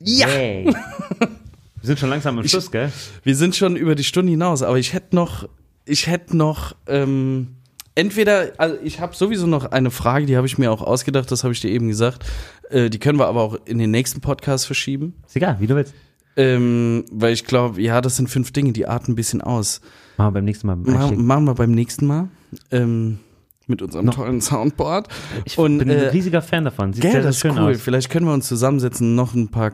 [0.00, 0.26] ja!
[0.66, 2.90] Wir sind schon langsam am Schluss, gell?
[3.24, 5.46] wir sind schon über die Stunde hinaus, aber ich hätte noch,
[5.84, 7.56] ich hätte noch, ähm,
[7.94, 11.44] entweder, also ich habe sowieso noch eine Frage, die habe ich mir auch ausgedacht, das
[11.44, 12.24] habe ich dir eben gesagt,
[12.70, 15.76] äh, die können wir aber auch in den nächsten Podcast verschieben, Ist egal, wie du
[15.76, 15.92] willst.
[16.38, 19.82] ähm, weil ich glaube, ja, das sind fünf Dinge, die arten ein bisschen aus.
[20.16, 20.76] Machen wir beim nächsten Mal.
[20.76, 22.28] machen wir beim nächsten Mal.
[22.70, 23.18] Ähm,
[23.66, 25.08] mit unserem Noch- tollen Soundboard.
[25.44, 26.92] Ich und, bin äh, ein riesiger Fan davon.
[26.92, 27.72] Sieht Gell, sehr, sehr das schön cool.
[27.74, 27.80] aus.
[27.80, 29.72] Vielleicht können wir uns zusammensetzen, noch ein paar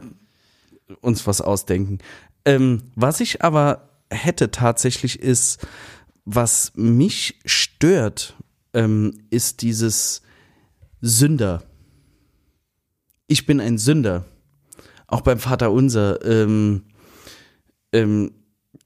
[1.00, 1.98] uns was ausdenken.
[2.44, 5.66] Ähm, was ich aber hätte tatsächlich ist,
[6.24, 8.36] was mich stört,
[8.74, 10.22] ähm, ist dieses
[11.00, 11.62] Sünder.
[13.26, 14.24] Ich bin ein Sünder.
[15.06, 16.24] Auch beim Vater Unser.
[16.24, 16.84] Ähm,
[17.92, 18.32] ähm,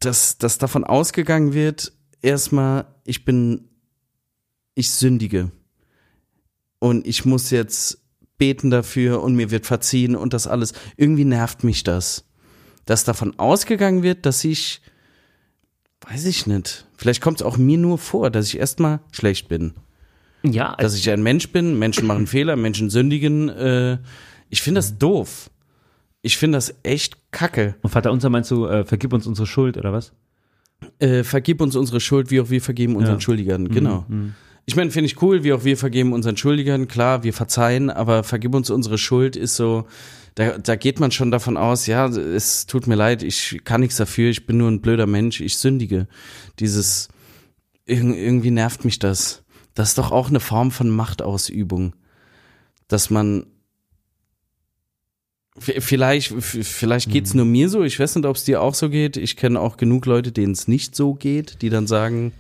[0.00, 3.68] dass, dass davon ausgegangen wird, erstmal, ich bin,
[4.75, 5.51] ich sündige.
[6.79, 7.99] Und ich muss jetzt
[8.39, 10.72] beten dafür und mir wird verziehen und das alles.
[10.97, 12.25] Irgendwie nervt mich das.
[12.85, 14.83] Dass davon ausgegangen wird, dass ich,
[16.09, 19.75] weiß ich nicht, vielleicht kommt es auch mir nur vor, dass ich erstmal schlecht bin.
[20.43, 23.49] Ja, Dass ich ein Mensch bin, Menschen machen Fehler, Menschen sündigen.
[23.49, 23.99] Äh,
[24.51, 25.51] ich finde das doof.
[26.20, 27.77] Ich finde das echt kacke.
[27.81, 30.12] Und Vater unser meinst du, äh, vergib uns unsere Schuld oder was?
[30.99, 33.20] Äh, vergib uns unsere Schuld, wie auch wir vergeben unseren Ja.
[33.20, 33.68] Schuldigern.
[33.70, 34.05] Genau.
[34.09, 34.35] Mhm.
[34.66, 36.88] Ich meine, finde ich cool, wie auch wir vergeben unseren Schuldigern.
[36.88, 39.86] Klar, wir verzeihen, aber vergib uns unsere Schuld ist so,
[40.34, 43.96] da, da geht man schon davon aus, ja, es tut mir leid, ich kann nichts
[43.96, 46.08] dafür, ich bin nur ein blöder Mensch, ich sündige.
[46.58, 47.08] Dieses,
[47.86, 49.44] irg- irgendwie nervt mich das.
[49.74, 51.94] Das ist doch auch eine Form von Machtausübung.
[52.88, 53.46] Dass man,
[55.58, 59.16] vielleicht, vielleicht geht's nur mir so, ich weiß nicht, ob es dir auch so geht.
[59.16, 62.32] Ich kenne auch genug Leute, denen es nicht so geht, die dann sagen,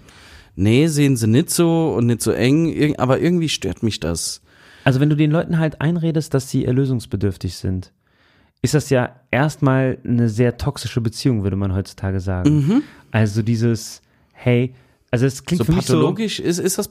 [0.56, 4.40] nee, sehen sie nicht so und nicht so eng, aber irgendwie stört mich das.
[4.84, 7.92] Also wenn du den Leuten halt einredest, dass sie erlösungsbedürftig sind,
[8.62, 12.82] ist das ja erstmal eine sehr toxische Beziehung, würde man heutzutage sagen.
[13.10, 14.00] Also dieses,
[14.32, 14.74] hey,
[15.14, 16.90] also es klingt So für mich so, pathologisch ist, ist das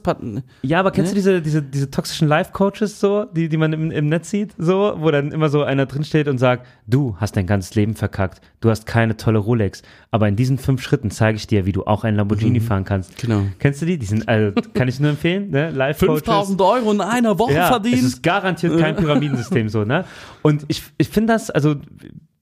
[0.62, 1.14] Ja, aber kennst Ne?
[1.14, 4.94] du diese, diese, diese toxischen Life-Coaches so, die, die man im, im Netz sieht, so,
[4.96, 8.70] wo dann immer so einer drinsteht und sagt, du hast dein ganzes Leben verkackt, du
[8.70, 12.04] hast keine tolle Rolex, aber in diesen fünf Schritten zeige ich dir, wie du auch
[12.04, 13.18] ein Lamborghini fahren kannst.
[13.18, 13.42] Genau.
[13.58, 13.98] Kennst du die?
[13.98, 15.70] Die sind, also, kann ich nur empfehlen, ne?
[15.70, 16.22] Life-Coaches.
[16.24, 17.96] 5000 Euro in einer Woche Ja, verdient.
[17.96, 20.06] es ist garantiert kein Pyramidensystem so, ne?
[20.40, 21.74] Und ich, ich finde das, also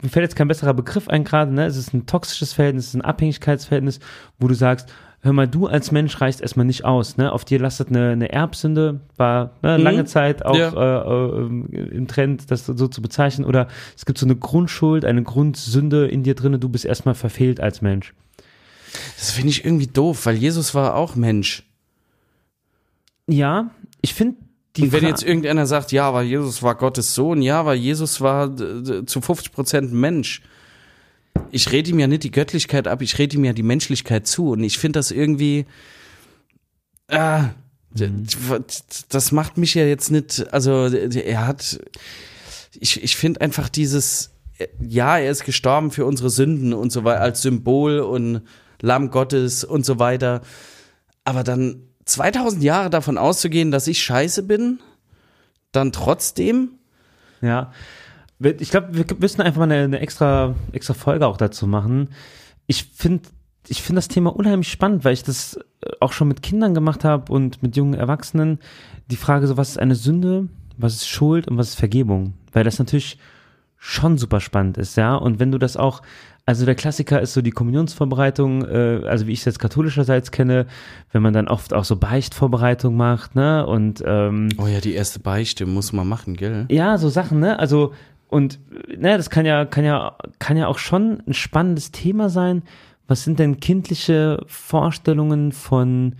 [0.01, 1.66] mir fällt jetzt kein besserer Begriff ein gerade, ne?
[1.66, 3.99] Es ist ein toxisches Verhältnis, es ist ein Abhängigkeitsverhältnis,
[4.39, 4.89] wo du sagst,
[5.25, 7.31] hör mal, du als Mensch reichst erstmal nicht aus, ne?
[7.33, 9.85] Auf dir lastet eine, eine Erbsünde, war ne, Mhm.
[9.85, 10.73] lange Zeit auch Ja.
[11.05, 13.45] äh, äh, im Trend, das so zu bezeichnen.
[13.47, 17.61] Oder es gibt so eine Grundschuld, eine Grundsünde in dir drinne, du bist erstmal verfehlt
[17.61, 18.14] als Mensch.
[19.16, 21.62] das finde ich irgendwie doof, weil Jesus war auch Mensch.
[23.29, 23.70] Ja,
[24.01, 24.37] ich finde
[24.77, 28.20] die Und wenn jetzt irgendeiner sagt, ja, aber Jesus war Gottes Sohn, ja, aber Jesus
[28.20, 30.43] war d- zu 50 Prozent Mensch.
[31.51, 34.51] Ich rede ihm ja nicht die Göttlichkeit ab, ich rede ihm ja die Menschlichkeit zu.
[34.51, 35.66] Und ich finde das irgendwie,
[37.09, 37.51] ah,
[37.95, 38.26] Mhm.
[39.11, 41.78] das macht mich ja jetzt nicht, also er hat,
[42.80, 44.30] ich, ich finde einfach dieses,
[44.80, 48.43] ja, er ist gestorben für unsere Sünden und so weiter, als Symbol und
[48.80, 50.41] Lamm Gottes und so weiter.
[51.24, 54.80] Aber dann 2000 Jahre davon auszugehen, dass ich scheiße bin,
[55.70, 56.70] dann trotzdem,
[57.43, 57.72] Ja.
[58.43, 62.09] Ich glaube, wir müssen einfach mal eine, eine extra, extra Folge auch dazu machen.
[62.66, 63.28] Ich finde
[63.68, 67.05] ich finde das Thema unheimlich spannend, weil ich das äh, auch schon mit Kindern gemacht
[67.05, 68.59] habe und mit jungen Erwachsenen.
[69.11, 72.34] Die Frage so, was ist eine Sünde, was ist Schuld und was ist Vergebung?
[72.53, 73.18] Weil das natürlich
[73.78, 75.16] schon super spannend ist, ja.
[75.16, 76.03] Und wenn du das auch,
[76.47, 80.66] also der Klassiker ist so die Kommunionsvorbereitung, äh, also wie ich es jetzt katholischerseits kenne,
[81.11, 83.66] wenn man dann oft auch so Beichtvorbereitung macht, ne?
[83.66, 86.66] Und ähm, oh ja, die erste Beichte muss man machen, gell?
[86.70, 87.59] ja, so Sachen, ne?
[87.59, 87.93] Also
[88.33, 88.59] und
[88.89, 92.62] ne, das kann ja kann ja kann ja auch schon ein spannendes Thema sein.
[93.07, 96.16] Was sind denn kindliche Vorstellungen von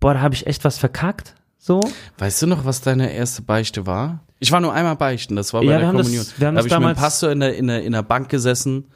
[0.00, 1.80] boah, da habe ich echt was verkackt, so?
[2.18, 4.20] Weißt du noch, was deine erste Beichte war?
[4.40, 6.26] Ich war nur einmal beichten, das war bei Ja, der haben das- Kommunion.
[6.36, 8.28] wir haben da habe ich mit dem Pastor in der, in der, in der Bank
[8.28, 8.88] gesessen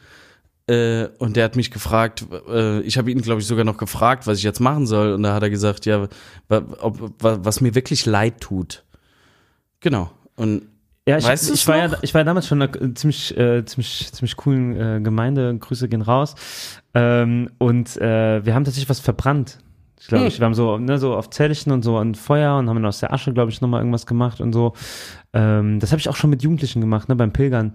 [0.69, 4.27] äh, und der hat mich gefragt, äh, ich habe ihn, glaube ich, sogar noch gefragt,
[4.27, 5.13] was ich jetzt machen soll.
[5.13, 6.09] Und da hat er gesagt, ja,
[6.49, 8.83] ob, wa- was mir wirklich leid tut.
[9.79, 10.11] Genau.
[10.35, 10.63] Und
[11.09, 13.65] Ja, ich, Weißt ich war ja ich war ja damals schon in einer ziemlich äh,
[13.65, 16.35] ziemlich ziemlich coolen äh, Gemeinde, Grüße gehen raus.
[16.95, 19.59] Ähm, und äh, wir haben tatsächlich was verbrannt.
[20.01, 20.39] Ich glaube, Hm.
[20.39, 23.01] wir haben so, ne, so auf Zellchen und so an Feuer und haben dann aus
[23.01, 24.75] der Asche, glaube ich, nochmal irgendwas gemacht und so.
[25.33, 27.73] Ähm, das habe ich auch schon mit Jugendlichen gemacht, ne, beim Pilgern.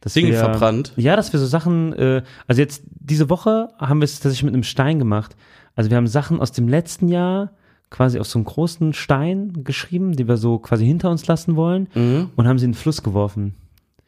[0.00, 0.92] Dass Dinge wir, verbrannt.
[0.96, 4.54] Ja, dass wir so Sachen, äh, also jetzt diese Woche haben wir es tatsächlich mit
[4.54, 5.36] einem Stein gemacht.
[5.76, 7.52] Also wir haben Sachen aus dem letzten Jahr
[7.92, 11.86] quasi auf so einen großen Stein geschrieben, die wir so quasi hinter uns lassen wollen
[11.94, 12.30] Mhm.
[12.34, 13.54] und haben sie in den Fluss geworfen.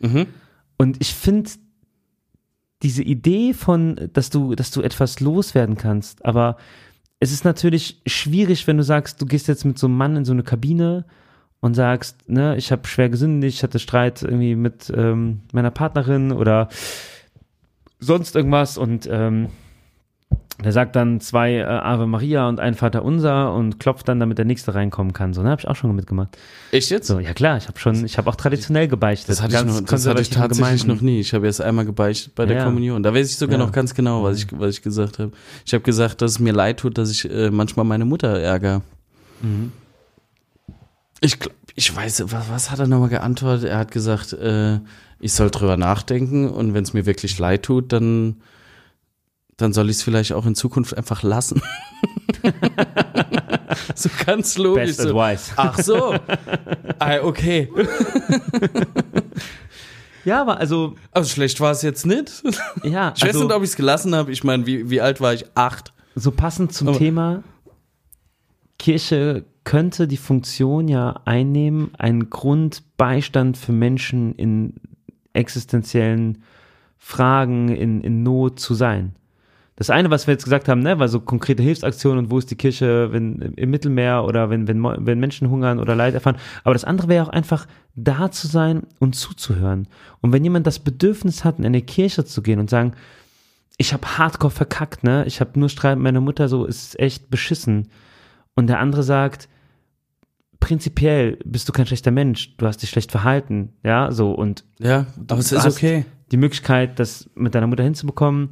[0.01, 0.26] Mhm.
[0.76, 1.51] Und ich finde
[2.82, 6.57] diese Idee von, dass du, dass du etwas loswerden kannst, aber
[7.20, 10.24] es ist natürlich schwierig, wenn du sagst, du gehst jetzt mit so einem Mann in
[10.24, 11.05] so eine Kabine
[11.61, 16.32] und sagst, ne, ich habe schwer gesündigt, ich hatte Streit irgendwie mit ähm, meiner Partnerin
[16.32, 16.68] oder
[18.01, 19.49] sonst irgendwas und ähm,
[20.62, 24.39] der sagt dann zwei äh, Ave Maria und ein Vater Unser und klopft dann, damit
[24.39, 25.35] der nächste reinkommen kann.
[25.35, 26.39] So, ne, habe ich auch schon mitgemacht.
[26.70, 27.07] Echt jetzt?
[27.09, 29.28] So, ja klar, ich habe schon, ich habe auch traditionell gebeichtet.
[29.30, 30.89] Das hatte, ich noch, das hatte ich tatsächlich Gemeinden.
[30.95, 31.20] noch nie.
[31.20, 32.64] Ich habe erst einmal gebeichtet bei der Ja.
[32.64, 33.03] Kommunion.
[33.03, 33.64] Da weiß ich sogar Ja.
[33.64, 35.32] noch ganz genau, was ich, was ich gesagt habe.
[35.66, 38.82] Ich habe gesagt, dass es mir leid tut, dass ich äh, manchmal meine Mutter ärgere.
[39.43, 39.72] Mhm.
[41.20, 41.37] Ich,
[41.74, 43.64] ich weiß, was, was hat er nochmal geantwortet?
[43.68, 44.78] Er hat gesagt, äh,
[45.20, 48.37] ich soll drüber nachdenken und wenn es mir wirklich leid tut, dann,
[49.57, 51.63] dann soll ich es vielleicht auch in Zukunft einfach lassen.
[53.95, 54.97] so ganz logisch.
[54.97, 55.09] Best So.
[55.11, 55.53] advice.
[55.57, 56.15] Ach so.
[56.99, 57.69] ah, okay.
[60.25, 62.43] Ja, aber also, Also schlecht war es jetzt nicht.
[62.83, 64.33] ja, Ich weiß also, nicht, ob ich es gelassen habe.
[64.33, 65.45] Ich meine, wie, wie alt war ich?
[65.55, 65.93] Acht.
[66.15, 67.43] so passend zum Aber- Thema,
[68.79, 74.75] Kirche könnte die Funktion ja einnehmen, ein Grundbeistand für Menschen in
[75.35, 76.43] existenziellen
[76.97, 79.15] Fragen, in, in Not zu sein.
[79.77, 82.51] Das eine, was wir jetzt gesagt haben, ne, war so konkrete Hilfsaktionen und wo ist
[82.51, 86.37] die Kirche, wenn im Mittelmeer oder wenn, wenn, wenn Menschen hungern oder Leid erfahren.
[86.62, 87.66] Aber das andere wäre auch einfach
[87.97, 89.89] da zu sein und zuzuhören.
[90.20, 92.93] Und wenn jemand das Bedürfnis hat, in eine Kirche zu gehen und sagen,
[93.77, 95.25] ich habe hardcore verkackt, ne?
[95.27, 97.89] Ich habe nur Streit mit meiner Mutter, so ist echt beschissen.
[98.55, 99.49] Und der andere sagt,
[100.61, 105.07] prinzipiell bist du kein schlechter Mensch, du hast dich schlecht verhalten, ja, so und Ja,
[105.29, 106.05] aber es ist okay.
[106.31, 108.51] die Möglichkeit, das mit deiner Mutter hinzubekommen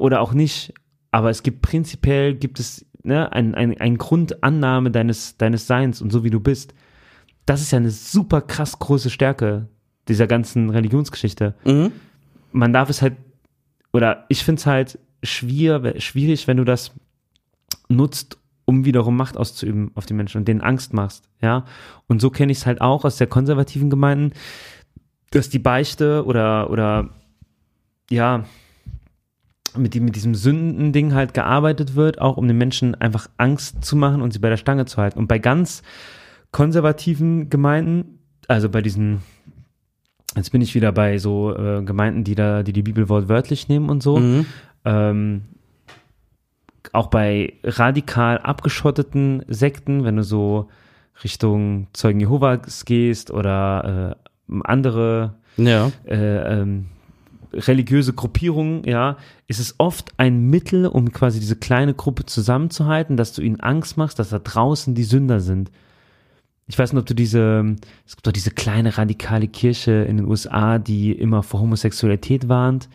[0.00, 0.74] oder auch nicht.
[1.10, 6.10] Aber es gibt prinzipiell gibt es ne, ein, ein, ein Grundannahme deines, deines Seins und
[6.10, 6.74] so wie du bist.
[7.46, 9.68] Das ist ja eine super krass große Stärke
[10.08, 11.54] dieser ganzen Religionsgeschichte.
[11.64, 11.92] Mhm.
[12.52, 13.16] Man darf es halt,
[13.92, 16.92] oder ich finde es halt schwier, schwierig, wenn du das
[17.88, 21.64] nutzt, um wiederum Macht auszuüben auf die Menschen und denen Angst machst, ja.
[22.06, 24.32] Und so kenne ich es halt auch aus der konservativen Gemeinden,
[25.30, 27.10] dass die Beichte oder, oder,
[28.10, 28.44] ja,
[29.76, 33.96] mit, die, mit diesem Sündending halt gearbeitet wird, auch um den Menschen einfach Angst zu
[33.96, 35.18] machen und sie bei der Stange zu halten.
[35.18, 35.82] Und bei ganz
[36.52, 38.18] konservativen Gemeinden,
[38.48, 39.22] also bei diesen,
[40.36, 43.88] jetzt bin ich wieder bei so äh, Gemeinden, die da, die die Bibel wortwörtlich nehmen
[43.88, 44.46] und so, Mhm.
[44.84, 45.42] ähm,
[46.92, 50.68] auch bei radikal abgeschotteten Sekten, wenn du so
[51.22, 54.16] Richtung Zeugen Jehovas gehst oder
[54.48, 55.92] äh, andere Ja.
[56.06, 56.86] äh, ähm,
[57.52, 63.32] religiöse Gruppierungen, ja, ist es oft ein Mittel, um quasi diese kleine Gruppe zusammenzuhalten, dass
[63.32, 65.70] du ihnen Angst machst, dass da draußen die Sünder sind.
[66.66, 67.76] Ich weiß nicht, ob du diese,
[68.06, 72.88] es gibt doch diese kleine radikale Kirche in den USA, die immer vor Homosexualität warnt,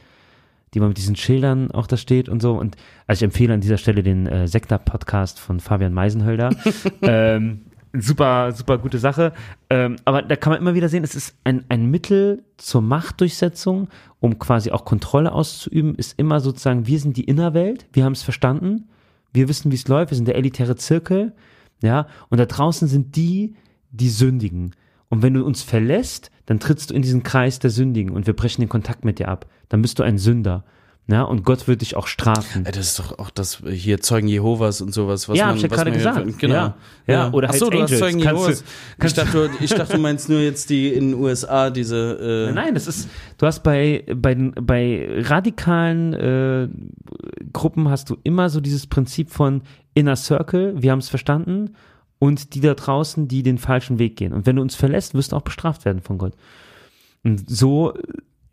[0.74, 2.54] die immer mit diesen Schildern auch da steht und so.
[2.54, 6.52] Und also ich empfehle an dieser Stelle den äh, Sekta-Podcast von Fabian Meisenhölder.
[7.02, 7.66] ähm,
[8.02, 9.34] super, super gute Sache.
[9.70, 13.90] Ähm, aber da kann man immer wieder sehen, es ist ein, ein Mittel zur Machtdurchsetzung,
[14.20, 18.24] um quasi auch Kontrolle auszuüben, ist immer sozusagen, wir sind die Innerwelt, wir haben es
[18.24, 18.88] verstanden,
[19.34, 21.34] wir wissen, wie es läuft, wir sind der elitäre Zirkel,
[21.82, 23.56] ja, und da draußen sind die,
[23.92, 24.72] die sündigen.
[25.10, 28.36] Und wenn du uns verlässt, dann trittst du in diesen Kreis der Sündigen und wir
[28.36, 29.48] brechen den Kontakt mit dir ab.
[29.70, 30.64] Dann bist du ein Sünder.
[31.08, 32.66] Ja, und Gott wird dich auch strafen.
[32.66, 35.30] Ey, Das ist doch auch das hier Zeugen Jehovas und sowas.
[35.30, 36.40] Was Ja, man, hab ich ja gerade gesagt.
[36.40, 36.54] Genau.
[36.56, 36.76] Ja.
[37.06, 38.00] Ja, oder Ach so, Hells du hast Angels.
[38.00, 38.64] Zeugen Kannst du- Jehovas.
[39.04, 42.48] Ich dachte, ich dachte, du meinst nur jetzt die in den USA diese.
[42.50, 46.70] Äh, Nein, das ist, du hast bei, bei, bei radikalen äh,
[47.54, 49.62] Gruppen hast du immer so dieses Prinzip von
[49.94, 51.76] Inner Circle, wir haben es verstanden,
[52.18, 54.34] und die da draußen, die den falschen Weg gehen.
[54.34, 56.34] Und wenn du uns verlässt, wirst du auch bestraft werden von Gott.
[57.24, 57.94] Und so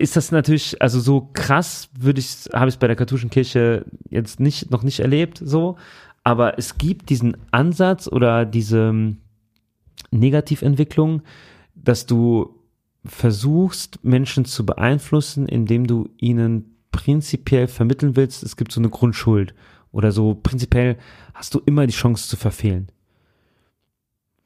[0.02, 3.86] ist das natürlich, also so krass würde ich, habe ich es bei der katholischen Kirche
[4.10, 5.76] jetzt nicht, noch nicht erlebt, so.
[6.24, 9.18] Aber es gibt diesen Ansatz oder diese ähm,
[10.10, 11.22] Negativentwicklung,
[11.74, 12.58] dass du
[13.04, 19.54] versuchst, Menschen zu beeinflussen, indem du ihnen prinzipiell vermitteln willst, es gibt so eine Grundschuld
[19.92, 20.98] oder so prinzipiell
[21.32, 22.88] hast du immer die Chance zu verfehlen.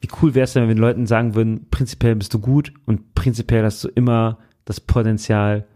[0.00, 3.14] Wie cool wäre es denn, wenn wir Leuten sagen würden, prinzipiell bist du gut und
[3.14, 5.66] prinzipiell hast du immer das Potenzial,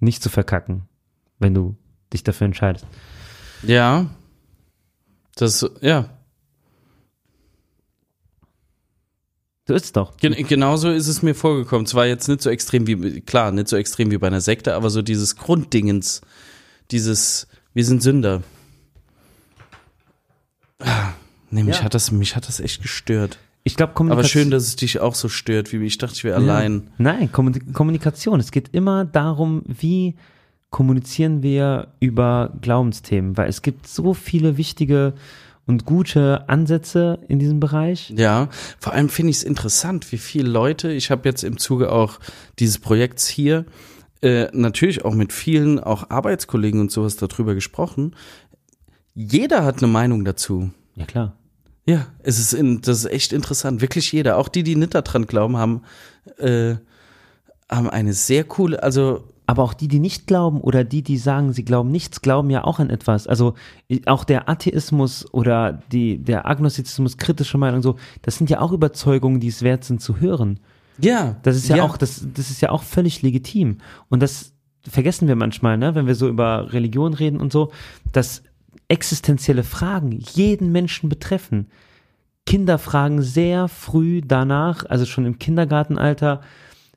[0.00, 0.88] nicht zu verkacken,
[1.38, 1.76] wenn du
[2.12, 2.84] dich dafür entscheidest.
[3.62, 4.06] ja.
[5.36, 6.10] Das, ja.
[9.66, 10.16] So ist es doch.
[10.18, 11.86] Gen genauso ist es mir vorgekommen.
[11.86, 14.90] Zwar jetzt nicht so extrem wie, klar, nicht so extrem wie bei einer Sekte, aber
[14.90, 16.20] so dieses Grunddingens,
[16.90, 18.42] dieses, wir sind Sünder.
[20.80, 21.12] Ah,
[21.50, 21.82] Nee, mich, Ja.
[21.84, 23.38] hat das, mich hat das echt gestört.
[23.66, 26.36] Ich glaube, Aber schön, dass es dich auch so stört, wie ich dachte, ich wäre
[26.36, 26.90] allein.
[26.98, 28.38] Nein, Kommun- Kommunikation.
[28.38, 30.14] Es geht immer darum, wie
[30.68, 35.14] kommunizieren wir über Glaubensthemen, weil es gibt so viele wichtige
[35.66, 38.12] und gute Ansätze in diesem Bereich.
[38.14, 38.48] Ja,
[38.78, 42.18] vor allem finde ich es interessant, wie viele Leute, ich habe jetzt im Zuge auch
[42.58, 43.64] dieses Projekts hier,
[44.20, 48.14] äh, natürlich auch mit vielen, auch Arbeitskollegen und sowas darüber gesprochen.
[49.14, 50.70] Jeder hat eine Meinung dazu.
[50.96, 51.34] Ja, klar.
[51.86, 53.80] Ja, es ist in, das ist echt interessant.
[53.80, 55.82] Wirklich jeder, auch die, die nicht daran glauben, haben,
[56.38, 56.76] äh,
[57.70, 61.52] haben eine sehr coole, also Aber auch die, die nicht glauben oder die, die sagen,
[61.52, 63.26] sie glauben nichts, glauben ja auch an etwas.
[63.26, 63.54] Also
[64.06, 69.40] auch der Atheismus oder die, der Agnostizismus, kritische Meinung, so, das sind ja auch Überzeugungen,
[69.40, 70.60] die es wert sind zu hören.
[70.98, 73.78] ja, Das ist ja, auch, das, das ist ja auch völlig legitim.
[74.08, 74.52] Und das
[74.88, 77.70] vergessen wir manchmal, ne, wenn wir so über Religion reden und so,
[78.12, 78.42] dass
[78.94, 81.66] existenzielle Fragen jeden Menschen betreffen.
[82.46, 86.40] Kinder fragen sehr früh danach, also schon im Kindergartenalter,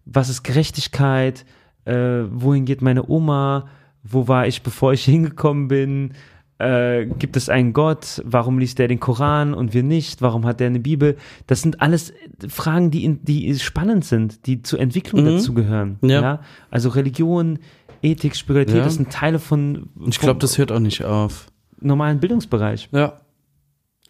[0.06, 1.46] was ist Gerechtigkeit,
[1.86, 3.68] äh, wohin geht meine Oma,
[4.04, 6.12] wo war ich, bevor ich hingekommen bin,
[6.60, 10.60] äh, gibt es einen Gott, warum liest der den Koran und wir nicht, warum hat
[10.60, 11.18] der eine Bibel?
[11.48, 12.14] Das sind alles
[12.48, 15.26] Fragen, die, in, die spannend sind, die zur Entwicklung Mhm.
[15.38, 15.98] dazugehören.
[16.02, 16.22] Ja.
[16.22, 16.40] Ja.
[16.72, 17.60] Also Religion
[18.04, 18.84] Ethik, Spiritualität, Ja.
[18.84, 21.48] das sind Teile von Ich glaube, das hört auch nicht auf.
[21.80, 22.90] Normalen Bildungsbereich.
[22.92, 23.20] Ja.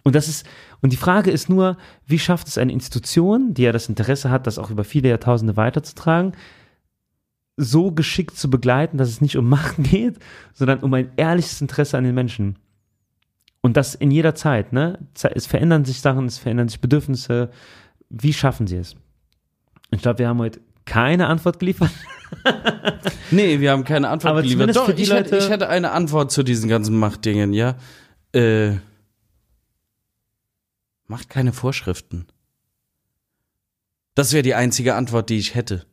[0.03, 0.45] Und das ist,
[0.81, 4.48] und die Frage ist nur, wie schafft es eine Institution, die ja das Interesse hat,
[4.48, 6.31] das auch über viele Jahrtausende weiterzutragen,
[7.57, 10.19] so geschickt zu begleiten, dass es nicht um Macht geht,
[10.53, 12.57] sondern um ein ehrliches Interesse an den Menschen.
[13.61, 14.99] Und das in jeder Zeit, ne?
[15.14, 17.49] Es verändern sich Sachen, es verändern sich Bedürfnisse.
[18.10, 18.95] Wie schaffen sie es?
[19.91, 21.91] Ich glaube, wir haben heute keine Antwort geliefert.
[23.31, 24.75] Nee, wir haben keine Antwort Aber geliefert.
[24.75, 27.75] Doch, ich, hätte, Leute- ich hätte eine Antwort zu diesen ganzen Machtdingen, ja.
[28.33, 28.77] Äh,
[31.07, 32.27] macht keine Vorschriften.
[34.15, 35.85] Das wäre die einzige Antwort, die ich hätte.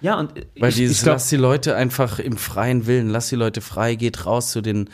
[0.00, 3.28] Ja, und Weil ich, dieses, ich glaub, lass die Leute einfach im freien Willen, lass
[3.28, 4.88] die Leute frei, geht raus zu den,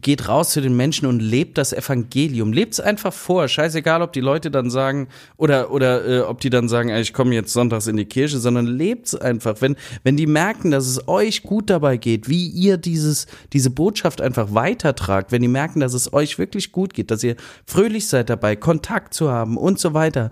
[0.00, 2.52] geht raus zu den Menschen und lebt das Evangelium.
[2.52, 3.48] Lebt's einfach vor.
[3.48, 7.12] Scheißegal, ob die Leute dann sagen, oder, oder äh, ob die dann sagen, ey, ich
[7.12, 9.60] komme jetzt sonntags in die Kirche, sondern lebt's einfach.
[9.60, 14.20] Wenn, wenn die merken, dass es euch gut dabei geht, wie ihr dieses, diese Botschaft
[14.20, 17.36] einfach weitertragt, wenn die merken, dass es euch wirklich gut geht, dass ihr
[17.66, 20.28] fröhlich seid dabei, Kontakt zu haben und so weiter,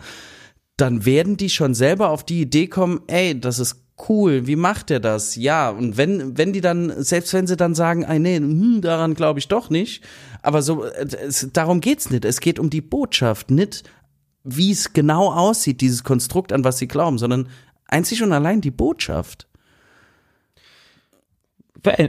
[0.77, 4.91] dann werden die schon selber auf die Idee kommen, ey, das ist cool, wie macht
[4.91, 5.37] er das?
[5.37, 9.15] Ja, und wenn, wenn die dann, selbst wenn sie dann sagen, ey, nee, hm, daran
[9.15, 10.05] glaube ich doch nicht,
[10.43, 12.25] aber so, äh, es, darum geht's nicht.
[12.25, 13.85] Es geht um die Botschaft, nicht
[14.45, 17.49] wie es genau aussieht, dieses Konstrukt, an was sie glauben, sondern
[17.89, 19.49] einzig und allein die Botschaft.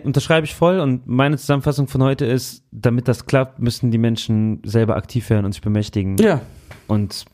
[0.04, 4.62] Unterschreibe ich voll und meine Zusammenfassung von heute ist, damit das klappt, müssen die Menschen
[4.66, 6.42] selber aktiv werden und sich bemächtigen Ja,
[6.88, 7.26] und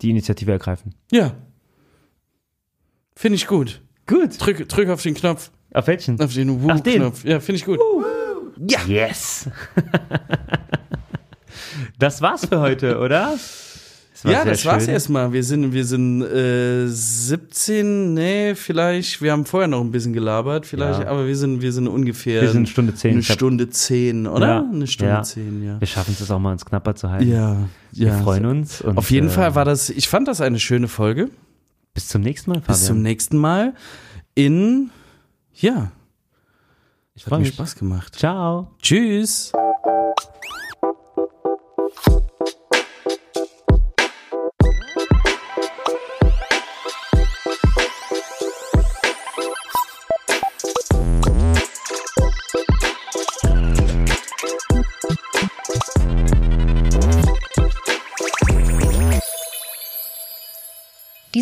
[0.00, 0.94] die Initiative ergreifen.
[1.12, 1.34] ja.
[3.20, 3.82] Finde ich gut.
[4.06, 4.30] Gut.
[4.38, 6.18] Drück, drück auf den Knopf, Auf welchen?
[6.18, 6.62] auf den.
[6.62, 7.22] Woo-Knopf.
[7.22, 7.78] Ja, finde ich gut.
[8.66, 8.78] Ja.
[8.88, 9.46] Yes.
[11.98, 13.34] das war's für heute, oder?
[14.22, 14.94] war ja, das war's schön.
[14.94, 15.34] erstmal.
[15.34, 20.64] Wir sind, wir sind äh, 17, nee, vielleicht, wir haben vorher noch ein bisschen gelabert,
[20.64, 21.08] vielleicht, Ja.
[21.08, 23.12] aber wir sind, wir sind ungefähr Wir sind Stunde zehn.
[23.12, 24.46] eine Stunde zehn, oder?
[24.46, 24.64] Ja.
[24.72, 25.22] Eine Stunde Ja.
[25.22, 25.78] zehn, ja.
[25.78, 27.30] Wir schaffen es auch mal ins Knapper zu halten.
[27.30, 28.80] Ja, Wir freuen uns.
[28.80, 31.28] Und, Auf jeden äh, Fall war das, ich fand das eine schöne Folge.
[32.00, 32.78] Bis zum nächsten Mal, Fabian.
[32.78, 33.74] Bis zum nächsten Mal
[34.34, 34.90] in,
[35.52, 35.92] ja,
[37.14, 37.48] ich hat mir mich.
[37.48, 38.14] Spaß gemacht.
[38.16, 38.70] Ciao.
[38.80, 39.52] Tschüss.